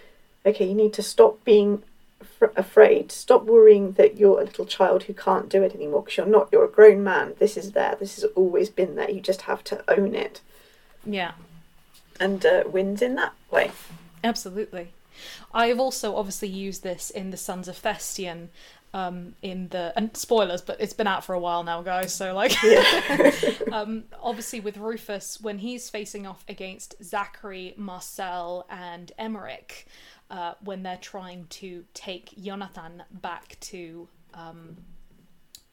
okay, 0.46 0.66
you 0.66 0.74
need 0.74 0.92
to 0.94 1.02
stop 1.02 1.44
being 1.44 1.82
f- 2.20 2.50
afraid, 2.56 3.12
stop 3.12 3.44
worrying 3.44 3.92
that 3.92 4.16
you're 4.16 4.40
a 4.40 4.44
little 4.44 4.64
child 4.64 5.04
who 5.04 5.14
can't 5.14 5.48
do 5.48 5.62
it 5.62 5.74
anymore, 5.74 6.02
because 6.02 6.16
you're 6.16 6.26
not, 6.26 6.48
you're 6.50 6.64
a 6.64 6.68
grown 6.68 7.04
man. 7.04 7.34
This 7.38 7.56
is 7.56 7.72
there, 7.72 7.96
this 7.98 8.14
has 8.16 8.24
always 8.34 8.70
been 8.70 8.94
there, 8.94 9.10
you 9.10 9.20
just 9.20 9.42
have 9.42 9.62
to 9.64 9.84
own 9.88 10.14
it. 10.14 10.40
Yeah. 11.04 11.32
And 12.18 12.46
uh, 12.46 12.64
wins 12.66 13.02
in 13.02 13.16
that 13.16 13.32
way. 13.50 13.72
Absolutely. 14.24 14.92
I've 15.52 15.80
also 15.80 16.16
obviously 16.16 16.48
used 16.48 16.82
this 16.82 17.10
in 17.10 17.30
the 17.30 17.36
Sons 17.36 17.68
of 17.68 17.80
Thestian. 17.80 18.48
Um, 18.94 19.36
in 19.40 19.68
the 19.68 19.90
and 19.96 20.14
spoilers, 20.14 20.60
but 20.60 20.78
it's 20.78 20.92
been 20.92 21.06
out 21.06 21.24
for 21.24 21.32
a 21.32 21.40
while 21.40 21.64
now, 21.64 21.80
guys. 21.80 22.14
So 22.14 22.34
like, 22.34 22.52
um, 23.72 24.04
obviously 24.22 24.60
with 24.60 24.76
Rufus 24.76 25.40
when 25.40 25.56
he's 25.56 25.88
facing 25.88 26.26
off 26.26 26.44
against 26.46 27.02
Zachary, 27.02 27.72
Marcel, 27.78 28.66
and 28.68 29.10
Emmerich, 29.16 29.86
uh, 30.30 30.54
when 30.62 30.82
they're 30.82 30.98
trying 30.98 31.46
to 31.46 31.86
take 31.94 32.34
Jonathan 32.38 33.02
back 33.10 33.56
to 33.60 34.08
um, 34.34 34.76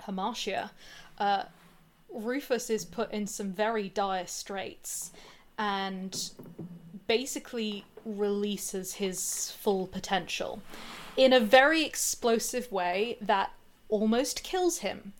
Hamartia, 0.04 0.70
uh, 1.18 1.44
Rufus 2.10 2.70
is 2.70 2.86
put 2.86 3.12
in 3.12 3.28
some 3.28 3.52
very 3.52 3.90
dire 3.90 4.28
straits, 4.28 5.12
and 5.58 6.32
basically 7.08 7.86
releases 8.12 8.95
his 8.95 9.51
full 9.51 9.88
potential 9.88 10.62
in 11.18 11.34
a 11.34 11.39
very 11.39 11.84
explosive 11.84 12.72
way 12.72 13.18
that 13.22 13.51
almost 13.89 14.43
kills 14.43 14.80
him. 14.80 15.14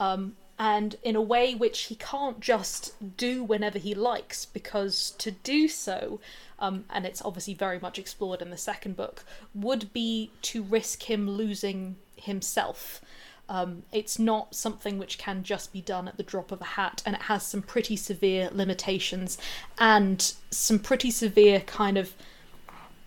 Um, 0.00 0.36
and 0.58 0.96
in 1.02 1.16
a 1.16 1.20
way 1.20 1.54
which 1.54 1.84
he 1.84 1.96
can't 1.96 2.38
just 2.38 2.94
do 3.16 3.42
whenever 3.42 3.78
he 3.78 3.94
likes, 3.94 4.44
because 4.44 5.10
to 5.18 5.32
do 5.32 5.66
so, 5.66 6.20
um, 6.58 6.84
and 6.90 7.04
it's 7.04 7.22
obviously 7.22 7.54
very 7.54 7.80
much 7.80 7.98
explored 7.98 8.40
in 8.40 8.50
the 8.50 8.56
second 8.56 8.96
book, 8.96 9.24
would 9.54 9.92
be 9.92 10.30
to 10.42 10.62
risk 10.62 11.10
him 11.10 11.28
losing 11.28 11.96
himself. 12.16 13.00
Um, 13.48 13.82
it's 13.92 14.18
not 14.18 14.54
something 14.54 14.98
which 14.98 15.18
can 15.18 15.42
just 15.42 15.72
be 15.72 15.80
done 15.80 16.06
at 16.06 16.16
the 16.16 16.22
drop 16.22 16.52
of 16.52 16.60
a 16.60 16.64
hat, 16.64 17.02
and 17.04 17.16
it 17.16 17.22
has 17.22 17.44
some 17.44 17.62
pretty 17.62 17.96
severe 17.96 18.48
limitations 18.52 19.38
and 19.78 20.32
some 20.50 20.78
pretty 20.78 21.10
severe 21.10 21.60
kind 21.60 21.98
of 21.98 22.14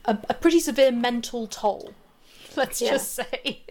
a, 0.05 0.17
a 0.29 0.33
pretty 0.33 0.59
severe 0.59 0.91
mental 0.91 1.47
toll. 1.47 1.93
Let's 2.55 2.81
yeah. 2.81 2.91
just 2.91 3.13
say. 3.13 3.63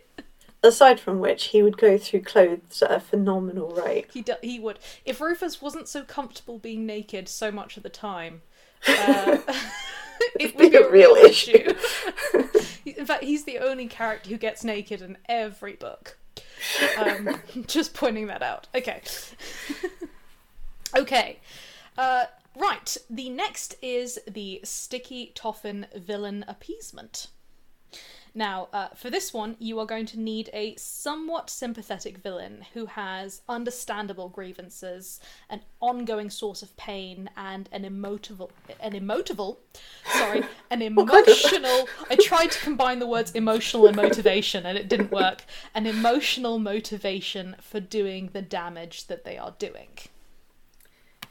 Aside 0.62 0.98
from 0.98 1.20
which, 1.20 1.46
he 1.46 1.62
would 1.62 1.76
go 1.76 1.98
through 1.98 2.22
clothes 2.22 2.82
at 2.82 2.90
a 2.90 3.00
phenomenal 3.00 3.70
rate. 3.70 4.08
He 4.12 4.22
do- 4.22 4.34
he 4.42 4.58
would. 4.58 4.78
If 5.04 5.20
Rufus 5.20 5.60
wasn't 5.60 5.88
so 5.88 6.02
comfortable 6.02 6.58
being 6.58 6.86
naked 6.86 7.28
so 7.28 7.50
much 7.50 7.76
of 7.76 7.82
the 7.82 7.90
time, 7.90 8.42
uh, 8.88 9.38
it 10.40 10.56
would 10.56 10.70
be 10.70 10.76
a 10.76 10.90
real 10.90 11.14
issue. 11.16 11.74
in 12.86 13.04
fact, 13.04 13.24
he's 13.24 13.44
the 13.44 13.58
only 13.58 13.86
character 13.86 14.30
who 14.30 14.38
gets 14.38 14.64
naked 14.64 15.02
in 15.02 15.18
every 15.28 15.74
book. 15.74 16.16
Um, 16.98 17.40
just 17.66 17.92
pointing 17.92 18.26
that 18.28 18.42
out. 18.42 18.68
Okay. 18.74 19.02
okay. 20.96 21.40
Uh, 21.98 22.24
Right, 22.56 22.96
the 23.10 23.30
next 23.30 23.74
is 23.82 24.20
the 24.28 24.60
Sticky 24.62 25.32
Toffin 25.34 25.86
Villain 25.96 26.44
Appeasement. 26.46 27.26
Now, 28.36 28.68
uh, 28.72 28.88
for 28.96 29.10
this 29.10 29.32
one, 29.32 29.54
you 29.60 29.78
are 29.78 29.86
going 29.86 30.06
to 30.06 30.18
need 30.18 30.50
a 30.52 30.74
somewhat 30.74 31.50
sympathetic 31.50 32.18
villain 32.18 32.64
who 32.74 32.86
has 32.86 33.42
understandable 33.48 34.28
grievances, 34.28 35.20
an 35.48 35.60
ongoing 35.80 36.30
source 36.30 36.60
of 36.60 36.76
pain, 36.76 37.30
and 37.36 37.68
an 37.70 37.84
emotive, 37.84 38.42
an 38.80 38.94
emotive, 38.94 39.56
sorry, 40.12 40.42
an 40.70 40.82
emotional. 40.90 41.88
I 42.10 42.16
tried 42.20 42.50
to 42.52 42.60
combine 42.60 42.98
the 42.98 43.06
words 43.06 43.30
emotional 43.32 43.86
and 43.86 43.96
motivation, 43.96 44.66
and 44.66 44.76
it 44.76 44.88
didn't 44.88 45.12
work. 45.12 45.44
An 45.72 45.86
emotional 45.86 46.58
motivation 46.58 47.54
for 47.60 47.78
doing 47.78 48.30
the 48.32 48.42
damage 48.42 49.06
that 49.06 49.24
they 49.24 49.38
are 49.38 49.54
doing. 49.60 49.90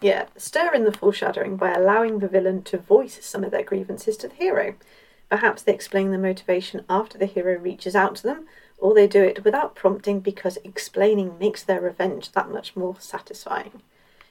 Yeah, 0.04 0.26
stir 0.36 0.74
in 0.74 0.84
the 0.84 0.92
foreshadowing 0.92 1.56
by 1.56 1.72
allowing 1.72 2.20
the 2.20 2.28
villain 2.28 2.62
to 2.64 2.78
voice 2.78 3.24
some 3.26 3.46
of 3.46 3.52
their 3.52 3.64
grievances 3.64 4.18
to 4.18 4.28
the 4.28 4.36
hero. 4.36 4.76
Perhaps 5.30 5.62
they 5.62 5.74
explain 5.74 6.12
the 6.12 6.18
motivation 6.18 6.84
after 6.90 7.18
the 7.18 7.26
hero 7.26 7.58
reaches 7.58 7.96
out 7.96 8.18
to 8.18 8.24
them, 8.24 8.46
or 8.78 8.94
they 8.94 9.08
do 9.08 9.24
it 9.24 9.46
without 9.46 9.76
prompting 9.76 10.20
because 10.20 10.58
explaining 10.66 11.40
makes 11.40 11.64
their 11.64 11.80
revenge 11.80 12.34
that 12.34 12.52
much 12.52 12.76
more 12.76 12.98
satisfying. 13.00 13.82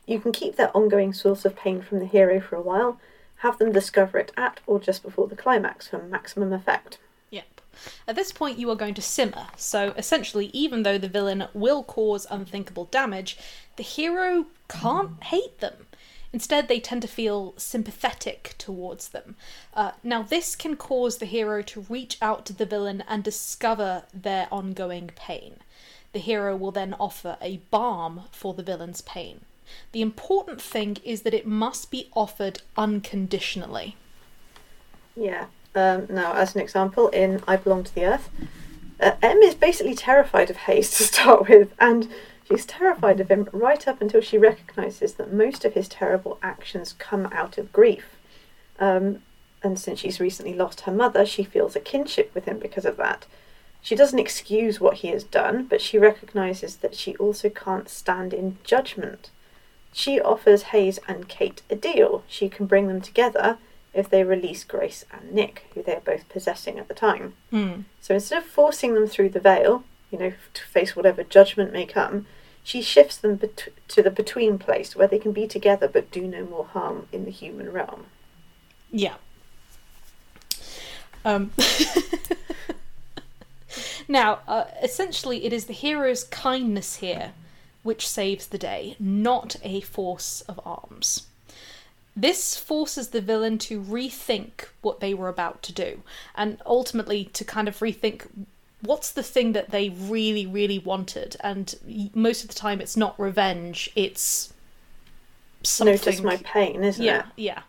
You 0.05 0.21
can 0.21 0.31
keep 0.31 0.57
their 0.57 0.77
ongoing 0.77 1.15
source 1.15 1.47
of 1.47 1.57
pain 1.57 1.81
from 1.81 2.01
the 2.01 2.05
hero 2.05 2.39
for 2.39 2.57
a 2.57 2.61
while, 2.61 3.01
have 3.39 3.57
them 3.57 3.73
discover 3.73 4.19
it 4.19 4.31
at 4.37 4.61
or 4.67 4.79
just 4.79 5.03
before 5.03 5.27
the 5.27 5.37
climax 5.37 5.89
for 5.89 6.03
maximum 6.03 6.53
effect. 6.53 6.99
Yep. 7.31 7.63
At 8.07 8.17
this 8.17 8.31
point, 8.31 8.59
you 8.59 8.69
are 8.69 8.77
going 8.77 8.93
to 8.93 9.01
simmer, 9.01 9.47
so 9.57 9.95
essentially, 9.97 10.51
even 10.53 10.83
though 10.83 10.99
the 10.99 11.09
villain 11.09 11.47
will 11.55 11.83
cause 11.83 12.27
unthinkable 12.31 12.85
damage, 12.85 13.39
the 13.77 13.83
hero 13.83 14.45
can't 14.73 15.23
hate 15.25 15.59
them. 15.61 15.87
Instead, 16.33 16.67
they 16.67 16.81
tend 16.81 17.03
to 17.03 17.09
feel 17.09 17.53
sympathetic 17.59 18.55
towards 18.57 19.09
them. 19.09 19.37
Uh, 19.75 19.93
now, 20.03 20.23
this 20.23 20.57
can 20.57 20.77
cause 20.77 21.19
the 21.19 21.27
hero 21.27 21.61
to 21.63 21.87
reach 21.91 22.17
out 22.23 22.47
to 22.47 22.55
the 22.55 22.65
villain 22.65 23.05
and 23.07 23.23
discover 23.23 24.05
their 24.15 24.49
ongoing 24.51 25.11
pain. 25.15 25.57
The 26.13 26.19
hero 26.19 26.57
will 26.57 26.71
then 26.71 26.95
offer 26.99 27.37
a 27.41 27.59
balm 27.71 28.25
for 28.33 28.55
the 28.55 28.63
villain's 28.63 29.03
pain. 29.03 29.43
The 29.93 30.03
important 30.03 30.61
thing 30.61 30.99
is 31.05 31.23
that 31.23 31.35
it 31.35 31.47
must 31.47 31.91
be 31.91 32.09
offered 32.15 32.63
unconditionally. 32.77 33.97
Yeah. 35.15 35.47
Um, 35.75 36.07
now, 36.11 36.35
as 36.35 36.55
an 36.55 36.61
example, 36.61 37.09
in 37.09 37.43
I 37.47 37.57
Belong 37.57 37.85
to 37.85 37.95
the 37.95 38.05
Earth, 38.05 38.31
uh, 39.01 39.13
M 39.23 39.39
is 39.39 39.55
basically 39.55 39.95
terrified 39.95 40.51
of 40.51 40.57
Hayes 40.57 40.91
to 40.97 41.03
start 41.13 41.49
with, 41.49 41.73
and 41.79 42.09
she's 42.49 42.67
terrified 42.67 43.21
of 43.21 43.31
him 43.31 43.49
right 43.53 43.87
up 43.87 44.01
until 44.01 44.21
she 44.21 44.39
recognises 44.39 45.15
that 45.15 45.33
most 45.33 45.65
of 45.65 45.75
his 45.75 45.89
terrible 45.89 46.39
actions 46.43 46.95
come 46.99 47.27
out 47.33 47.59
of 47.59 47.73
grief. 47.73 48.17
Um, 48.79 49.23
and 49.63 49.79
since 49.79 50.01
she's 50.01 50.21
recently 50.21 50.55
lost 50.55 50.83
her 50.83 50.93
mother, 50.93 51.25
she 51.25 51.45
feels 51.45 51.77
a 51.77 51.81
kinship 51.81 52.35
with 52.35 52.47
him 52.47 52.59
because 52.59 52.85
of 52.85 52.97
that. 52.97 53.27
She 53.81 53.97
doesn't 53.97 54.19
excuse 54.19 54.81
what 54.81 54.99
he 54.99 55.09
has 55.09 55.25
done, 55.25 55.65
but 55.65 55.81
she 55.81 55.99
recognises 55.99 56.77
that 56.77 56.95
she 56.95 57.17
also 57.17 57.49
can't 57.49 57.89
stand 57.89 58.33
in 58.33 58.59
judgment. 58.65 59.31
She 59.93 60.21
offers 60.21 60.63
Hayes 60.65 60.99
and 61.09 61.29
Kate 61.29 61.63
a 61.69 61.77
deal. 61.77 62.25
She 62.29 62.49
can 62.49 62.67
bring 62.67 62.89
them 62.89 63.01
together 63.01 63.59
if 63.93 64.09
they 64.09 64.25
release 64.25 64.65
Grace 64.65 65.05
and 65.13 65.33
Nick, 65.33 65.67
who 65.75 65.83
they 65.83 65.97
are 65.97 66.01
both 66.01 66.29
possessing 66.29 66.79
at 66.79 66.89
the 66.89 66.95
time. 66.95 67.35
Mm. 67.53 67.85
So 68.01 68.15
instead 68.15 68.39
of 68.39 68.49
forcing 68.49 68.95
them 68.95 69.07
through 69.07 69.31
the 69.31 69.41
veil, 69.41 69.85
you 70.13 70.19
know, 70.19 70.33
to 70.55 70.63
face 70.63 70.95
whatever 70.95 71.25
judgment 71.25 71.73
may 71.73 71.87
come, 71.87 72.27
she 72.63 72.83
shifts 72.83 73.17
them 73.17 73.37
bet- 73.37 73.69
to 73.89 74.03
the 74.03 74.11
between 74.11 74.59
place 74.59 74.95
where 74.95 75.09
they 75.09 75.19
can 75.19 75.33
be 75.33 75.49
together 75.49 75.89
but 75.89 76.11
do 76.11 76.23
no 76.23 76.45
more 76.45 76.67
harm 76.67 77.09
in 77.11 77.25
the 77.25 77.31
human 77.31 77.73
realm. 77.73 78.07
Yeah. 78.93 79.15
Um. 81.25 81.53
now, 84.09 84.41
uh, 84.47 84.65
essentially, 84.83 85.45
it 85.45 85.53
is 85.53 85.65
the 85.65 85.73
hero's 85.73 86.25
kindness 86.25 86.97
here 86.97 87.33
which 87.83 88.07
saves 88.07 88.47
the 88.47 88.59
day, 88.59 88.97
not 89.01 89.57
a 89.65 89.81
force 89.81 90.43
of 90.43 90.61
arms. 90.65 91.27
This 92.15 92.57
forces 92.57 93.09
the 93.09 93.21
villain 93.21 93.59
to 93.59 93.81
rethink 93.81 94.69
what 94.83 95.01
they 95.01 95.15
were 95.15 95.29
about 95.29 95.63
to 95.63 95.73
do, 95.73 96.03
and 96.35 96.61
ultimately 96.67 97.25
to 97.25 97.45
kind 97.45 97.69
of 97.69 97.79
rethink 97.79 98.27
what's 98.83 99.13
the 99.13 99.23
thing 99.23 99.53
that 99.53 99.71
they 99.71 99.89
really, 99.89 100.47
really 100.47 100.79
wanted. 100.79 101.37
And 101.41 101.75
most 102.15 102.43
of 102.43 102.49
the 102.49 102.55
time, 102.55 102.81
it's 102.81 102.97
not 102.97 103.19
revenge; 103.19 103.91
it's 103.95 104.53
something. 105.63 105.95
Notice 105.95 106.21
my 106.21 106.37
pain, 106.39 106.83
isn't 106.83 107.05
yeah, 107.05 107.21
it? 107.21 107.27
yeah. 107.37 107.63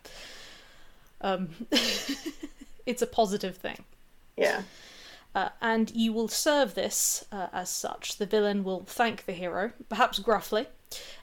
Um, 1.22 1.50
it's 2.86 3.02
a 3.02 3.08
positive 3.08 3.56
thing. 3.58 3.86
Yeah. 4.36 4.64
Uh, 5.36 5.50
and 5.62 5.92
you 5.96 6.14
will 6.14 6.28
serve 6.28 6.76
this 6.76 7.26
uh, 7.32 7.48
as 7.52 7.70
such. 7.70 8.18
The 8.18 8.26
villain 8.26 8.64
will 8.64 8.84
thank 8.86 9.26
the 9.26 9.32
hero, 9.32 9.72
perhaps 9.90 10.20
gruffly, 10.20 10.68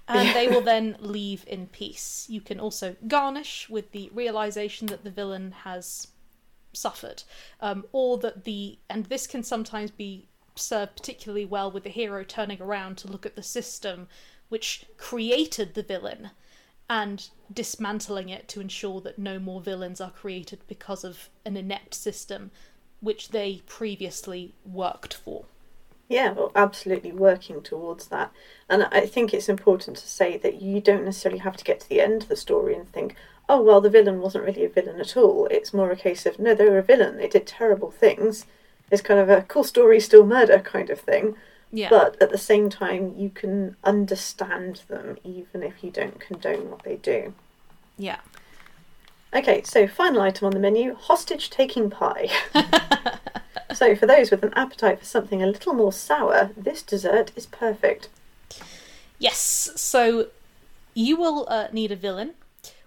and 0.08 0.34
they 0.34 0.48
will 0.48 0.60
then 0.72 0.96
leave 0.98 1.44
in 1.46 1.68
peace. 1.68 2.26
You 2.28 2.40
can 2.40 2.58
also 2.58 2.96
garnish 3.06 3.68
with 3.68 3.92
the 3.92 4.10
realization 4.12 4.88
that 4.88 5.04
the 5.04 5.10
villain 5.10 5.52
has 5.62 6.08
suffered, 6.72 7.22
um, 7.60 7.84
or 7.92 8.18
that 8.18 8.44
the 8.44 8.78
and 8.88 9.06
this 9.06 9.26
can 9.26 9.42
sometimes 9.42 9.90
be 9.90 10.26
served 10.54 10.96
particularly 10.96 11.44
well 11.44 11.70
with 11.70 11.84
the 11.84 11.90
hero 11.90 12.24
turning 12.24 12.60
around 12.60 12.98
to 12.98 13.08
look 13.08 13.24
at 13.24 13.36
the 13.36 13.42
system 13.42 14.08
which 14.48 14.84
created 14.96 15.74
the 15.74 15.82
villain 15.82 16.30
and 16.88 17.28
dismantling 17.52 18.28
it 18.28 18.48
to 18.48 18.60
ensure 18.60 19.00
that 19.00 19.18
no 19.18 19.38
more 19.38 19.60
villains 19.60 20.00
are 20.00 20.10
created 20.10 20.58
because 20.66 21.04
of 21.04 21.28
an 21.44 21.56
inept 21.56 21.94
system 21.94 22.50
which 23.00 23.28
they 23.28 23.62
previously 23.66 24.52
worked 24.64 25.14
for. 25.14 25.44
Yeah, 26.08 26.32
well, 26.32 26.50
absolutely 26.56 27.12
working 27.12 27.62
towards 27.62 28.08
that. 28.08 28.32
And 28.68 28.88
I 28.90 29.06
think 29.06 29.32
it's 29.32 29.48
important 29.48 29.96
to 29.98 30.08
say 30.08 30.36
that 30.38 30.60
you 30.60 30.80
don't 30.80 31.04
necessarily 31.04 31.38
have 31.38 31.56
to 31.56 31.64
get 31.64 31.78
to 31.80 31.88
the 31.88 32.00
end 32.00 32.24
of 32.24 32.28
the 32.28 32.34
story 32.34 32.74
and 32.74 32.90
think, 32.92 33.14
oh, 33.50 33.60
well, 33.60 33.80
the 33.80 33.90
villain 33.90 34.20
wasn't 34.20 34.44
really 34.44 34.64
a 34.64 34.68
villain 34.68 35.00
at 35.00 35.16
all. 35.16 35.48
It's 35.50 35.74
more 35.74 35.90
a 35.90 35.96
case 35.96 36.24
of, 36.24 36.38
no, 36.38 36.54
they 36.54 36.68
were 36.68 36.78
a 36.78 36.84
villain. 36.84 37.16
They 37.16 37.26
did 37.26 37.48
terrible 37.48 37.90
things. 37.90 38.46
It's 38.92 39.02
kind 39.02 39.18
of 39.18 39.28
a 39.28 39.42
cool 39.42 39.64
story, 39.64 39.98
still 39.98 40.24
murder 40.24 40.60
kind 40.60 40.88
of 40.88 41.00
thing. 41.00 41.34
Yeah. 41.72 41.88
But 41.90 42.22
at 42.22 42.30
the 42.30 42.38
same 42.38 42.70
time, 42.70 43.12
you 43.16 43.28
can 43.28 43.74
understand 43.82 44.82
them 44.86 45.18
even 45.24 45.64
if 45.64 45.82
you 45.82 45.90
don't 45.90 46.20
condone 46.20 46.70
what 46.70 46.84
they 46.84 46.94
do. 46.96 47.34
Yeah. 47.98 48.20
Okay, 49.34 49.62
so 49.64 49.88
final 49.88 50.22
item 50.22 50.46
on 50.46 50.52
the 50.52 50.60
menu 50.60 50.94
hostage 50.94 51.50
taking 51.50 51.90
pie. 51.90 52.28
so, 53.72 53.96
for 53.96 54.06
those 54.06 54.30
with 54.30 54.44
an 54.44 54.52
appetite 54.54 55.00
for 55.00 55.04
something 55.04 55.42
a 55.42 55.46
little 55.46 55.72
more 55.72 55.92
sour, 55.92 56.50
this 56.56 56.82
dessert 56.82 57.32
is 57.34 57.46
perfect. 57.46 58.08
Yes, 59.18 59.70
so 59.74 60.28
you 60.94 61.16
will 61.16 61.46
uh, 61.48 61.68
need 61.72 61.90
a 61.90 61.96
villain 61.96 62.34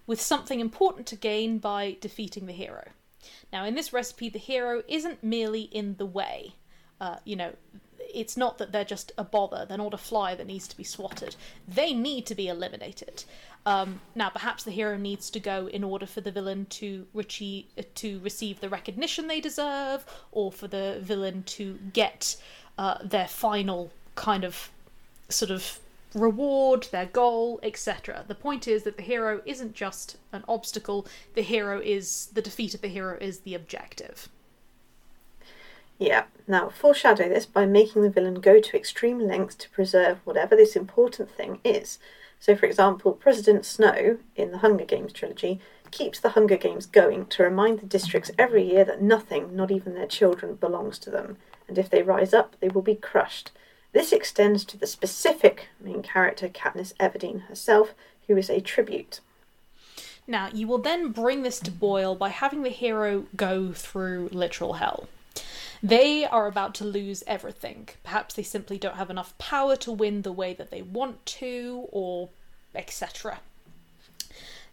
with 0.06 0.20
something 0.20 0.60
important 0.60 1.06
to 1.08 1.16
gain 1.16 1.58
by 1.58 1.96
defeating 2.00 2.46
the 2.46 2.52
hero. 2.52 2.88
Now, 3.52 3.64
in 3.64 3.74
this 3.74 3.92
recipe, 3.92 4.28
the 4.28 4.38
hero 4.38 4.82
isn't 4.88 5.22
merely 5.22 5.62
in 5.62 5.96
the 5.96 6.06
way. 6.06 6.54
Uh, 7.00 7.16
you 7.24 7.36
know, 7.36 7.52
it's 7.98 8.36
not 8.36 8.58
that 8.58 8.70
they're 8.70 8.84
just 8.84 9.12
a 9.18 9.24
bother, 9.24 9.64
they're 9.66 9.78
not 9.78 9.94
a 9.94 9.98
fly 9.98 10.34
that 10.34 10.46
needs 10.46 10.68
to 10.68 10.76
be 10.76 10.84
swatted. 10.84 11.36
They 11.66 11.92
need 11.92 12.26
to 12.26 12.34
be 12.34 12.48
eliminated. 12.48 13.24
Um, 13.66 14.00
now, 14.14 14.28
perhaps 14.28 14.62
the 14.64 14.70
hero 14.70 14.96
needs 14.96 15.30
to 15.30 15.40
go 15.40 15.68
in 15.68 15.82
order 15.82 16.06
for 16.06 16.20
the 16.20 16.30
villain 16.30 16.66
to, 16.66 17.06
rechi- 17.14 17.64
to 17.94 18.18
receive 18.20 18.60
the 18.60 18.68
recognition 18.68 19.26
they 19.26 19.40
deserve, 19.40 20.04
or 20.32 20.52
for 20.52 20.68
the 20.68 20.98
villain 21.00 21.44
to 21.44 21.78
get 21.92 22.36
uh, 22.76 22.98
their 23.02 23.26
final 23.26 23.90
kind 24.14 24.44
of 24.44 24.70
sort 25.28 25.50
of 25.50 25.80
reward, 26.14 26.88
their 26.90 27.06
goal, 27.06 27.60
etc. 27.62 28.24
The 28.26 28.34
point 28.34 28.68
is 28.68 28.84
that 28.84 28.96
the 28.96 29.02
hero 29.02 29.42
isn't 29.44 29.74
just 29.74 30.16
an 30.32 30.44
obstacle, 30.48 31.06
the 31.34 31.42
hero 31.42 31.80
is 31.80 32.28
the 32.32 32.42
defeat 32.42 32.74
of 32.74 32.80
the 32.80 32.88
hero 32.88 33.18
is 33.20 33.40
the 33.40 33.54
objective. 33.54 34.28
Yeah, 35.98 36.24
now 36.48 36.70
foreshadow 36.70 37.28
this 37.28 37.46
by 37.46 37.66
making 37.66 38.02
the 38.02 38.10
villain 38.10 38.40
go 38.40 38.60
to 38.60 38.76
extreme 38.76 39.20
lengths 39.20 39.54
to 39.56 39.70
preserve 39.70 40.18
whatever 40.24 40.56
this 40.56 40.74
important 40.74 41.30
thing 41.30 41.60
is. 41.64 41.98
So, 42.40 42.56
for 42.56 42.66
example, 42.66 43.12
President 43.12 43.64
Snow 43.64 44.18
in 44.36 44.50
the 44.50 44.58
Hunger 44.58 44.84
Games 44.84 45.12
trilogy 45.12 45.60
keeps 45.90 46.18
the 46.18 46.30
Hunger 46.30 46.56
Games 46.56 46.86
going 46.86 47.26
to 47.26 47.44
remind 47.44 47.78
the 47.78 47.86
districts 47.86 48.32
every 48.36 48.68
year 48.68 48.84
that 48.84 49.00
nothing, 49.00 49.54
not 49.54 49.70
even 49.70 49.94
their 49.94 50.06
children, 50.06 50.56
belongs 50.56 50.98
to 51.00 51.10
them, 51.10 51.36
and 51.68 51.78
if 51.78 51.88
they 51.88 52.02
rise 52.02 52.34
up, 52.34 52.56
they 52.60 52.68
will 52.68 52.82
be 52.82 52.96
crushed. 52.96 53.52
This 53.94 54.12
extends 54.12 54.64
to 54.64 54.76
the 54.76 54.88
specific 54.88 55.68
main 55.80 56.02
character, 56.02 56.48
Katniss 56.48 56.94
Everdeen 56.98 57.42
herself, 57.42 57.94
who 58.26 58.36
is 58.36 58.50
a 58.50 58.60
tribute. 58.60 59.20
Now, 60.26 60.48
you 60.52 60.66
will 60.66 60.78
then 60.78 61.12
bring 61.12 61.42
this 61.42 61.60
to 61.60 61.70
boil 61.70 62.16
by 62.16 62.30
having 62.30 62.64
the 62.64 62.70
hero 62.70 63.26
go 63.36 63.70
through 63.72 64.30
literal 64.32 64.74
hell. 64.74 65.08
They 65.80 66.24
are 66.24 66.48
about 66.48 66.74
to 66.76 66.84
lose 66.84 67.22
everything. 67.28 67.88
Perhaps 68.02 68.34
they 68.34 68.42
simply 68.42 68.78
don't 68.78 68.96
have 68.96 69.10
enough 69.10 69.38
power 69.38 69.76
to 69.76 69.92
win 69.92 70.22
the 70.22 70.32
way 70.32 70.54
that 70.54 70.72
they 70.72 70.82
want 70.82 71.24
to, 71.26 71.86
or 71.92 72.30
etc. 72.74 73.38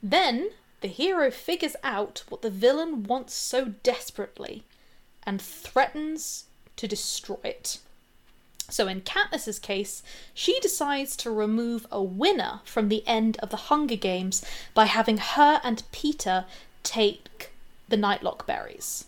Then 0.02 0.50
the 0.80 0.88
hero 0.88 1.30
figures 1.30 1.76
out 1.84 2.24
what 2.30 2.42
the 2.42 2.50
villain 2.50 3.04
wants 3.04 3.36
so 3.36 3.66
desperately 3.84 4.64
and 5.24 5.40
threatens 5.40 6.46
to 6.78 6.88
destroy 6.88 7.38
it. 7.44 7.78
So, 8.72 8.88
in 8.88 9.02
Katniss's 9.02 9.60
case, 9.60 10.02
she 10.34 10.60
decides 10.62 11.18
to 11.18 11.30
remove 11.30 11.86
a 11.92 12.02
winner 12.02 12.62
from 12.64 12.88
the 12.88 13.06
end 13.06 13.38
of 13.38 13.50
the 13.50 13.68
Hunger 13.68 13.98
Games 13.98 14.46
by 14.74 14.86
having 14.86 15.18
her 15.18 15.60
and 15.64 15.84
Peeta 15.92 16.46
take 16.84 17.52
the 17.90 17.98
Nightlock 17.98 18.46
berries. 18.46 19.06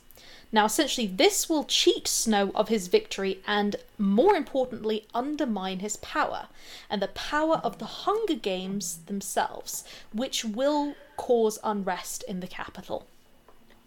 Now, 0.51 0.66
essentially, 0.66 1.07
this 1.07 1.49
will 1.49 1.64
cheat 1.64 2.07
Snow 2.07 2.51
of 2.53 2.68
his 2.68 2.88
victory 2.88 3.39
and, 3.47 3.78
more 3.97 4.36
importantly, 4.36 5.07
undermine 5.14 5.80
his 5.80 5.97
power 5.97 6.47
and 6.91 7.01
the 7.01 7.07
power 7.07 7.55
of 7.64 7.80
the 7.80 7.86
Hunger 7.86 8.36
Games 8.36 8.99
themselves, 9.07 9.84
which 10.11 10.45
will 10.45 10.93
cause 11.18 11.57
unrest 11.64 12.24
in 12.28 12.39
the 12.39 12.47
capital. 12.47 13.07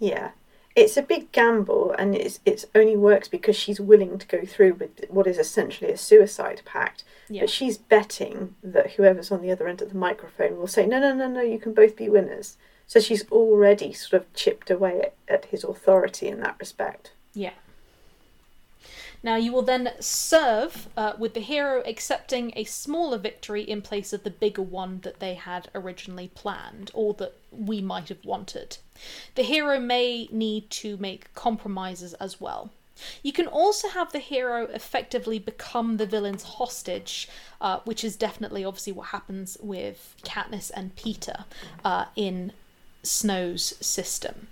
Yeah. 0.00 0.30
It's 0.76 0.96
a 0.96 1.02
big 1.02 1.32
gamble 1.32 1.92
and 1.98 2.14
it's 2.14 2.38
it's 2.44 2.66
only 2.74 2.96
works 2.96 3.28
because 3.28 3.56
she's 3.56 3.80
willing 3.80 4.18
to 4.18 4.26
go 4.26 4.44
through 4.44 4.74
with 4.74 5.06
what 5.08 5.26
is 5.26 5.38
essentially 5.38 5.90
a 5.90 5.96
suicide 5.96 6.62
pact. 6.64 7.02
Yeah. 7.28 7.42
But 7.42 7.50
she's 7.50 7.78
betting 7.78 8.54
that 8.62 8.92
whoever's 8.92 9.32
on 9.32 9.42
the 9.42 9.50
other 9.50 9.66
end 9.66 9.82
of 9.82 9.88
the 9.88 9.98
microphone 9.98 10.56
will 10.58 10.68
say, 10.68 10.86
No, 10.86 11.00
no, 11.00 11.14
no, 11.14 11.28
no, 11.28 11.40
you 11.40 11.58
can 11.58 11.74
both 11.74 11.96
be 11.96 12.08
winners. 12.08 12.56
So 12.86 13.00
she's 13.00 13.28
already 13.32 13.92
sort 13.92 14.22
of 14.22 14.32
chipped 14.34 14.70
away 14.70 15.00
at, 15.00 15.14
at 15.26 15.44
his 15.46 15.64
authority 15.64 16.28
in 16.28 16.40
that 16.40 16.56
respect. 16.60 17.12
Yeah. 17.34 17.54
Now 19.26 19.34
you 19.34 19.52
will 19.52 19.62
then 19.62 19.90
serve 19.98 20.88
uh, 20.96 21.14
with 21.18 21.34
the 21.34 21.40
hero 21.40 21.82
accepting 21.84 22.52
a 22.54 22.62
smaller 22.62 23.18
victory 23.18 23.62
in 23.62 23.82
place 23.82 24.12
of 24.12 24.22
the 24.22 24.30
bigger 24.30 24.62
one 24.62 25.00
that 25.00 25.18
they 25.18 25.34
had 25.34 25.68
originally 25.74 26.28
planned, 26.28 26.92
or 26.94 27.12
that 27.14 27.34
we 27.50 27.80
might 27.80 28.08
have 28.08 28.24
wanted. 28.24 28.78
The 29.34 29.42
hero 29.42 29.80
may 29.80 30.28
need 30.30 30.70
to 30.82 30.96
make 30.98 31.34
compromises 31.34 32.14
as 32.14 32.40
well. 32.40 32.70
You 33.24 33.32
can 33.32 33.48
also 33.48 33.88
have 33.88 34.12
the 34.12 34.20
hero 34.20 34.68
effectively 34.72 35.40
become 35.40 35.96
the 35.96 36.06
villain's 36.06 36.44
hostage, 36.44 37.28
uh, 37.60 37.80
which 37.84 38.04
is 38.04 38.14
definitely 38.14 38.64
obviously 38.64 38.92
what 38.92 39.08
happens 39.08 39.58
with 39.60 40.14
Katniss 40.22 40.70
and 40.72 40.94
Peeta 40.94 41.46
uh, 41.84 42.04
in 42.14 42.52
Snow's 43.02 43.74
system. 43.84 44.46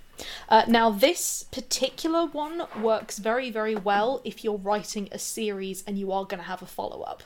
Uh, 0.49 0.63
now, 0.67 0.89
this 0.89 1.43
particular 1.43 2.25
one 2.25 2.63
works 2.81 3.17
very, 3.19 3.49
very 3.49 3.75
well 3.75 4.21
if 4.23 4.43
you're 4.43 4.57
writing 4.57 5.09
a 5.11 5.19
series 5.19 5.83
and 5.85 5.97
you 5.97 6.11
are 6.11 6.25
going 6.25 6.39
to 6.39 6.47
have 6.47 6.61
a 6.61 6.65
follow 6.65 7.01
up. 7.01 7.23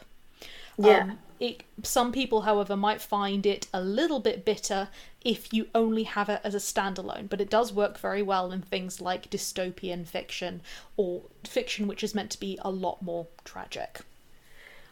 Yeah. 0.78 1.00
Um, 1.04 1.20
it, 1.40 1.64
some 1.84 2.12
people, 2.12 2.42
however, 2.42 2.76
might 2.76 3.02
find 3.02 3.46
it 3.46 3.68
a 3.74 3.82
little 3.82 4.20
bit 4.20 4.44
bitter 4.44 4.90
if 5.24 5.54
you 5.54 5.68
only 5.76 6.04
have 6.04 6.30
it 6.30 6.42
as 6.44 6.56
a 6.56 6.60
standalone, 6.60 7.30
but 7.30 7.42
it 7.42 7.50
does 7.50 7.74
work 7.74 7.98
very 7.98 8.22
well 8.22 8.52
in 8.52 8.62
things 8.62 9.02
like 9.02 9.30
dystopian 9.30 10.08
fiction 10.08 10.62
or 10.98 11.22
fiction 11.46 11.88
which 11.88 12.04
is 12.04 12.16
meant 12.16 12.30
to 12.32 12.40
be 12.40 12.58
a 12.62 12.70
lot 12.72 13.02
more 13.02 13.28
tragic. 13.44 14.02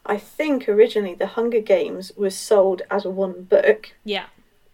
I 0.05 0.17
think 0.17 0.69
originally 0.69 1.15
the 1.15 1.27
Hunger 1.27 1.59
Games 1.59 2.13
was 2.15 2.35
sold 2.35 2.81
as 2.89 3.05
one 3.05 3.43
book 3.43 3.93
Yeah. 4.05 4.25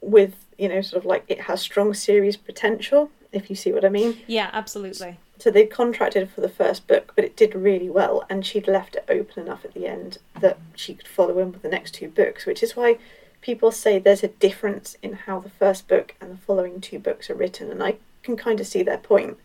with, 0.02 0.36
you 0.64 0.70
know, 0.70 0.80
sort 0.80 1.03
of 1.03 1.05
like 1.05 1.26
it 1.28 1.41
has 1.41 1.59
strong 1.59 1.93
series 1.93 2.38
potential, 2.38 3.11
if 3.34 3.49
you 3.49 3.55
see 3.55 3.74
what 3.74 3.84
I 3.84 3.89
mean. 3.89 4.18
Yeah, 4.28 4.49
absolutely. 4.53 5.20
So 5.38 5.51
they 5.51 5.66
contracted 5.66 6.30
for 6.30 6.39
the 6.39 6.47
first 6.47 6.88
book, 6.88 7.11
but 7.18 7.26
it 7.26 7.36
did 7.36 7.53
really 7.53 7.89
well, 7.89 8.24
and 8.30 8.45
she'd 8.45 8.70
left 8.70 8.95
it 8.95 9.03
open 9.09 9.43
enough 9.43 9.66
at 9.66 9.74
the 9.74 9.86
end 9.86 10.20
that 10.39 10.57
she 10.74 10.93
could 10.93 11.07
follow 11.07 11.38
in 11.39 11.51
with 11.51 11.64
the 11.64 11.68
next 11.68 11.95
two 11.95 12.07
books, 12.07 12.45
which 12.45 12.64
is 12.64 12.78
why 12.78 12.97
people 13.41 13.72
say 13.72 13.99
there's 13.99 14.24
a 14.24 14.30
difference 14.30 14.95
in 15.01 15.14
how 15.14 15.38
the 15.38 15.49
first 15.49 15.89
book 15.89 16.16
and 16.22 16.32
the 16.32 16.38
following 16.38 16.80
two 16.80 16.97
books 16.97 17.30
are 17.30 17.36
written, 17.36 17.70
and 17.70 17.84
I 17.84 17.97
can 18.22 18.38
kind 18.38 18.61
of 18.61 18.68
see 18.68 18.84
their 18.84 18.97
point. 18.97 19.38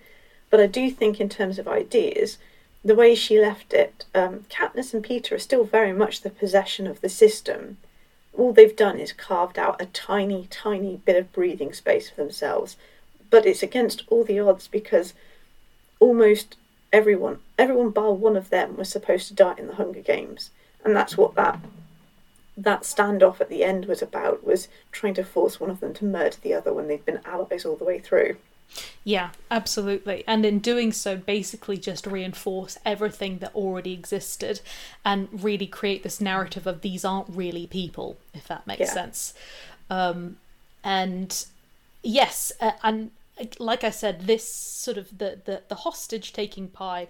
But 0.50 0.60
I 0.60 0.68
do 0.68 0.88
think, 0.88 1.20
in 1.20 1.28
terms 1.28 1.58
of 1.58 1.66
ideas, 1.66 2.38
the 2.84 2.94
way 2.94 3.16
she 3.16 3.40
left 3.40 3.74
it, 3.74 4.04
um, 4.14 4.44
Katniss 4.48 4.94
and 4.94 5.04
Peeta 5.04 5.32
are 5.32 5.38
still 5.40 5.64
very 5.64 5.92
much 5.92 6.20
the 6.20 6.30
possession 6.30 6.86
of 6.86 7.00
the 7.00 7.08
system. 7.08 7.78
All 8.38 8.52
they've 8.52 8.74
done 8.74 9.00
is 9.00 9.12
carved 9.12 9.58
out 9.58 9.82
a 9.82 9.86
tiny, 9.86 10.46
tiny 10.48 10.96
bit 11.04 11.16
of 11.16 11.32
breathing 11.32 11.72
space 11.72 12.08
for 12.08 12.16
themselves, 12.16 12.76
but 13.30 13.44
it's 13.44 13.64
against 13.64 14.04
all 14.08 14.22
the 14.22 14.38
odds 14.38 14.68
because 14.68 15.12
almost 15.98 16.56
everyone, 16.92 17.40
everyone 17.58 17.90
bar 17.90 18.12
one 18.12 18.36
of 18.36 18.50
them, 18.50 18.76
was 18.76 18.88
supposed 18.88 19.26
to 19.26 19.34
die 19.34 19.56
in 19.58 19.66
the 19.66 19.74
Hunger 19.74 20.00
Games, 20.00 20.50
and 20.84 20.94
that's 20.94 21.18
what 21.18 21.34
that 21.34 21.58
that 22.56 22.82
standoff 22.82 23.40
at 23.40 23.48
the 23.48 23.64
end 23.64 23.86
was 23.86 24.02
about. 24.02 24.44
Was 24.44 24.68
trying 24.92 25.14
to 25.14 25.24
force 25.24 25.58
one 25.58 25.70
of 25.70 25.80
them 25.80 25.92
to 25.94 26.04
murder 26.04 26.36
the 26.40 26.54
other 26.54 26.72
when 26.72 26.86
they'd 26.86 27.04
been 27.04 27.20
allies 27.24 27.64
all 27.64 27.76
the 27.76 27.84
way 27.84 27.98
through. 27.98 28.36
Yeah, 29.04 29.30
absolutely. 29.50 30.24
And 30.26 30.44
in 30.44 30.58
doing 30.58 30.92
so, 30.92 31.16
basically 31.16 31.78
just 31.78 32.06
reinforce 32.06 32.78
everything 32.84 33.38
that 33.38 33.54
already 33.54 33.92
existed 33.92 34.60
and 35.04 35.28
really 35.32 35.66
create 35.66 36.02
this 36.02 36.20
narrative 36.20 36.66
of 36.66 36.82
these 36.82 37.04
aren't 37.04 37.28
really 37.28 37.66
people, 37.66 38.18
if 38.34 38.46
that 38.48 38.66
makes 38.66 38.80
Yeah. 38.80 38.92
sense. 38.92 39.34
Um, 39.90 40.36
and 40.84 41.46
yes, 42.02 42.52
uh, 42.60 42.72
and 42.82 43.10
uh, 43.40 43.46
like 43.58 43.84
I 43.84 43.90
said, 43.90 44.26
this 44.26 44.52
sort 44.52 44.98
of 44.98 45.18
the, 45.18 45.40
the, 45.44 45.62
the 45.68 45.74
hostage 45.76 46.32
taking 46.32 46.68
pie 46.68 47.08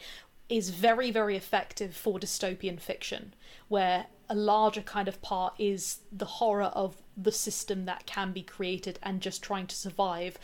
is 0.48 0.70
very, 0.70 1.10
very 1.10 1.36
effective 1.36 1.94
for 1.94 2.18
dystopian 2.18 2.80
fiction, 2.80 3.34
where 3.68 4.06
a 4.30 4.34
larger 4.34 4.82
kind 4.82 5.08
of 5.08 5.20
part 5.20 5.54
is 5.58 5.98
the 6.12 6.24
horror 6.24 6.70
of 6.74 6.96
the 7.16 7.32
system 7.32 7.84
that 7.86 8.06
can 8.06 8.32
be 8.32 8.42
created 8.42 8.98
and 9.02 9.20
just 9.20 9.42
trying 9.42 9.66
to 9.66 9.76
survive 9.76 10.38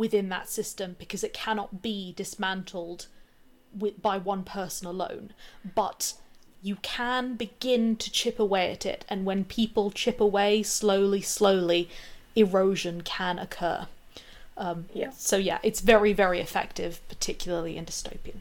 within 0.00 0.30
that 0.30 0.48
system 0.48 0.96
because 0.98 1.22
it 1.22 1.34
cannot 1.34 1.82
be 1.82 2.14
dismantled 2.16 3.06
with, 3.78 4.00
by 4.00 4.16
one 4.16 4.42
person 4.42 4.86
alone. 4.86 5.34
But 5.74 6.14
you 6.62 6.76
can 6.76 7.34
begin 7.36 7.96
to 7.96 8.10
chip 8.10 8.38
away 8.38 8.72
at 8.72 8.86
it, 8.86 9.04
and 9.10 9.26
when 9.26 9.44
people 9.44 9.90
chip 9.90 10.18
away 10.18 10.62
slowly, 10.62 11.20
slowly, 11.20 11.90
erosion 12.34 13.02
can 13.02 13.38
occur. 13.38 13.88
Um, 14.56 14.86
Yeah. 14.94 15.10
So, 15.10 15.36
yeah, 15.36 15.58
it's 15.62 15.80
very, 15.80 16.14
very 16.14 16.40
effective, 16.40 17.06
particularly 17.10 17.76
in 17.76 17.84
dystopian. 17.84 18.40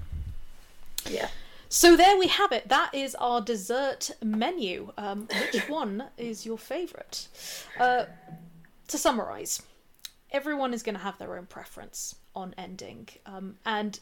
Yeah. 1.10 1.28
So 1.68 1.97
there 1.97 2.18
we 2.18 2.28
have 2.28 2.53
it. 2.53 2.70
That 2.70 2.95
is 2.95 3.16
our 3.16 3.41
dessert 3.41 4.12
menu. 4.24 4.93
Um, 4.97 5.28
which 5.51 5.68
one 5.82 6.05
is 6.18 6.45
your 6.45 6.57
favourite? 6.57 7.28
Uh, 7.78 8.05
to 8.88 8.97
summarise, 8.97 9.62
everyone 10.32 10.73
is 10.73 10.84
going 10.84 10.95
to 10.95 11.01
have 11.01 11.17
their 11.17 11.38
own 11.38 11.45
preference 11.45 12.15
on 12.36 12.53
ending, 12.57 13.09
um, 13.25 13.55
and 13.65 13.99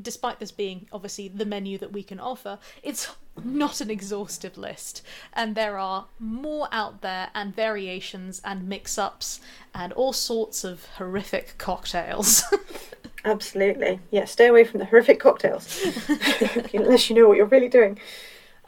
despite 0.00 0.40
this 0.40 0.50
being 0.50 0.86
obviously 0.90 1.28
the 1.28 1.44
menu 1.44 1.76
that 1.78 1.92
we 1.92 2.02
can 2.02 2.18
offer, 2.18 2.58
it's 2.82 3.14
not 3.44 3.80
an 3.80 3.90
exhaustive 3.90 4.56
list, 4.56 5.02
and 5.32 5.54
there 5.54 5.78
are 5.78 6.06
more 6.18 6.68
out 6.72 7.02
there 7.02 7.30
and 7.34 7.54
variations 7.54 8.40
and 8.44 8.68
mix-ups 8.68 9.40
and 9.74 9.92
all 9.92 10.12
sorts 10.12 10.64
of 10.64 10.86
horrific 10.96 11.54
cocktails. 11.58 12.42
Absolutely. 13.24 14.00
Yeah, 14.10 14.24
stay 14.24 14.48
away 14.48 14.64
from 14.64 14.80
the 14.80 14.86
horrific 14.86 15.20
cocktails. 15.20 15.80
Unless 16.74 17.08
you 17.08 17.14
know 17.14 17.28
what 17.28 17.36
you're 17.36 17.46
really 17.46 17.68
doing. 17.68 17.98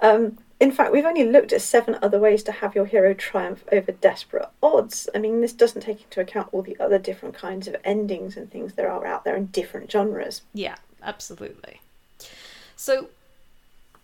Um, 0.00 0.38
in 0.64 0.72
fact, 0.72 0.92
we've 0.92 1.04
only 1.04 1.24
looked 1.24 1.52
at 1.52 1.60
seven 1.60 1.98
other 2.00 2.18
ways 2.18 2.42
to 2.44 2.50
have 2.50 2.74
your 2.74 2.86
hero 2.86 3.12
triumph 3.12 3.64
over 3.70 3.92
desperate 3.92 4.48
odds. 4.62 5.10
I 5.14 5.18
mean, 5.18 5.42
this 5.42 5.52
doesn't 5.52 5.82
take 5.82 6.02
into 6.02 6.22
account 6.22 6.48
all 6.52 6.62
the 6.62 6.78
other 6.80 6.98
different 6.98 7.34
kinds 7.34 7.68
of 7.68 7.76
endings 7.84 8.34
and 8.34 8.50
things 8.50 8.72
there 8.72 8.90
are 8.90 9.04
out 9.04 9.24
there 9.24 9.36
in 9.36 9.46
different 9.48 9.92
genres. 9.92 10.40
Yeah, 10.54 10.76
absolutely. 11.02 11.82
So 12.76 13.08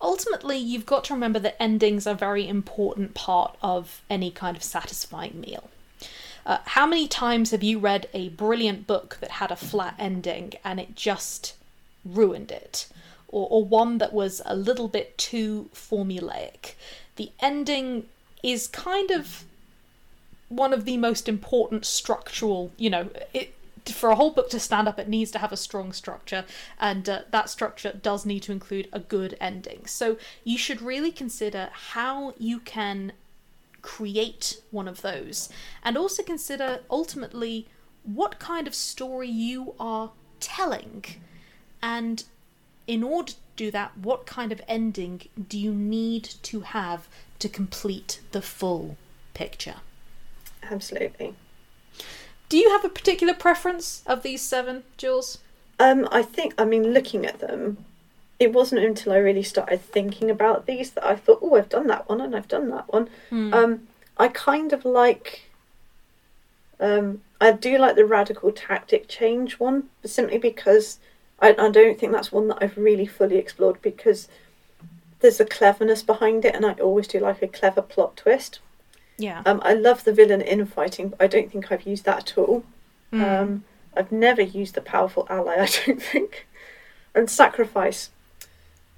ultimately, 0.02 0.58
you've 0.58 0.84
got 0.84 1.02
to 1.04 1.14
remember 1.14 1.38
that 1.38 1.60
endings 1.62 2.06
are 2.06 2.12
a 2.12 2.18
very 2.18 2.46
important 2.46 3.14
part 3.14 3.56
of 3.62 4.02
any 4.10 4.30
kind 4.30 4.54
of 4.54 4.62
satisfying 4.62 5.40
meal. 5.40 5.70
Uh, 6.44 6.58
how 6.66 6.86
many 6.86 7.08
times 7.08 7.52
have 7.52 7.62
you 7.62 7.78
read 7.78 8.06
a 8.12 8.28
brilliant 8.28 8.86
book 8.86 9.16
that 9.22 9.30
had 9.30 9.50
a 9.50 9.56
flat 9.56 9.94
ending 9.98 10.52
and 10.62 10.78
it 10.78 10.94
just 10.94 11.54
ruined 12.04 12.50
it? 12.50 12.86
Or, 13.32 13.46
or 13.48 13.64
one 13.64 13.98
that 13.98 14.12
was 14.12 14.42
a 14.44 14.56
little 14.56 14.88
bit 14.88 15.16
too 15.16 15.70
formulaic? 15.72 16.74
The 17.16 17.30
ending 17.38 18.06
is 18.42 18.66
kind 18.66 19.10
of 19.10 19.44
one 20.48 20.72
of 20.72 20.84
the 20.84 20.96
most 20.96 21.28
important 21.28 21.86
structural, 21.86 22.72
you 22.76 22.90
know, 22.90 23.10
it, 23.32 23.54
for 23.86 24.10
a 24.10 24.16
whole 24.16 24.32
book 24.32 24.50
to 24.50 24.58
stand 24.58 24.88
up, 24.88 24.98
it 24.98 25.08
needs 25.08 25.30
to 25.30 25.38
have 25.38 25.52
a 25.52 25.56
strong 25.56 25.92
structure, 25.92 26.44
and 26.78 27.08
uh, 27.08 27.20
that 27.30 27.48
structure 27.48 27.92
does 28.02 28.26
need 28.26 28.42
to 28.42 28.52
include 28.52 28.88
a 28.92 28.98
good 28.98 29.36
ending. 29.40 29.86
So 29.86 30.16
you 30.42 30.58
should 30.58 30.82
really 30.82 31.12
consider 31.12 31.70
how 31.72 32.34
you 32.36 32.58
can 32.58 33.12
create 33.80 34.60
one 34.70 34.88
of 34.88 35.02
those, 35.02 35.48
and 35.84 35.96
also 35.96 36.22
consider 36.22 36.80
ultimately 36.90 37.68
what 38.02 38.40
kind 38.40 38.66
of 38.66 38.74
story 38.74 39.28
you 39.28 39.74
are 39.78 40.10
telling, 40.40 41.04
and 41.80 42.24
in 42.86 43.02
order 43.02 43.32
to 43.32 43.38
do 43.56 43.70
that, 43.70 43.96
what 43.96 44.26
kind 44.26 44.52
of 44.52 44.60
ending 44.66 45.22
do 45.48 45.58
you 45.58 45.72
need 45.72 46.24
to 46.42 46.60
have 46.60 47.08
to 47.38 47.48
complete 47.48 48.20
the 48.32 48.42
full 48.42 48.96
picture? 49.34 49.76
Absolutely. 50.62 51.34
Do 52.48 52.56
you 52.56 52.70
have 52.70 52.84
a 52.84 52.88
particular 52.88 53.34
preference 53.34 54.02
of 54.06 54.22
these 54.22 54.42
seven, 54.42 54.82
Jules? 54.96 55.38
Um, 55.78 56.08
I 56.10 56.22
think, 56.22 56.54
I 56.58 56.64
mean, 56.64 56.92
looking 56.92 57.24
at 57.24 57.38
them, 57.38 57.84
it 58.38 58.52
wasn't 58.52 58.82
until 58.84 59.12
I 59.12 59.18
really 59.18 59.42
started 59.42 59.80
thinking 59.82 60.30
about 60.30 60.66
these 60.66 60.90
that 60.92 61.04
I 61.04 61.14
thought, 61.14 61.40
oh, 61.42 61.56
I've 61.56 61.68
done 61.68 61.86
that 61.88 62.08
one 62.08 62.20
and 62.20 62.34
I've 62.34 62.48
done 62.48 62.70
that 62.70 62.92
one. 62.92 63.08
Um, 63.54 63.88
I 64.16 64.28
kind 64.28 64.72
of 64.72 64.84
like. 64.84 65.50
Um, 66.80 67.20
I 67.42 67.52
do 67.52 67.76
like 67.76 67.96
the 67.96 68.06
radical 68.06 68.52
tactic 68.52 69.06
change 69.08 69.58
one, 69.58 69.90
simply 70.04 70.38
because 70.38 70.98
I, 71.40 71.50
I 71.58 71.70
don't 71.70 71.98
think 71.98 72.12
that's 72.12 72.32
one 72.32 72.48
that 72.48 72.58
I've 72.60 72.76
really 72.76 73.06
fully 73.06 73.36
explored 73.36 73.80
because 73.82 74.28
there's 75.20 75.40
a 75.40 75.44
cleverness 75.44 76.02
behind 76.02 76.44
it, 76.44 76.54
and 76.54 76.64
I 76.64 76.72
always 76.74 77.06
do 77.06 77.20
like 77.20 77.42
a 77.42 77.48
clever 77.48 77.82
plot 77.82 78.16
twist. 78.16 78.60
Yeah. 79.18 79.42
Um, 79.44 79.60
I 79.64 79.74
love 79.74 80.04
the 80.04 80.12
villain 80.12 80.40
infighting, 80.40 81.10
but 81.10 81.22
I 81.22 81.26
don't 81.26 81.50
think 81.50 81.70
I've 81.70 81.86
used 81.86 82.04
that 82.06 82.30
at 82.30 82.38
all. 82.38 82.64
Mm. 83.12 83.42
Um, 83.42 83.64
I've 83.96 84.12
never 84.12 84.42
used 84.42 84.74
the 84.74 84.80
powerful 84.80 85.26
ally. 85.28 85.54
I 85.58 85.68
don't 85.86 86.02
think. 86.02 86.46
And 87.14 87.28
sacrifice, 87.28 88.10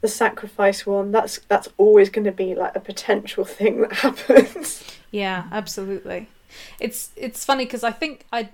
the 0.01 0.09
sacrifice 0.09 0.87
one. 0.87 1.11
That's 1.13 1.39
that's 1.49 1.69
always 1.77 2.09
going 2.09 2.25
to 2.25 2.33
be 2.33 2.55
like 2.55 2.77
a 2.77 2.81
potential 2.81 3.45
thing 3.45 3.81
that 3.83 3.93
happens. 4.05 4.85
Yeah, 5.11 5.49
absolutely. 5.51 6.29
It's 6.79 7.11
it's 7.17 7.45
funny 7.45 7.65
because 7.65 7.83
I 7.83 7.91
think 7.91 8.27
I 8.33 8.51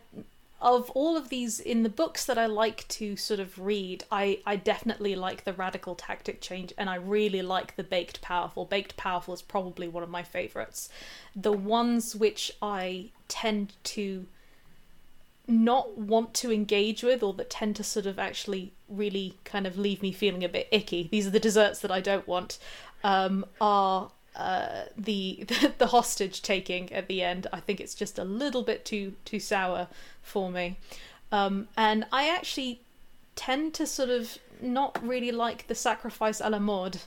of 0.60 0.90
all 0.90 1.16
of 1.16 1.28
these 1.28 1.60
in 1.60 1.84
the 1.84 1.88
books 1.88 2.24
that 2.24 2.36
I 2.36 2.46
like 2.46 2.86
to 2.88 3.16
sort 3.16 3.38
of 3.38 3.58
read, 3.58 4.04
I 4.10 4.40
I 4.44 4.56
definitely 4.56 5.14
like 5.14 5.44
the 5.44 5.52
radical 5.52 5.94
tactic 5.94 6.40
change 6.40 6.72
and 6.76 6.90
I 6.90 6.96
really 6.96 7.42
like 7.42 7.76
the 7.76 7.84
baked 7.84 8.20
powerful. 8.20 8.64
Baked 8.64 8.96
powerful 8.96 9.34
is 9.34 9.42
probably 9.42 9.86
one 9.86 10.02
of 10.02 10.10
my 10.10 10.22
favorites. 10.22 10.88
The 11.36 11.52
ones 11.52 12.16
which 12.16 12.50
I 12.60 13.10
tend 13.28 13.74
to 13.84 14.26
not 15.46 15.96
want 15.96 16.34
to 16.34 16.52
engage 16.52 17.02
with 17.02 17.22
or 17.22 17.32
that 17.34 17.50
tend 17.50 17.76
to 17.76 17.84
sort 17.84 18.06
of 18.06 18.18
actually 18.18 18.72
really 18.88 19.38
kind 19.44 19.66
of 19.66 19.78
leave 19.78 20.02
me 20.02 20.12
feeling 20.12 20.44
a 20.44 20.48
bit 20.48 20.68
icky. 20.70 21.08
These 21.10 21.26
are 21.26 21.30
the 21.30 21.40
desserts 21.40 21.80
that 21.80 21.90
I 21.90 22.00
don't 22.00 22.26
want. 22.26 22.58
Um, 23.04 23.46
are 23.60 24.10
uh, 24.38 24.84
the 24.96 25.46
the 25.78 25.88
hostage 25.88 26.40
taking 26.42 26.92
at 26.92 27.08
the 27.08 27.22
end. 27.22 27.46
I 27.52 27.60
think 27.60 27.80
it's 27.80 27.94
just 27.94 28.18
a 28.18 28.24
little 28.24 28.62
bit 28.62 28.84
too 28.84 29.14
too 29.24 29.40
sour 29.40 29.88
for 30.22 30.50
me, 30.50 30.76
um, 31.32 31.68
and 31.76 32.06
I 32.12 32.28
actually 32.28 32.80
tend 33.36 33.74
to 33.74 33.86
sort 33.86 34.10
of 34.10 34.38
not 34.60 34.98
really 35.06 35.30
like 35.32 35.66
the 35.66 35.74
sacrifice 35.74 36.40
a 36.40 36.50
la 36.50 36.58
mode. 36.58 36.98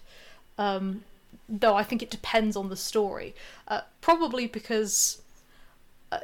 Um, 0.57 1.03
though 1.47 1.75
I 1.75 1.83
think 1.83 2.01
it 2.01 2.09
depends 2.09 2.55
on 2.55 2.69
the 2.69 2.75
story. 2.75 3.35
Uh, 3.67 3.81
probably 3.99 4.47
because 4.47 5.20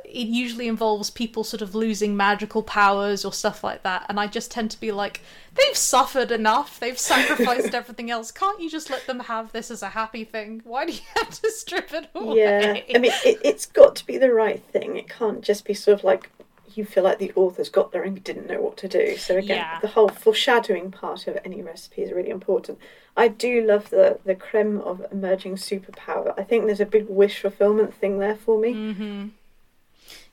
it 0.04 0.28
usually 0.28 0.68
involves 0.68 1.10
people 1.10 1.44
sort 1.44 1.62
of 1.62 1.74
losing 1.76 2.18
magical 2.18 2.62
powers 2.64 3.24
or 3.24 3.32
stuff 3.32 3.64
like 3.64 3.84
that, 3.84 4.06
and 4.10 4.20
I 4.20 4.28
just 4.28 4.52
tend 4.52 4.72
to 4.72 4.80
be 4.80 4.92
like, 4.92 5.22
they've 5.56 5.78
suffered 5.78 6.32
enough, 6.32 6.80
they've 6.80 7.00
sacrificed 7.00 7.74
everything 7.74 8.12
else. 8.12 8.32
Can't 8.32 8.60
you 8.62 8.70
just 8.70 8.90
let 8.90 9.08
them 9.08 9.22
have 9.22 9.52
this 9.52 9.72
as 9.72 9.82
a 9.82 9.90
happy 9.90 10.24
thing? 10.24 10.62
Why 10.66 10.86
do 10.86 10.92
you 10.94 11.00
have 11.16 11.30
to 11.42 11.52
strip 11.52 11.94
it 11.94 12.10
away? 12.14 12.38
Yeah, 12.38 12.96
I 12.96 13.00
mean, 13.00 13.12
it, 13.26 13.40
it's 13.44 13.66
got 13.66 13.96
to 13.98 14.06
be 14.06 14.18
the 14.18 14.34
right 14.34 14.64
thing. 14.64 14.98
It 14.98 15.08
can't 15.10 15.42
just 15.42 15.66
be 15.66 15.74
sort 15.74 16.00
of 16.00 16.04
like 16.04 16.30
you 16.76 16.86
feel 16.86 17.04
like 17.04 17.18
the 17.18 17.32
authors 17.36 17.70
got 17.70 17.92
there 17.92 18.04
and 18.04 18.24
didn't 18.24 18.46
know 18.48 18.62
what 18.62 18.78
to 18.78 18.88
do. 18.88 19.18
So 19.18 19.36
again, 19.38 19.58
Yeah. 19.58 19.80
the 19.80 19.88
whole 19.88 20.10
foreshadowing 20.10 20.92
part 20.92 21.26
of 21.26 21.38
any 21.44 21.64
recipe 21.64 22.04
is 22.04 22.12
really 22.12 22.30
important. 22.30 22.78
I 23.16 23.30
do 23.30 23.62
love 23.66 23.90
the 23.90 24.20
the 24.26 24.36
creme 24.36 24.80
of 24.82 25.04
emerging 25.12 25.56
superpower. 25.56 26.36
I 26.38 26.44
think 26.44 26.66
there's 26.68 26.80
a 26.80 26.86
big 26.86 27.08
wish 27.10 27.40
fulfillment 27.40 27.96
thing 27.96 28.20
there 28.20 28.36
for 28.36 28.60
me. 28.60 28.74
Mm-hmm. 28.76 29.28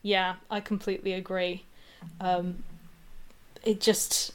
Yeah, 0.04 0.34
I 0.50 0.60
completely 0.60 1.14
agree. 1.14 1.64
Um, 2.20 2.62
it 3.64 3.80
just. 3.80 4.32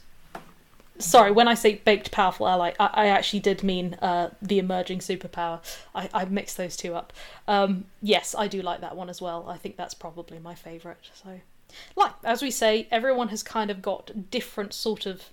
Sorry, 0.97 1.31
when 1.31 1.47
I 1.47 1.53
say 1.53 1.75
baked 1.75 2.11
powerful 2.11 2.45
ally, 2.45 2.73
I, 2.77 2.89
I 2.91 3.07
actually 3.07 3.39
did 3.39 3.63
mean 3.63 3.93
uh, 4.01 4.31
the 4.41 4.59
emerging 4.59 4.99
superpower. 4.99 5.61
I, 5.95 6.09
I 6.13 6.25
mixed 6.25 6.57
those 6.57 6.75
two 6.75 6.93
up. 6.93 7.13
Um, 7.47 7.85
yes, 8.01 8.35
I 8.37 8.47
do 8.47 8.61
like 8.61 8.81
that 8.81 8.97
one 8.97 9.09
as 9.09 9.21
well. 9.21 9.47
I 9.47 9.57
think 9.57 9.77
that's 9.77 9.93
probably 9.93 10.39
my 10.39 10.55
favourite. 10.55 10.97
So, 11.13 11.39
like 11.95 12.13
as 12.23 12.41
we 12.41 12.51
say, 12.51 12.87
everyone 12.91 13.29
has 13.29 13.43
kind 13.43 13.69
of 13.69 13.81
got 13.81 14.29
different 14.31 14.73
sort 14.73 15.05
of 15.05 15.29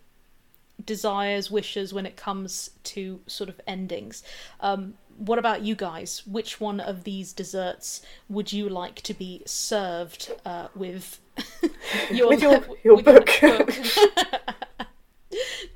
desires, 0.84 1.50
wishes 1.50 1.94
when 1.94 2.04
it 2.04 2.16
comes 2.16 2.70
to 2.84 3.20
sort 3.26 3.48
of 3.48 3.58
endings. 3.66 4.22
Um, 4.60 4.94
what 5.18 5.38
about 5.38 5.62
you 5.62 5.74
guys? 5.74 6.22
Which 6.26 6.60
one 6.60 6.80
of 6.80 7.04
these 7.04 7.32
desserts 7.32 8.02
would 8.28 8.52
you 8.52 8.68
like 8.68 8.96
to 9.02 9.14
be 9.14 9.42
served 9.46 10.32
uh, 10.44 10.68
with 10.74 11.20
your 12.12 12.28
With 12.28 12.42
your- 12.42 12.64
your 12.84 13.02
book. 13.02 13.28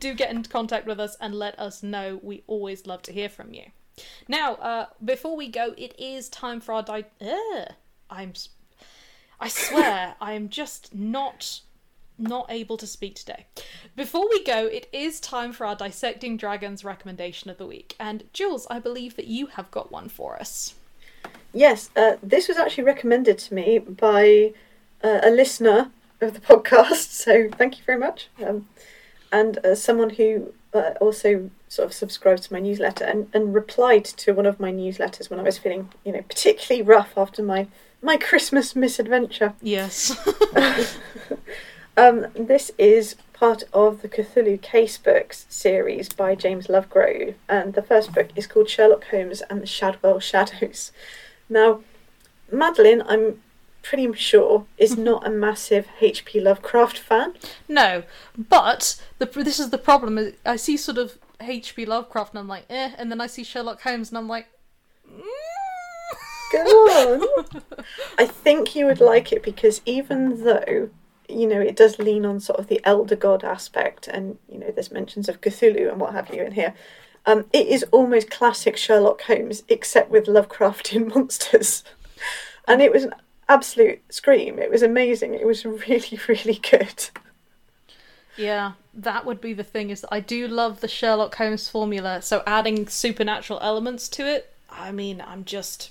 Do 0.00 0.14
get 0.14 0.30
in 0.30 0.42
contact 0.44 0.86
with 0.86 0.98
us 0.98 1.16
and 1.20 1.34
let 1.34 1.58
us 1.58 1.82
know. 1.82 2.18
We 2.22 2.42
always 2.46 2.86
love 2.86 3.02
to 3.02 3.12
hear 3.12 3.28
from 3.28 3.52
you. 3.52 3.64
Now, 4.28 4.54
uh, 4.54 4.86
before 5.04 5.36
we 5.36 5.48
go, 5.48 5.74
it 5.76 5.94
is 5.98 6.28
time 6.30 6.60
for 6.60 6.72
our 6.72 6.82
di- 6.82 7.04
Ugh, 7.20 7.68
I'm. 8.08 8.32
I 9.38 9.48
swear, 9.48 10.14
I 10.20 10.32
am 10.34 10.48
just 10.48 10.94
not 10.94 11.60
not 12.20 12.46
able 12.48 12.76
to 12.76 12.86
speak 12.86 13.14
today. 13.14 13.46
Before 13.96 14.28
we 14.28 14.44
go, 14.44 14.66
it 14.66 14.88
is 14.92 15.20
time 15.20 15.52
for 15.52 15.66
our 15.66 15.74
Dissecting 15.74 16.36
Dragons 16.36 16.84
recommendation 16.84 17.50
of 17.50 17.58
the 17.58 17.66
week. 17.66 17.96
And 17.98 18.24
Jules, 18.32 18.66
I 18.70 18.78
believe 18.78 19.16
that 19.16 19.26
you 19.26 19.46
have 19.46 19.70
got 19.70 19.90
one 19.90 20.08
for 20.08 20.36
us. 20.36 20.74
Yes, 21.52 21.90
uh, 21.96 22.16
this 22.22 22.48
was 22.48 22.56
actually 22.56 22.84
recommended 22.84 23.38
to 23.38 23.54
me 23.54 23.78
by 23.78 24.52
uh, 25.02 25.20
a 25.22 25.30
listener 25.30 25.90
of 26.20 26.34
the 26.34 26.40
podcast, 26.40 27.10
so 27.10 27.48
thank 27.48 27.78
you 27.78 27.84
very 27.84 27.98
much. 27.98 28.28
Um, 28.44 28.68
and 29.32 29.64
uh, 29.64 29.74
someone 29.74 30.10
who 30.10 30.52
uh, 30.74 30.92
also 31.00 31.50
sort 31.68 31.86
of 31.86 31.92
subscribed 31.92 32.44
to 32.44 32.52
my 32.52 32.60
newsletter 32.60 33.04
and, 33.04 33.28
and 33.32 33.54
replied 33.54 34.04
to 34.04 34.32
one 34.32 34.46
of 34.46 34.60
my 34.60 34.72
newsletters 34.72 35.30
when 35.30 35.40
I 35.40 35.42
was 35.42 35.58
feeling, 35.58 35.88
you 36.04 36.12
know, 36.12 36.22
particularly 36.22 36.82
rough 36.82 37.16
after 37.16 37.42
my, 37.42 37.68
my 38.02 38.16
Christmas 38.16 38.76
misadventure. 38.76 39.54
Yes. 39.62 40.16
Um, 41.96 42.26
this 42.34 42.70
is 42.78 43.16
part 43.32 43.64
of 43.72 44.02
the 44.02 44.08
Cthulhu 44.08 44.60
Casebooks 44.60 45.44
series 45.48 46.08
by 46.10 46.34
James 46.34 46.66
Lovegrove, 46.66 47.34
and 47.48 47.74
the 47.74 47.82
first 47.82 48.12
book 48.12 48.28
is 48.36 48.46
called 48.46 48.68
Sherlock 48.68 49.04
Holmes 49.04 49.42
and 49.48 49.62
the 49.62 49.66
Shadwell 49.66 50.20
Shadows. 50.20 50.92
Now, 51.52 51.80
Madeleine, 52.52 53.02
I'm 53.08 53.42
pretty 53.82 54.12
sure, 54.12 54.66
is 54.78 54.96
not 54.96 55.26
a 55.26 55.30
massive 55.30 55.88
H.P. 56.00 56.38
Lovecraft 56.38 56.96
fan. 56.96 57.34
no, 57.66 58.04
but 58.38 59.02
the 59.18 59.26
this 59.26 59.58
is 59.58 59.70
the 59.70 59.78
problem. 59.78 60.32
I 60.46 60.54
see 60.54 60.76
sort 60.76 60.96
of 60.98 61.18
H.P. 61.40 61.86
Lovecraft 61.86 62.34
and 62.34 62.38
I'm 62.38 62.46
like, 62.46 62.66
eh, 62.70 62.92
and 62.98 63.10
then 63.10 63.20
I 63.20 63.26
see 63.26 63.42
Sherlock 63.42 63.80
Holmes 63.80 64.10
and 64.10 64.18
I'm 64.18 64.28
like, 64.28 64.46
Go 66.52 66.60
on. 66.60 67.44
I 68.18 68.26
think 68.26 68.74
you 68.74 68.86
would 68.86 69.00
like 69.00 69.32
it 69.32 69.42
because 69.42 69.80
even 69.86 70.44
though 70.44 70.90
you 71.32 71.46
know 71.46 71.60
it 71.60 71.76
does 71.76 71.98
lean 71.98 72.24
on 72.24 72.40
sort 72.40 72.58
of 72.58 72.68
the 72.68 72.80
elder 72.84 73.16
god 73.16 73.44
aspect, 73.44 74.08
and 74.08 74.38
you 74.48 74.58
know 74.58 74.70
there's 74.70 74.90
mentions 74.90 75.28
of 75.28 75.40
Cthulhu 75.40 75.90
and 75.90 76.00
what 76.00 76.12
have 76.12 76.34
you 76.34 76.42
in 76.42 76.52
here, 76.52 76.74
um, 77.26 77.46
it 77.52 77.66
is 77.66 77.84
almost 77.90 78.30
classic 78.30 78.76
Sherlock 78.76 79.22
Holmes 79.22 79.62
except 79.68 80.10
with 80.10 80.26
Lovecraftian 80.26 81.14
monsters, 81.14 81.84
and 82.68 82.80
it 82.80 82.92
was 82.92 83.04
an 83.04 83.14
absolute 83.48 84.00
scream. 84.12 84.58
It 84.58 84.70
was 84.70 84.82
amazing. 84.82 85.34
It 85.34 85.46
was 85.46 85.64
really 85.64 86.18
really 86.28 86.54
good. 86.54 87.10
Yeah, 88.36 88.72
that 88.94 89.26
would 89.26 89.40
be 89.40 89.52
the 89.52 89.64
thing. 89.64 89.90
Is 89.90 90.06
I 90.10 90.20
do 90.20 90.48
love 90.48 90.80
the 90.80 90.88
Sherlock 90.88 91.34
Holmes 91.34 91.68
formula, 91.68 92.22
so 92.22 92.42
adding 92.46 92.88
supernatural 92.88 93.60
elements 93.60 94.08
to 94.10 94.26
it. 94.26 94.52
I 94.70 94.92
mean, 94.92 95.22
I'm 95.26 95.44
just, 95.44 95.90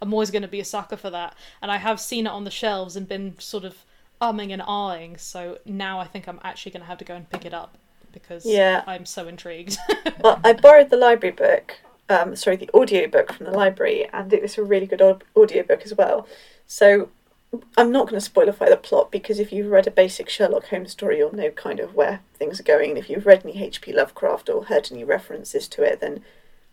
I'm 0.00 0.12
always 0.12 0.30
going 0.30 0.42
to 0.42 0.48
be 0.48 0.60
a 0.60 0.64
sucker 0.64 0.96
for 0.96 1.10
that, 1.10 1.36
and 1.62 1.70
I 1.70 1.76
have 1.76 2.00
seen 2.00 2.26
it 2.26 2.30
on 2.30 2.44
the 2.44 2.50
shelves 2.50 2.96
and 2.96 3.06
been 3.06 3.38
sort 3.38 3.64
of 3.64 3.84
umming 4.32 4.52
and 4.52 4.62
ahhing. 4.62 5.18
So 5.20 5.58
now 5.64 5.98
I 6.00 6.06
think 6.06 6.26
I'm 6.28 6.40
actually 6.42 6.72
going 6.72 6.82
to 6.82 6.86
have 6.88 6.98
to 6.98 7.04
go 7.04 7.14
and 7.14 7.28
pick 7.28 7.44
it 7.44 7.54
up 7.54 7.76
because 8.12 8.44
Yeah. 8.46 8.82
I'm 8.86 9.06
so 9.06 9.28
intrigued. 9.28 9.76
Well, 10.22 10.40
I 10.42 10.52
borrowed 10.54 10.88
the 10.90 10.96
library 10.96 11.34
book, 11.34 11.80
um, 12.08 12.34
sorry, 12.36 12.56
the 12.56 12.70
audio 12.72 13.06
book 13.08 13.32
from 13.32 13.44
the 13.46 13.52
library, 13.52 14.08
and 14.12 14.32
it 14.32 14.40
was 14.40 14.56
a 14.56 14.62
really 14.64 14.86
good 14.86 15.02
au- 15.02 15.18
audio 15.36 15.62
book 15.62 15.82
as 15.84 15.92
well. 15.94 16.26
So 16.66 17.10
I'm 17.76 17.92
not 17.92 18.08
going 18.08 18.20
to 18.20 18.30
spoilify 18.30 18.70
the 18.70 18.76
plot 18.78 19.10
because 19.12 19.38
if 19.38 19.52
you've 19.52 19.70
read 19.70 19.86
a 19.86 19.90
basic 19.90 20.28
Sherlock 20.30 20.68
Holmes 20.68 20.92
story, 20.92 21.18
you'll 21.18 21.34
know 21.36 21.50
kind 21.50 21.78
of 21.80 21.94
where 21.94 22.20
things 22.38 22.58
are 22.58 22.62
going. 22.64 22.90
And 22.90 22.98
if 22.98 23.10
you've 23.10 23.26
read 23.26 23.42
any 23.44 23.62
H.P. 23.62 23.92
Lovecraft 23.92 24.48
or 24.48 24.64
heard 24.64 24.88
any 24.90 25.04
references 25.04 25.68
to 25.68 25.82
it, 25.82 26.00
then 26.00 26.22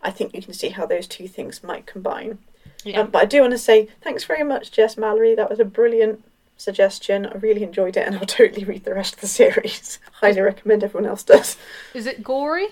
I 0.02 0.10
think 0.10 0.34
you 0.34 0.42
can 0.42 0.54
see 0.54 0.70
how 0.70 0.86
those 0.86 1.06
two 1.06 1.28
things 1.28 1.62
might 1.62 1.84
combine. 1.86 2.38
yeah. 2.84 3.00
Um, 3.00 3.10
but 3.10 3.22
I 3.22 3.26
do 3.26 3.40
want 3.42 3.52
to 3.52 3.58
say 3.58 3.88
thanks 4.00 4.24
very 4.24 4.42
much, 4.44 4.72
Jess 4.72 4.96
Mallory. 4.96 5.34
That 5.34 5.50
was 5.50 5.60
a 5.60 5.64
brilliant 5.64 6.24
suggestion. 6.56 7.26
I 7.26 7.34
really 7.38 7.62
enjoyed 7.62 7.96
it, 7.96 8.06
and 8.06 8.16
I'll 8.16 8.26
totally 8.26 8.64
read 8.64 8.84
the 8.84 8.94
rest 8.94 9.14
of 9.14 9.20
the 9.20 9.26
series. 9.26 9.98
Highly 10.12 10.40
recommend 10.40 10.84
everyone 10.84 11.08
else 11.08 11.22
does. 11.22 11.56
Is 11.94 12.06
it 12.06 12.22
gory? 12.22 12.68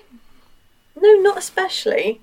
No, 1.01 1.15
not 1.21 1.39
especially. 1.39 2.21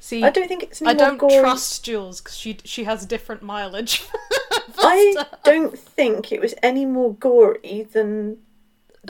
See, 0.00 0.22
I 0.24 0.30
don't 0.30 0.48
think 0.48 0.62
it's 0.62 0.80
any 0.82 0.90
I 0.90 0.94
don't 0.94 1.18
gory. 1.18 1.38
trust 1.38 1.84
Jules 1.84 2.20
because 2.20 2.36
she 2.36 2.58
she 2.64 2.84
has 2.84 3.06
different 3.06 3.42
mileage. 3.42 4.04
I 4.78 5.10
stuff. 5.12 5.42
don't 5.44 5.78
think 5.78 6.32
it 6.32 6.40
was 6.40 6.54
any 6.62 6.84
more 6.84 7.14
gory 7.14 7.86
than 7.92 8.38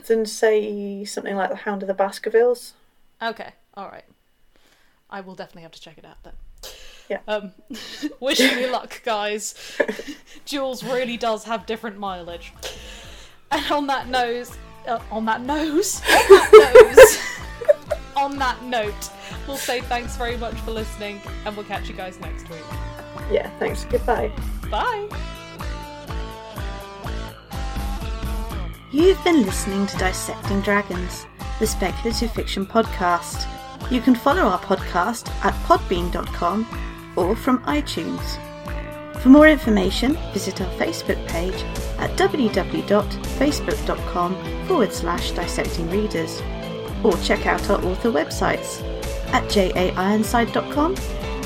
than 0.07 0.27
say 0.27 1.05
something 1.05 1.35
like 1.37 1.51
the 1.51 1.57
Hound 1.57 1.83
of 1.83 1.87
the 1.87 1.95
Baskervilles. 1.95 2.75
Okay, 3.23 3.53
all 3.75 3.89
right. 3.89 4.05
I 5.09 5.21
will 5.21 5.35
definitely 5.35 5.63
have 5.63 5.73
to 5.73 5.81
check 5.81 5.99
it 5.99 6.05
out 6.05 6.23
then. 6.25 6.35
Yeah. 7.09 7.21
Um, 7.29 7.53
wish 8.21 8.41
me 8.41 8.69
luck, 8.69 9.03
guys. 9.05 9.55
Jules 10.45 10.83
really 10.83 11.17
does 11.17 11.45
have 11.45 11.67
different 11.67 11.99
mileage. 11.99 12.53
And 13.51 13.71
on 13.71 13.87
that 13.87 14.09
note, 14.09 14.51
uh, 14.87 15.01
on 15.11 15.25
that 15.27 15.41
nose, 15.43 16.01
on 16.11 16.29
that 16.29 16.75
nose, 16.97 17.77
on 18.17 18.39
that 18.39 18.63
note, 18.63 19.11
we'll 19.47 19.57
say 19.57 19.81
thanks 19.83 20.17
very 20.17 20.37
much 20.37 20.55
for 20.61 20.73
listening, 20.73 21.21
and 21.45 21.57
we'll 21.57 21.67
catch 21.67 21.89
you 21.89 21.95
guys 21.95 22.19
next 22.21 22.49
week. 22.49 22.65
Yeah, 23.31 23.51
thanks. 23.59 23.85
Goodbye. 23.85 24.33
Bye. 24.71 25.09
You've 28.93 29.23
been 29.25 29.43
listening 29.45 29.87
to 29.89 29.97
Dissecting 29.99 30.61
Dragons, 30.63 31.27
the 31.59 31.67
speculative 31.67 32.33
fiction 32.33 32.65
podcast. 32.65 33.47
You 33.91 34.01
can 34.01 34.15
follow 34.15 34.43
our 34.43 34.59
podcast 34.59 35.29
at 35.45 35.55
podbean.com 35.65 36.65
or 37.17 37.35
from 37.35 37.59
iTunes. 37.65 38.39
For 39.21 39.31
more 39.31 39.49
information, 39.49 40.17
visit 40.33 40.61
our 40.61 40.71
Facebook 40.75 41.27
page 41.27 41.65
at 41.99 42.11
www.facebook.com 42.17 44.67
forward 44.67 44.93
slash 44.93 45.33
dissecting 45.33 45.91
readers 45.91 46.41
or 47.03 47.17
check 47.19 47.47
out 47.47 47.69
our 47.71 47.83
author 47.85 48.11
websites 48.11 48.83
at 49.33 49.45
jaironside.com 49.45 50.95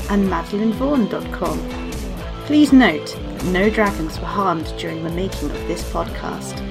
and 0.09 0.27
madeleinevaughan.com. 0.27 1.59
Please 2.45 2.73
note 2.73 3.07
that 3.07 3.45
no 3.45 3.69
dragons 3.69 4.19
were 4.19 4.25
harmed 4.25 4.73
during 4.77 5.03
the 5.03 5.09
making 5.09 5.49
of 5.49 5.67
this 5.67 5.83
podcast. 5.91 6.70